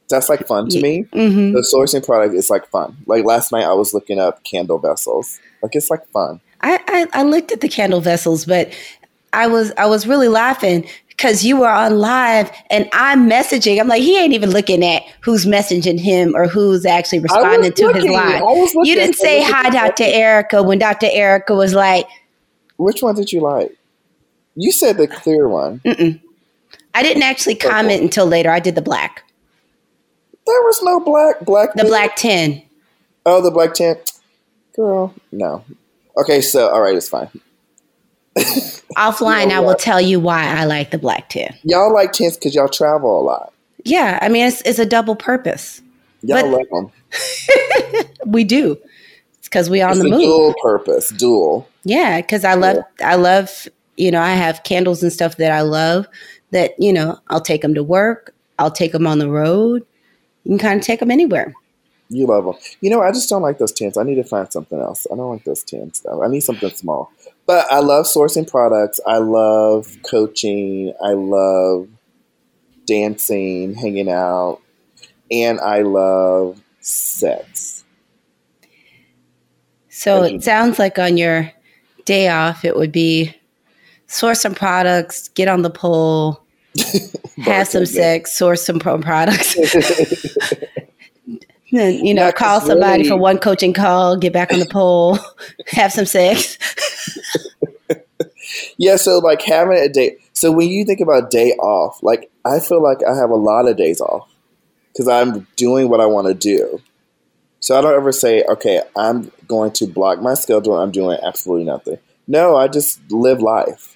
That's 0.07 0.30
like 0.30 0.45
fun 0.45 0.70
to 0.70 0.80
me. 0.82 1.01
hmm 1.13 1.53
The 1.53 1.68
sourcing 1.76 2.05
product 2.05 2.36
is 2.36 2.49
like 2.51 2.68
fun. 2.70 2.95
Like 3.07 3.26
last 3.26 3.51
night, 3.51 3.63
I 3.66 3.74
was 3.74 3.93
looking 3.93 4.20
up 4.20 4.43
candle 4.43 4.78
vessels. 4.78 5.39
Like 5.63 5.76
it's 5.76 5.89
like 5.89 6.07
fun. 6.09 6.41
I, 6.61 6.80
I 6.88 7.22
I 7.22 7.24
looked 7.24 7.51
at 7.51 7.61
the 7.61 7.68
candle 7.70 8.01
vessels, 8.01 8.45
but 8.45 8.72
I 9.34 9.47
was 9.47 9.72
I 9.78 9.88
was 9.88 10.05
really 10.05 10.28
laughing 10.28 10.88
because 11.16 11.45
you 11.45 11.57
were 11.57 11.70
on 11.70 11.99
live 11.99 12.51
and 12.70 12.89
I'm 12.93 13.30
messaging. 13.30 13.80
I'm 13.80 13.88
like, 13.88 14.01
he 14.01 14.18
ain't 14.18 14.34
even 14.34 14.51
looking 14.51 14.84
at 14.84 15.03
who's 15.22 15.45
messaging 15.45 15.99
him 15.99 16.36
or 16.36 16.47
who's 16.47 16.86
actually 16.86 17.20
responding 17.20 17.72
to 17.72 17.88
his 17.88 17.95
looking. 17.95 18.11
live. 18.11 18.41
Was 18.41 18.76
looking. 18.76 18.89
You 18.89 18.95
didn't 18.95 19.16
say 19.16 19.41
hi. 19.43 19.70
Dr. 19.70 20.03
Erica, 20.05 20.61
when 20.61 20.80
Dr. 20.80 21.07
Erica 21.09 21.55
was 21.55 21.74
like, 21.74 22.07
Which 22.78 23.01
one 23.01 23.16
did 23.16 23.32
you 23.32 23.41
like? 23.41 23.76
You 24.55 24.72
said 24.72 24.97
the 24.97 25.07
clear 25.07 25.47
one. 25.47 25.80
Mm-mm. 25.80 26.20
I 26.93 27.03
didn't 27.03 27.24
actually 27.24 27.55
comment 27.55 28.01
until 28.01 28.26
later. 28.26 28.49
I 28.49 28.59
did 28.59 28.76
the 28.76 28.82
black, 28.82 29.24
There 30.45 30.61
was 30.63 30.82
no 30.82 30.99
black. 31.01 31.41
Black. 31.41 31.74
the 31.74 31.84
black 31.84 32.16
10. 32.16 32.61
Oh, 33.26 33.41
the 33.41 33.51
black 33.51 33.74
tent. 33.74 34.13
Girl, 34.76 35.13
no. 35.32 35.66
Okay, 36.18 36.39
so 36.41 36.70
all 36.70 36.82
right, 36.82 36.95
it's 36.95 37.09
fine. 37.09 37.30
Offline, 38.98 39.50
know 39.50 39.56
I 39.58 39.60
will 39.60 39.76
tell 39.76 40.00
you 40.02 40.20
why 40.20 40.46
I 40.46 40.66
like 40.66 40.92
the 40.92 40.98
black 40.98 41.30
10. 41.30 41.56
Y'all 41.64 41.94
like 41.94 42.12
tents 42.12 42.38
because 42.38 42.56
y'all 42.56 42.68
travel 42.70 43.20
a 43.20 43.24
lot. 43.24 43.54
Yeah, 43.84 44.20
I 44.22 44.30
mean, 44.30 44.48
it's, 44.48 44.62
it's 44.62 44.80
a 44.80 44.86
double 44.86 45.16
purpose. 45.16 45.82
Y'all 46.22 46.42
But- 46.42 46.52
like 46.52 46.70
them. 46.70 46.92
We 48.26 48.44
do. 48.44 48.78
It's 49.38 49.48
because 49.48 49.70
we 49.70 49.82
on 49.82 49.92
It's 49.92 50.00
the 50.02 50.08
a 50.08 50.10
move. 50.10 50.22
dual 50.22 50.54
purpose. 50.62 51.10
Dual. 51.10 51.68
Yeah, 51.84 52.20
because 52.22 52.44
I 52.44 52.56
love, 52.56 52.78
I 53.04 53.16
love, 53.16 53.68
you 53.98 54.10
know, 54.10 54.20
I 54.20 54.32
have 54.32 54.64
candles 54.64 55.04
and 55.04 55.14
stuff 55.14 55.38
that 55.38 55.52
I 55.52 55.62
love 55.62 56.08
that, 56.52 56.72
you 56.80 56.92
know, 56.92 57.20
I'll 57.28 57.42
take 57.42 57.62
them 57.62 57.76
to 57.76 57.84
work. 57.84 58.34
I'll 58.58 58.72
take 58.72 58.94
them 58.94 59.06
on 59.06 59.20
the 59.20 59.30
road. 59.30 59.86
You 60.44 60.50
can 60.52 60.58
kind 60.58 60.80
of 60.80 60.86
take 60.86 61.00
them 61.00 61.12
anywhere. 61.12 61.54
You 62.10 62.26
love 62.26 62.46
them. 62.46 62.56
You 62.82 62.90
know, 62.90 63.02
I 63.02 63.12
just 63.12 63.30
don't 63.30 63.42
like 63.44 63.60
those 63.60 63.72
tents. 63.72 63.96
I 63.98 64.04
need 64.04 64.16
to 64.16 64.24
find 64.24 64.52
something 64.52 64.80
else. 64.80 65.06
I 65.12 65.16
don't 65.16 65.30
like 65.32 65.44
those 65.44 65.64
tents 65.64 66.00
though. 66.00 66.24
I 66.24 66.28
need 66.28 66.42
something 66.42 66.70
small. 66.72 67.12
But 67.46 67.72
I 67.72 67.80
love 67.80 68.06
sourcing 68.06 68.50
products. 68.50 69.00
I 69.06 69.18
love 69.18 69.98
coaching. 70.10 70.93
I 71.04 71.14
love 71.14 71.88
dancing, 72.86 73.74
hanging 73.74 74.10
out, 74.10 74.62
and 75.30 75.60
I 75.60 75.82
love 75.82 76.62
sex. 76.80 77.84
So 79.89 80.24
it 80.24 80.43
sounds 80.43 80.78
like 80.78 81.00
on 81.00 81.18
your 81.18 81.52
day 82.06 82.30
off, 82.30 82.66
it 82.66 82.76
would 82.76 82.91
be 82.91 83.36
source 84.08 84.41
some 84.41 84.54
products, 84.54 85.30
get 85.30 85.48
on 85.48 85.62
the 85.62 85.70
pole, 85.70 86.41
have 87.38 87.68
some 87.68 87.86
sex, 87.86 88.34
source 88.34 88.64
some 88.64 88.80
products. 88.80 89.56
You 91.84 92.14
know, 92.14 92.32
call 92.32 92.62
somebody 92.62 93.04
really- 93.04 93.10
for 93.10 93.18
one 93.18 93.38
coaching 93.38 93.74
call, 93.74 94.18
get 94.18 94.34
back 94.34 94.52
on 94.54 94.60
the 94.60 94.66
pole, 94.66 95.18
have 95.68 95.92
some 95.92 96.06
sex. 96.06 96.58
Yeah, 98.78 98.96
so 98.98 99.20
like 99.20 99.42
having 99.42 99.78
a 99.78 99.90
day. 99.90 100.18
So 100.34 100.52
when 100.52 100.70
you 100.70 100.86
think 100.86 101.00
about 101.00 101.32
day 101.32 101.52
off, 101.54 102.02
like 102.04 102.30
I 102.44 102.60
feel 102.60 102.82
like 102.82 103.00
I 103.04 103.16
have 103.16 103.30
a 103.30 103.36
lot 103.36 103.68
of 103.68 103.78
days 103.78 104.02
off 104.02 104.30
because 104.92 105.08
I'm 105.08 105.48
doing 105.56 105.90
what 105.90 106.00
I 106.00 106.06
want 106.06 106.28
to 106.28 106.34
do. 106.34 106.82
So 107.60 107.78
I 107.78 107.82
don't 107.82 107.96
ever 107.96 108.12
say, 108.12 108.44
okay, 108.44 108.82
I'm 108.96 109.32
going 109.48 109.72
to 109.74 109.88
block 109.88 110.22
my 110.22 110.36
schedule. 110.36 110.78
I'm 110.78 110.92
doing 110.92 111.18
absolutely 111.24 111.66
nothing. 111.66 111.98
No, 112.28 112.56
I 112.56 112.68
just 112.68 113.00
live 113.12 113.42
life. 113.42 113.96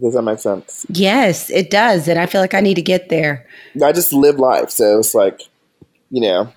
Does 0.00 0.12
that 0.12 0.22
make 0.22 0.38
sense? 0.38 0.84
Yes, 0.90 1.48
it 1.48 1.70
does. 1.70 2.06
And 2.08 2.18
I 2.18 2.26
feel 2.26 2.42
like 2.42 2.52
I 2.52 2.60
need 2.60 2.74
to 2.74 2.82
get 2.82 3.08
there. 3.08 3.46
I 3.82 3.92
just 3.92 4.12
live 4.12 4.38
life. 4.38 4.68
So 4.68 4.98
it's 4.98 5.14
like, 5.14 5.40
you 6.10 6.20
know, 6.20 6.52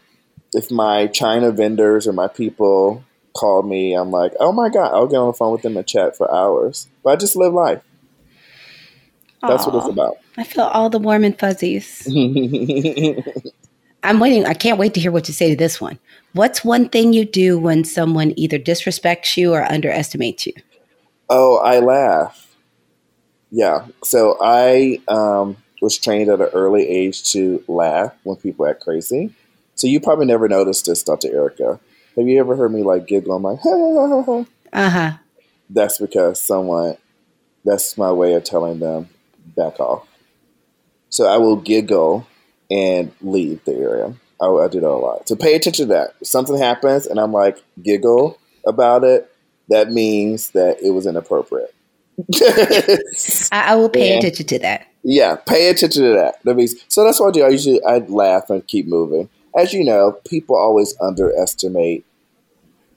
if 0.54 0.72
my 0.72 1.08
China 1.08 1.52
vendors 1.52 2.08
or 2.08 2.14
my 2.14 2.28
people 2.28 3.04
call 3.36 3.64
me, 3.64 3.94
I'm 3.94 4.12
like, 4.12 4.34
oh 4.40 4.52
my 4.52 4.70
God, 4.70 4.94
I'll 4.94 5.08
get 5.08 5.18
on 5.18 5.28
the 5.28 5.34
phone 5.34 5.52
with 5.52 5.62
them 5.62 5.78
and 5.78 5.88
chat 5.88 6.18
for 6.18 6.34
hours. 6.34 6.88
But 7.04 7.12
I 7.12 7.16
just 7.16 7.36
live 7.36 7.54
life. 7.54 7.84
That's 9.42 9.66
what 9.66 9.76
it's 9.76 9.88
about. 9.88 10.18
I 10.38 10.44
feel 10.44 10.66
all 10.66 10.90
the 10.90 11.00
warm 11.00 11.24
and 11.24 11.38
fuzzies. 11.38 12.06
I'm 14.04 14.20
waiting. 14.20 14.46
I 14.46 14.54
can't 14.54 14.78
wait 14.78 14.94
to 14.96 15.00
hear 15.00 15.12
what 15.12 15.28
you 15.28 15.34
say 15.34 15.50
to 15.50 15.56
this 15.56 15.80
one. 15.80 15.98
What's 16.34 16.64
one 16.64 16.90
thing 16.90 17.14
you 17.14 17.26
do 17.26 17.58
when 17.58 17.84
someone 17.84 18.34
either 18.38 18.60
disrespects 18.60 19.38
you 19.38 19.54
or 19.54 19.64
underestimates 19.64 20.46
you? 20.46 20.54
oh, 21.30 21.58
I 21.58 21.80
laugh. 21.80 22.48
Yeah. 23.52 23.86
So 24.04 24.38
I 24.42 25.00
um, 25.08 25.58
was 25.82 25.98
trained 25.98 26.30
at 26.30 26.42
an 26.42 26.50
early 26.54 26.88
age 26.88 27.32
to 27.32 27.64
laugh 27.68 28.14
when 28.24 28.38
people 28.38 28.68
act 28.68 28.82
crazy. 28.82 29.34
So 29.80 29.88
you 29.88 30.00
probably 30.00 30.26
never 30.26 30.48
noticed 30.50 30.86
this, 30.86 31.04
Dr. 31.04 31.30
Erica. 31.34 31.80
Have 32.18 32.28
you 32.28 32.40
ever 32.40 32.56
heard 32.56 32.74
me 32.74 32.84
like 32.84 33.08
giggle? 33.08 33.36
I'm 33.36 33.44
like, 33.44 33.60
Uh 34.74 34.90
huh. 34.90 35.12
that's 35.70 35.98
because 36.00 36.40
someone, 36.42 36.98
that's 37.64 37.98
my 37.98 38.12
way 38.12 38.34
of 38.34 38.44
telling 38.44 38.80
them 38.80 39.10
back 39.56 39.80
off. 39.80 40.06
So 41.10 41.26
I 41.28 41.38
will 41.38 41.56
giggle 41.56 42.28
and 42.70 43.12
leave 43.22 43.64
the 43.66 43.74
area. 43.74 44.14
I, 44.42 44.46
I 44.48 44.68
do 44.68 44.80
that 44.82 44.88
a 44.88 44.92
lot. 44.92 45.28
So 45.28 45.36
pay 45.36 45.56
attention 45.56 45.88
to 45.88 45.94
that. 45.94 46.14
If 46.22 46.28
something 46.28 46.58
happens 46.58 47.08
and 47.08 47.20
I'm 47.20 47.32
like, 47.34 47.64
giggle 47.82 48.38
about 48.68 49.04
it, 49.04 49.32
that 49.70 49.92
means 49.92 50.52
that 50.52 50.82
it 50.84 50.92
was 50.92 51.06
inappropriate. 51.08 51.74
I, 52.42 53.00
I 53.52 53.76
will 53.76 53.90
pay 53.90 54.10
Yeah. 54.10 54.18
attention 54.18 54.46
to 54.48 54.60
that. 54.60 54.88
yeah, 55.04 55.36
pay 55.38 55.70
attention 55.70 56.04
to 56.04 56.14
that. 56.14 56.44
That 56.44 56.56
means 56.56 56.76
so 56.90 57.04
that's 57.06 57.20
what 57.20 57.30
I 57.30 57.32
do. 57.32 57.44
I 57.44 57.50
usually 57.50 57.84
I 57.84 58.00
laugh 58.00 58.50
and 58.50 58.66
keep 58.68 58.88
moving. 58.88 59.30
As 59.56 59.74
you 59.74 59.84
know, 59.84 60.20
people 60.28 60.56
always 60.56 60.96
underestimate 61.02 62.06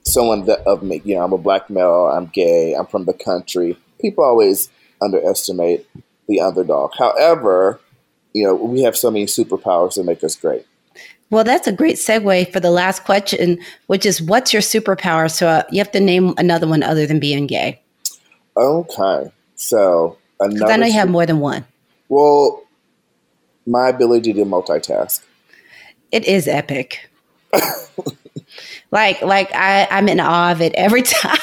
someone 0.03 0.45
that 0.45 0.59
of 0.61 0.83
me. 0.83 1.01
You 1.03 1.15
know, 1.15 1.23
I'm 1.23 1.33
a 1.33 1.37
black 1.37 1.69
male. 1.69 2.07
I'm 2.07 2.27
gay. 2.27 2.73
I'm 2.73 2.85
from 2.85 3.05
the 3.05 3.13
country. 3.13 3.77
People 3.99 4.23
always 4.23 4.69
underestimate 5.01 5.87
the 6.27 6.41
underdog. 6.41 6.91
However, 6.97 7.79
you 8.33 8.45
know, 8.45 8.55
we 8.55 8.81
have 8.81 8.95
so 8.95 9.11
many 9.11 9.25
superpowers 9.25 9.95
that 9.95 10.03
make 10.03 10.23
us 10.23 10.35
great. 10.35 10.65
Well, 11.29 11.43
that's 11.43 11.67
a 11.67 11.71
great 11.71 11.95
segue 11.95 12.51
for 12.53 12.59
the 12.59 12.69
last 12.69 13.05
question, 13.05 13.59
which 13.87 14.05
is 14.05 14.21
what's 14.21 14.53
your 14.53 14.61
superpower? 14.61 15.31
So 15.31 15.47
uh, 15.47 15.63
you 15.71 15.79
have 15.79 15.91
to 15.93 15.99
name 15.99 16.33
another 16.37 16.67
one 16.67 16.83
other 16.83 17.07
than 17.07 17.19
being 17.19 17.47
gay. 17.47 17.81
Okay, 18.55 19.31
so 19.55 20.17
another. 20.39 20.71
I 20.71 20.77
know 20.77 20.85
you 20.85 20.93
have 20.93 21.09
more 21.09 21.25
than 21.25 21.39
one. 21.39 21.65
well, 22.07 22.63
my 23.65 23.89
ability 23.89 24.33
to 24.33 24.45
multitask. 24.45 25.21
It 26.13 26.25
is 26.25 26.47
epic. 26.47 27.09
like, 28.91 29.19
like 29.23 29.51
I, 29.51 29.87
I'm 29.89 30.07
in 30.07 30.19
awe 30.19 30.51
of 30.51 30.61
it 30.61 30.71
every 30.75 31.01
time. 31.01 31.39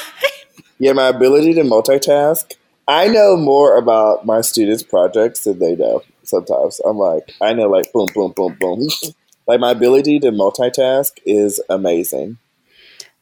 Yeah, 0.79 0.93
my 0.93 1.09
ability 1.09 1.53
to 1.55 1.63
multitask. 1.63 2.55
I 2.87 3.09
know 3.09 3.35
more 3.35 3.77
about 3.77 4.25
my 4.25 4.39
students' 4.39 4.81
projects 4.81 5.43
than 5.43 5.59
they 5.59 5.75
know. 5.75 6.03
Sometimes 6.23 6.79
I'm 6.85 6.97
like, 6.97 7.33
I 7.41 7.51
know 7.51 7.67
like 7.67 7.91
boom, 7.91 8.07
boom, 8.15 8.31
boom, 8.31 8.55
boom. 8.61 8.87
like 9.47 9.59
my 9.59 9.71
ability 9.71 10.21
to 10.21 10.31
multitask 10.31 11.19
is 11.25 11.61
amazing. 11.69 12.37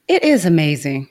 It 0.08 0.24
is 0.24 0.46
amazing. 0.46 1.10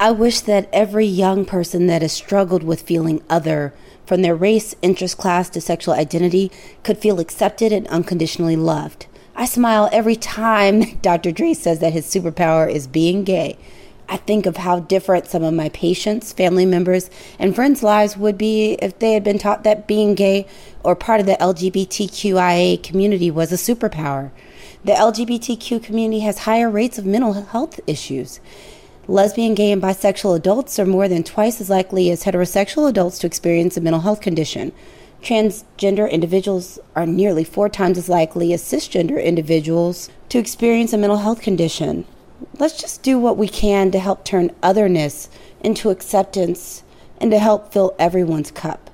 I 0.00 0.10
wish 0.10 0.40
that 0.40 0.68
every 0.72 1.06
young 1.06 1.44
person 1.44 1.86
that 1.86 2.02
has 2.02 2.12
struggled 2.12 2.64
with 2.64 2.82
feeling 2.82 3.22
other, 3.30 3.72
from 4.04 4.22
their 4.22 4.34
race, 4.34 4.74
interest, 4.82 5.16
class 5.16 5.48
to 5.50 5.60
sexual 5.60 5.94
identity, 5.94 6.50
could 6.82 6.98
feel 6.98 7.20
accepted 7.20 7.70
and 7.70 7.86
unconditionally 7.86 8.56
loved. 8.56 9.06
I 9.38 9.44
smile 9.44 9.90
every 9.92 10.16
time 10.16 10.96
Dr. 11.02 11.30
Drai 11.30 11.54
says 11.54 11.80
that 11.80 11.92
his 11.92 12.06
superpower 12.06 12.70
is 12.70 12.86
being 12.86 13.22
gay. 13.22 13.58
I 14.08 14.16
think 14.16 14.46
of 14.46 14.56
how 14.56 14.80
different 14.80 15.26
some 15.26 15.42
of 15.42 15.52
my 15.52 15.68
patients, 15.68 16.32
family 16.32 16.64
members, 16.64 17.10
and 17.38 17.54
friends' 17.54 17.82
lives 17.82 18.16
would 18.16 18.38
be 18.38 18.74
if 18.80 18.98
they 18.98 19.12
had 19.12 19.24
been 19.24 19.38
taught 19.38 19.62
that 19.64 19.86
being 19.86 20.14
gay 20.14 20.46
or 20.82 20.96
part 20.96 21.20
of 21.20 21.26
the 21.26 21.34
LGBTQIA 21.34 22.82
community 22.82 23.30
was 23.30 23.52
a 23.52 23.56
superpower. 23.56 24.30
The 24.84 24.92
LGBTQ 24.92 25.82
community 25.82 26.20
has 26.20 26.38
higher 26.38 26.70
rates 26.70 26.96
of 26.96 27.04
mental 27.04 27.34
health 27.34 27.78
issues. 27.86 28.40
Lesbian, 29.08 29.54
gay, 29.54 29.70
and 29.70 29.82
bisexual 29.82 30.36
adults 30.36 30.78
are 30.78 30.86
more 30.86 31.08
than 31.08 31.22
twice 31.22 31.60
as 31.60 31.68
likely 31.68 32.10
as 32.10 32.24
heterosexual 32.24 32.88
adults 32.88 33.18
to 33.18 33.26
experience 33.26 33.76
a 33.76 33.80
mental 33.82 34.00
health 34.00 34.20
condition. 34.20 34.72
Transgender 35.22 36.10
individuals 36.10 36.78
are 36.94 37.06
nearly 37.06 37.42
four 37.44 37.68
times 37.68 37.98
as 37.98 38.08
likely 38.08 38.52
as 38.52 38.62
cisgender 38.62 39.22
individuals 39.22 40.08
to 40.28 40.38
experience 40.38 40.92
a 40.92 40.98
mental 40.98 41.18
health 41.18 41.40
condition. 41.40 42.04
Let's 42.58 42.80
just 42.80 43.02
do 43.02 43.18
what 43.18 43.36
we 43.36 43.48
can 43.48 43.90
to 43.90 43.98
help 43.98 44.24
turn 44.24 44.54
otherness 44.62 45.28
into 45.60 45.90
acceptance 45.90 46.82
and 47.20 47.30
to 47.30 47.38
help 47.38 47.72
fill 47.72 47.94
everyone's 47.98 48.50
cup. 48.50 48.90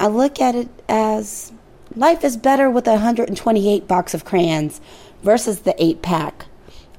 I 0.00 0.06
look 0.06 0.40
at 0.40 0.54
it 0.54 0.68
as 0.88 1.52
life 1.94 2.22
is 2.24 2.36
better 2.36 2.70
with 2.70 2.86
a 2.86 2.92
128 2.92 3.88
box 3.88 4.14
of 4.14 4.24
crayons 4.24 4.80
versus 5.22 5.60
the 5.60 5.74
8 5.82 6.00
pack. 6.00 6.46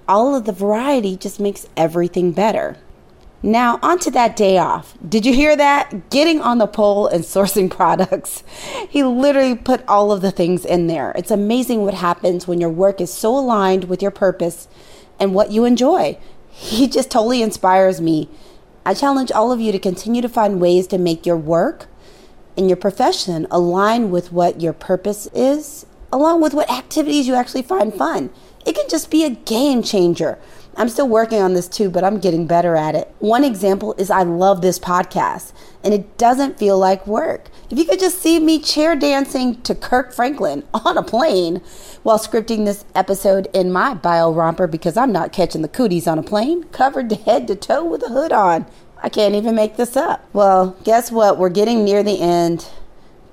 All 0.08 0.36
of 0.36 0.46
the 0.46 0.52
variety 0.52 1.16
just 1.16 1.40
makes 1.40 1.68
everything 1.78 2.32
better. 2.32 2.78
Now, 3.42 3.80
onto 3.82 4.12
that 4.12 4.36
day 4.36 4.58
off. 4.58 4.98
Did 5.08 5.26
you 5.26 5.34
hear 5.34 5.56
that? 5.56 6.10
Getting 6.10 6.42
on 6.42 6.58
the 6.58 6.68
pole 6.68 7.08
and 7.08 7.24
sourcing 7.24 7.70
products. 7.76 8.44
He 8.90 9.04
literally 9.04 9.56
put 9.56 9.88
all 9.88 10.12
of 10.12 10.22
the 10.22 10.32
things 10.32 10.66
in 10.66 10.88
there. 10.88 11.14
It's 11.16 11.32
amazing 11.32 11.84
what 11.84 11.94
happens 11.94 12.48
when 12.48 12.60
your 12.60 12.70
work 12.70 13.00
is 13.00 13.14
so 13.14 13.38
aligned 13.38 13.86
with 13.86 14.02
your 14.02 14.12
purpose 14.12 14.68
and 15.20 15.34
what 15.34 15.52
you 15.52 15.66
enjoy. 15.66 16.18
He 16.52 16.90
just 16.90 17.10
totally 17.12 17.42
inspires 17.42 18.02
me. 18.02 18.28
I 18.86 18.94
challenge 18.94 19.32
all 19.32 19.54
of 19.54 19.62
you 19.62 19.72
to 19.72 19.80
continue 19.80 20.22
to 20.22 20.28
find 20.28 20.60
ways 20.60 20.88
to 20.88 20.98
make 20.98 21.26
your 21.26 21.38
work 21.38 21.88
and 22.58 22.68
your 22.68 22.76
profession 22.76 23.48
align 23.50 24.12
with 24.12 24.34
what 24.34 24.60
your 24.60 24.74
purpose 24.74 25.28
is, 25.28 25.86
along 26.12 26.42
with 26.42 26.54
what 26.54 26.70
activities 26.70 27.28
you 27.28 27.36
actually 27.36 27.62
find 27.62 27.94
fun. 27.94 28.30
It 28.66 28.76
can 28.76 28.90
just 28.90 29.10
be 29.10 29.24
a 29.24 29.30
game 29.30 29.84
changer. 29.84 30.38
I'm 30.80 30.88
still 30.88 31.10
working 31.10 31.42
on 31.42 31.56
this 31.56 31.68
too, 31.68 31.90
but 31.90 32.06
I'm 32.06 32.22
getting 32.22 32.48
better 32.48 32.78
at 32.78 32.96
it. 32.96 33.14
One 33.20 33.44
example 33.44 33.94
is 33.98 34.10
I 34.10 34.24
love 34.24 34.62
this 34.62 34.80
podcast 34.80 35.52
and 35.84 35.94
it 35.94 36.18
doesn't 36.18 36.58
feel 36.58 36.80
like 36.80 37.06
work. 37.06 37.50
If 37.70 37.78
you 37.78 37.84
could 37.84 38.00
just 38.00 38.20
see 38.20 38.40
me 38.40 38.60
chair 38.62 38.96
dancing 38.96 39.62
to 39.64 39.76
Kirk 39.76 40.14
Franklin 40.14 40.64
on 40.74 40.98
a 40.98 41.04
plane 41.04 41.58
while 42.04 42.18
scripting 42.18 42.64
this 42.64 42.86
episode 42.96 43.50
in 43.54 43.74
my 43.74 43.94
bio 43.94 44.32
romper 44.32 44.68
because 44.68 44.96
I'm 44.96 45.12
not 45.12 45.34
catching 45.34 45.64
the 45.64 45.68
cooties 45.68 46.08
on 46.08 46.18
a 46.18 46.24
plane, 46.24 46.64
covered 46.70 47.12
head 47.12 47.46
to 47.50 47.58
toe 47.58 47.84
with 47.84 48.02
a 48.04 48.10
hood 48.10 48.32
on. 48.32 48.66
I 49.04 49.10
can't 49.10 49.36
even 49.36 49.56
make 49.56 49.76
this 49.76 49.98
up. 49.98 50.30
Well, 50.32 50.78
guess 50.86 51.12
what? 51.12 51.38
We're 51.38 51.50
getting 51.50 51.84
near 51.84 52.04
the 52.04 52.22
end. 52.22 52.70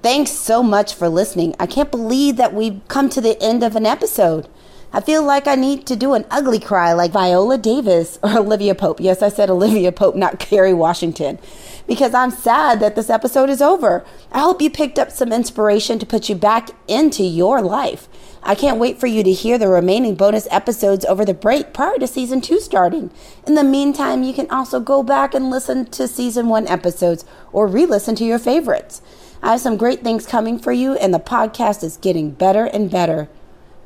Thanks 0.02 0.32
so 0.32 0.64
much 0.64 0.94
for 0.94 1.08
listening. 1.08 1.54
I 1.60 1.66
can't 1.66 1.92
believe 1.92 2.38
that 2.38 2.54
we've 2.54 2.80
come 2.88 3.08
to 3.10 3.20
the 3.20 3.40
end 3.40 3.62
of 3.62 3.76
an 3.76 3.86
episode. 3.86 4.48
I 4.92 5.00
feel 5.00 5.22
like 5.22 5.46
I 5.46 5.56
need 5.56 5.86
to 5.86 5.96
do 5.96 6.14
an 6.14 6.24
ugly 6.30 6.58
cry 6.58 6.92
like 6.92 7.10
Viola 7.10 7.58
Davis 7.58 8.18
or 8.22 8.38
Olivia 8.38 8.74
Pope. 8.74 9.00
Yes, 9.00 9.20
I 9.22 9.28
said 9.28 9.50
Olivia 9.50 9.92
Pope, 9.92 10.16
not 10.16 10.38
Kerry 10.38 10.72
Washington, 10.72 11.38
because 11.86 12.14
I'm 12.14 12.30
sad 12.30 12.80
that 12.80 12.96
this 12.96 13.10
episode 13.10 13.50
is 13.50 13.60
over. 13.60 14.04
I 14.32 14.40
hope 14.40 14.62
you 14.62 14.70
picked 14.70 14.98
up 14.98 15.10
some 15.10 15.32
inspiration 15.32 15.98
to 15.98 16.06
put 16.06 16.28
you 16.28 16.34
back 16.34 16.70
into 16.88 17.24
your 17.24 17.60
life. 17.60 18.08
I 18.42 18.54
can't 18.54 18.78
wait 18.78 19.00
for 19.00 19.08
you 19.08 19.24
to 19.24 19.32
hear 19.32 19.58
the 19.58 19.68
remaining 19.68 20.14
bonus 20.14 20.46
episodes 20.50 21.04
over 21.04 21.24
the 21.24 21.34
break 21.34 21.74
prior 21.74 21.98
to 21.98 22.06
season 22.06 22.40
two 22.40 22.60
starting. 22.60 23.10
In 23.46 23.54
the 23.54 23.64
meantime, 23.64 24.22
you 24.22 24.32
can 24.32 24.48
also 24.50 24.78
go 24.78 25.02
back 25.02 25.34
and 25.34 25.50
listen 25.50 25.86
to 25.86 26.06
season 26.06 26.48
one 26.48 26.68
episodes 26.68 27.24
or 27.52 27.66
re 27.66 27.86
listen 27.86 28.14
to 28.14 28.24
your 28.24 28.38
favorites. 28.38 29.02
I 29.42 29.50
have 29.50 29.60
some 29.60 29.76
great 29.76 30.02
things 30.02 30.26
coming 30.26 30.58
for 30.58 30.72
you, 30.72 30.94
and 30.94 31.12
the 31.12 31.18
podcast 31.18 31.82
is 31.82 31.96
getting 31.96 32.30
better 32.30 32.64
and 32.64 32.90
better. 32.90 33.28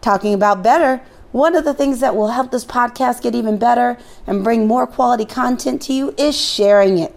Talking 0.00 0.34
about 0.34 0.62
better, 0.62 1.02
one 1.32 1.54
of 1.54 1.64
the 1.64 1.74
things 1.74 2.00
that 2.00 2.16
will 2.16 2.28
help 2.28 2.50
this 2.50 2.64
podcast 2.64 3.22
get 3.22 3.34
even 3.34 3.58
better 3.58 3.98
and 4.26 4.42
bring 4.42 4.66
more 4.66 4.86
quality 4.86 5.24
content 5.24 5.82
to 5.82 5.92
you 5.92 6.14
is 6.18 6.38
sharing 6.38 6.98
it. 6.98 7.16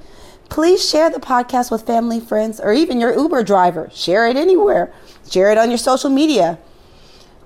Please 0.49 0.87
share 0.87 1.09
the 1.09 1.19
podcast 1.19 1.71
with 1.71 1.87
family, 1.87 2.19
friends, 2.19 2.59
or 2.59 2.73
even 2.73 2.99
your 2.99 3.17
Uber 3.17 3.43
driver. 3.43 3.89
Share 3.91 4.27
it 4.27 4.37
anywhere. 4.37 4.93
Share 5.29 5.51
it 5.51 5.57
on 5.57 5.69
your 5.69 5.79
social 5.79 6.11
media. 6.11 6.59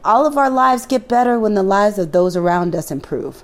All 0.04 0.26
of 0.26 0.38
our 0.38 0.50
lives 0.50 0.86
get 0.86 1.08
better 1.08 1.40
when 1.40 1.54
the 1.54 1.64
lives 1.64 1.98
of 1.98 2.12
those 2.12 2.36
around 2.36 2.76
us 2.76 2.92
improve. 2.92 3.44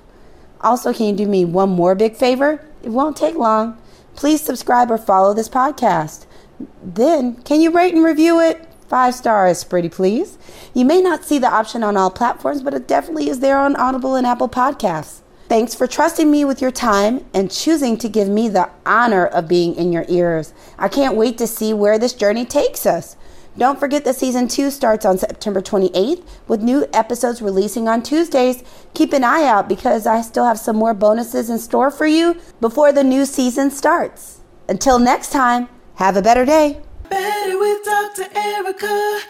Also, 0.60 0.92
can 0.92 1.06
you 1.06 1.14
do 1.14 1.26
me 1.26 1.44
one 1.44 1.70
more 1.70 1.94
big 1.94 2.16
favor? 2.16 2.62
It 2.82 2.90
won't 2.90 3.16
take 3.16 3.36
long. 3.36 3.78
Please 4.16 4.42
subscribe 4.42 4.90
or 4.90 4.98
follow 4.98 5.32
this 5.32 5.48
podcast. 5.48 6.26
Then, 6.82 7.36
can 7.42 7.60
you 7.60 7.70
rate 7.70 7.94
and 7.94 8.04
review 8.04 8.40
it? 8.40 8.68
Five 8.94 9.16
stars, 9.16 9.64
pretty 9.64 9.88
please. 9.88 10.38
You 10.72 10.84
may 10.84 11.00
not 11.00 11.24
see 11.24 11.40
the 11.40 11.52
option 11.52 11.82
on 11.82 11.96
all 11.96 12.12
platforms, 12.12 12.62
but 12.62 12.74
it 12.74 12.86
definitely 12.86 13.28
is 13.28 13.40
there 13.40 13.58
on 13.58 13.74
Audible 13.74 14.14
and 14.14 14.24
Apple 14.24 14.48
Podcasts. 14.48 15.22
Thanks 15.48 15.74
for 15.74 15.88
trusting 15.88 16.30
me 16.30 16.44
with 16.44 16.62
your 16.62 16.70
time 16.70 17.26
and 17.34 17.50
choosing 17.50 17.96
to 17.96 18.08
give 18.08 18.28
me 18.28 18.48
the 18.48 18.70
honor 18.86 19.26
of 19.26 19.48
being 19.48 19.74
in 19.74 19.92
your 19.92 20.04
ears. 20.08 20.54
I 20.78 20.86
can't 20.86 21.16
wait 21.16 21.38
to 21.38 21.48
see 21.48 21.74
where 21.74 21.98
this 21.98 22.12
journey 22.12 22.44
takes 22.44 22.86
us. 22.86 23.16
Don't 23.58 23.80
forget 23.80 24.04
that 24.04 24.14
season 24.14 24.46
two 24.46 24.70
starts 24.70 25.04
on 25.04 25.18
September 25.18 25.60
28th 25.60 26.24
with 26.46 26.62
new 26.62 26.86
episodes 26.92 27.42
releasing 27.42 27.88
on 27.88 28.00
Tuesdays. 28.00 28.62
Keep 28.94 29.12
an 29.12 29.24
eye 29.24 29.42
out 29.42 29.68
because 29.68 30.06
I 30.06 30.20
still 30.20 30.44
have 30.44 30.60
some 30.60 30.76
more 30.76 30.94
bonuses 30.94 31.50
in 31.50 31.58
store 31.58 31.90
for 31.90 32.06
you 32.06 32.36
before 32.60 32.92
the 32.92 33.02
new 33.02 33.26
season 33.26 33.72
starts. 33.72 34.38
Until 34.68 35.00
next 35.00 35.32
time, 35.32 35.68
have 35.96 36.16
a 36.16 36.22
better 36.22 36.44
day. 36.44 36.83
Better 37.08 37.58
with 37.58 37.82
Dr. 37.84 38.26
Erica. 38.34 39.20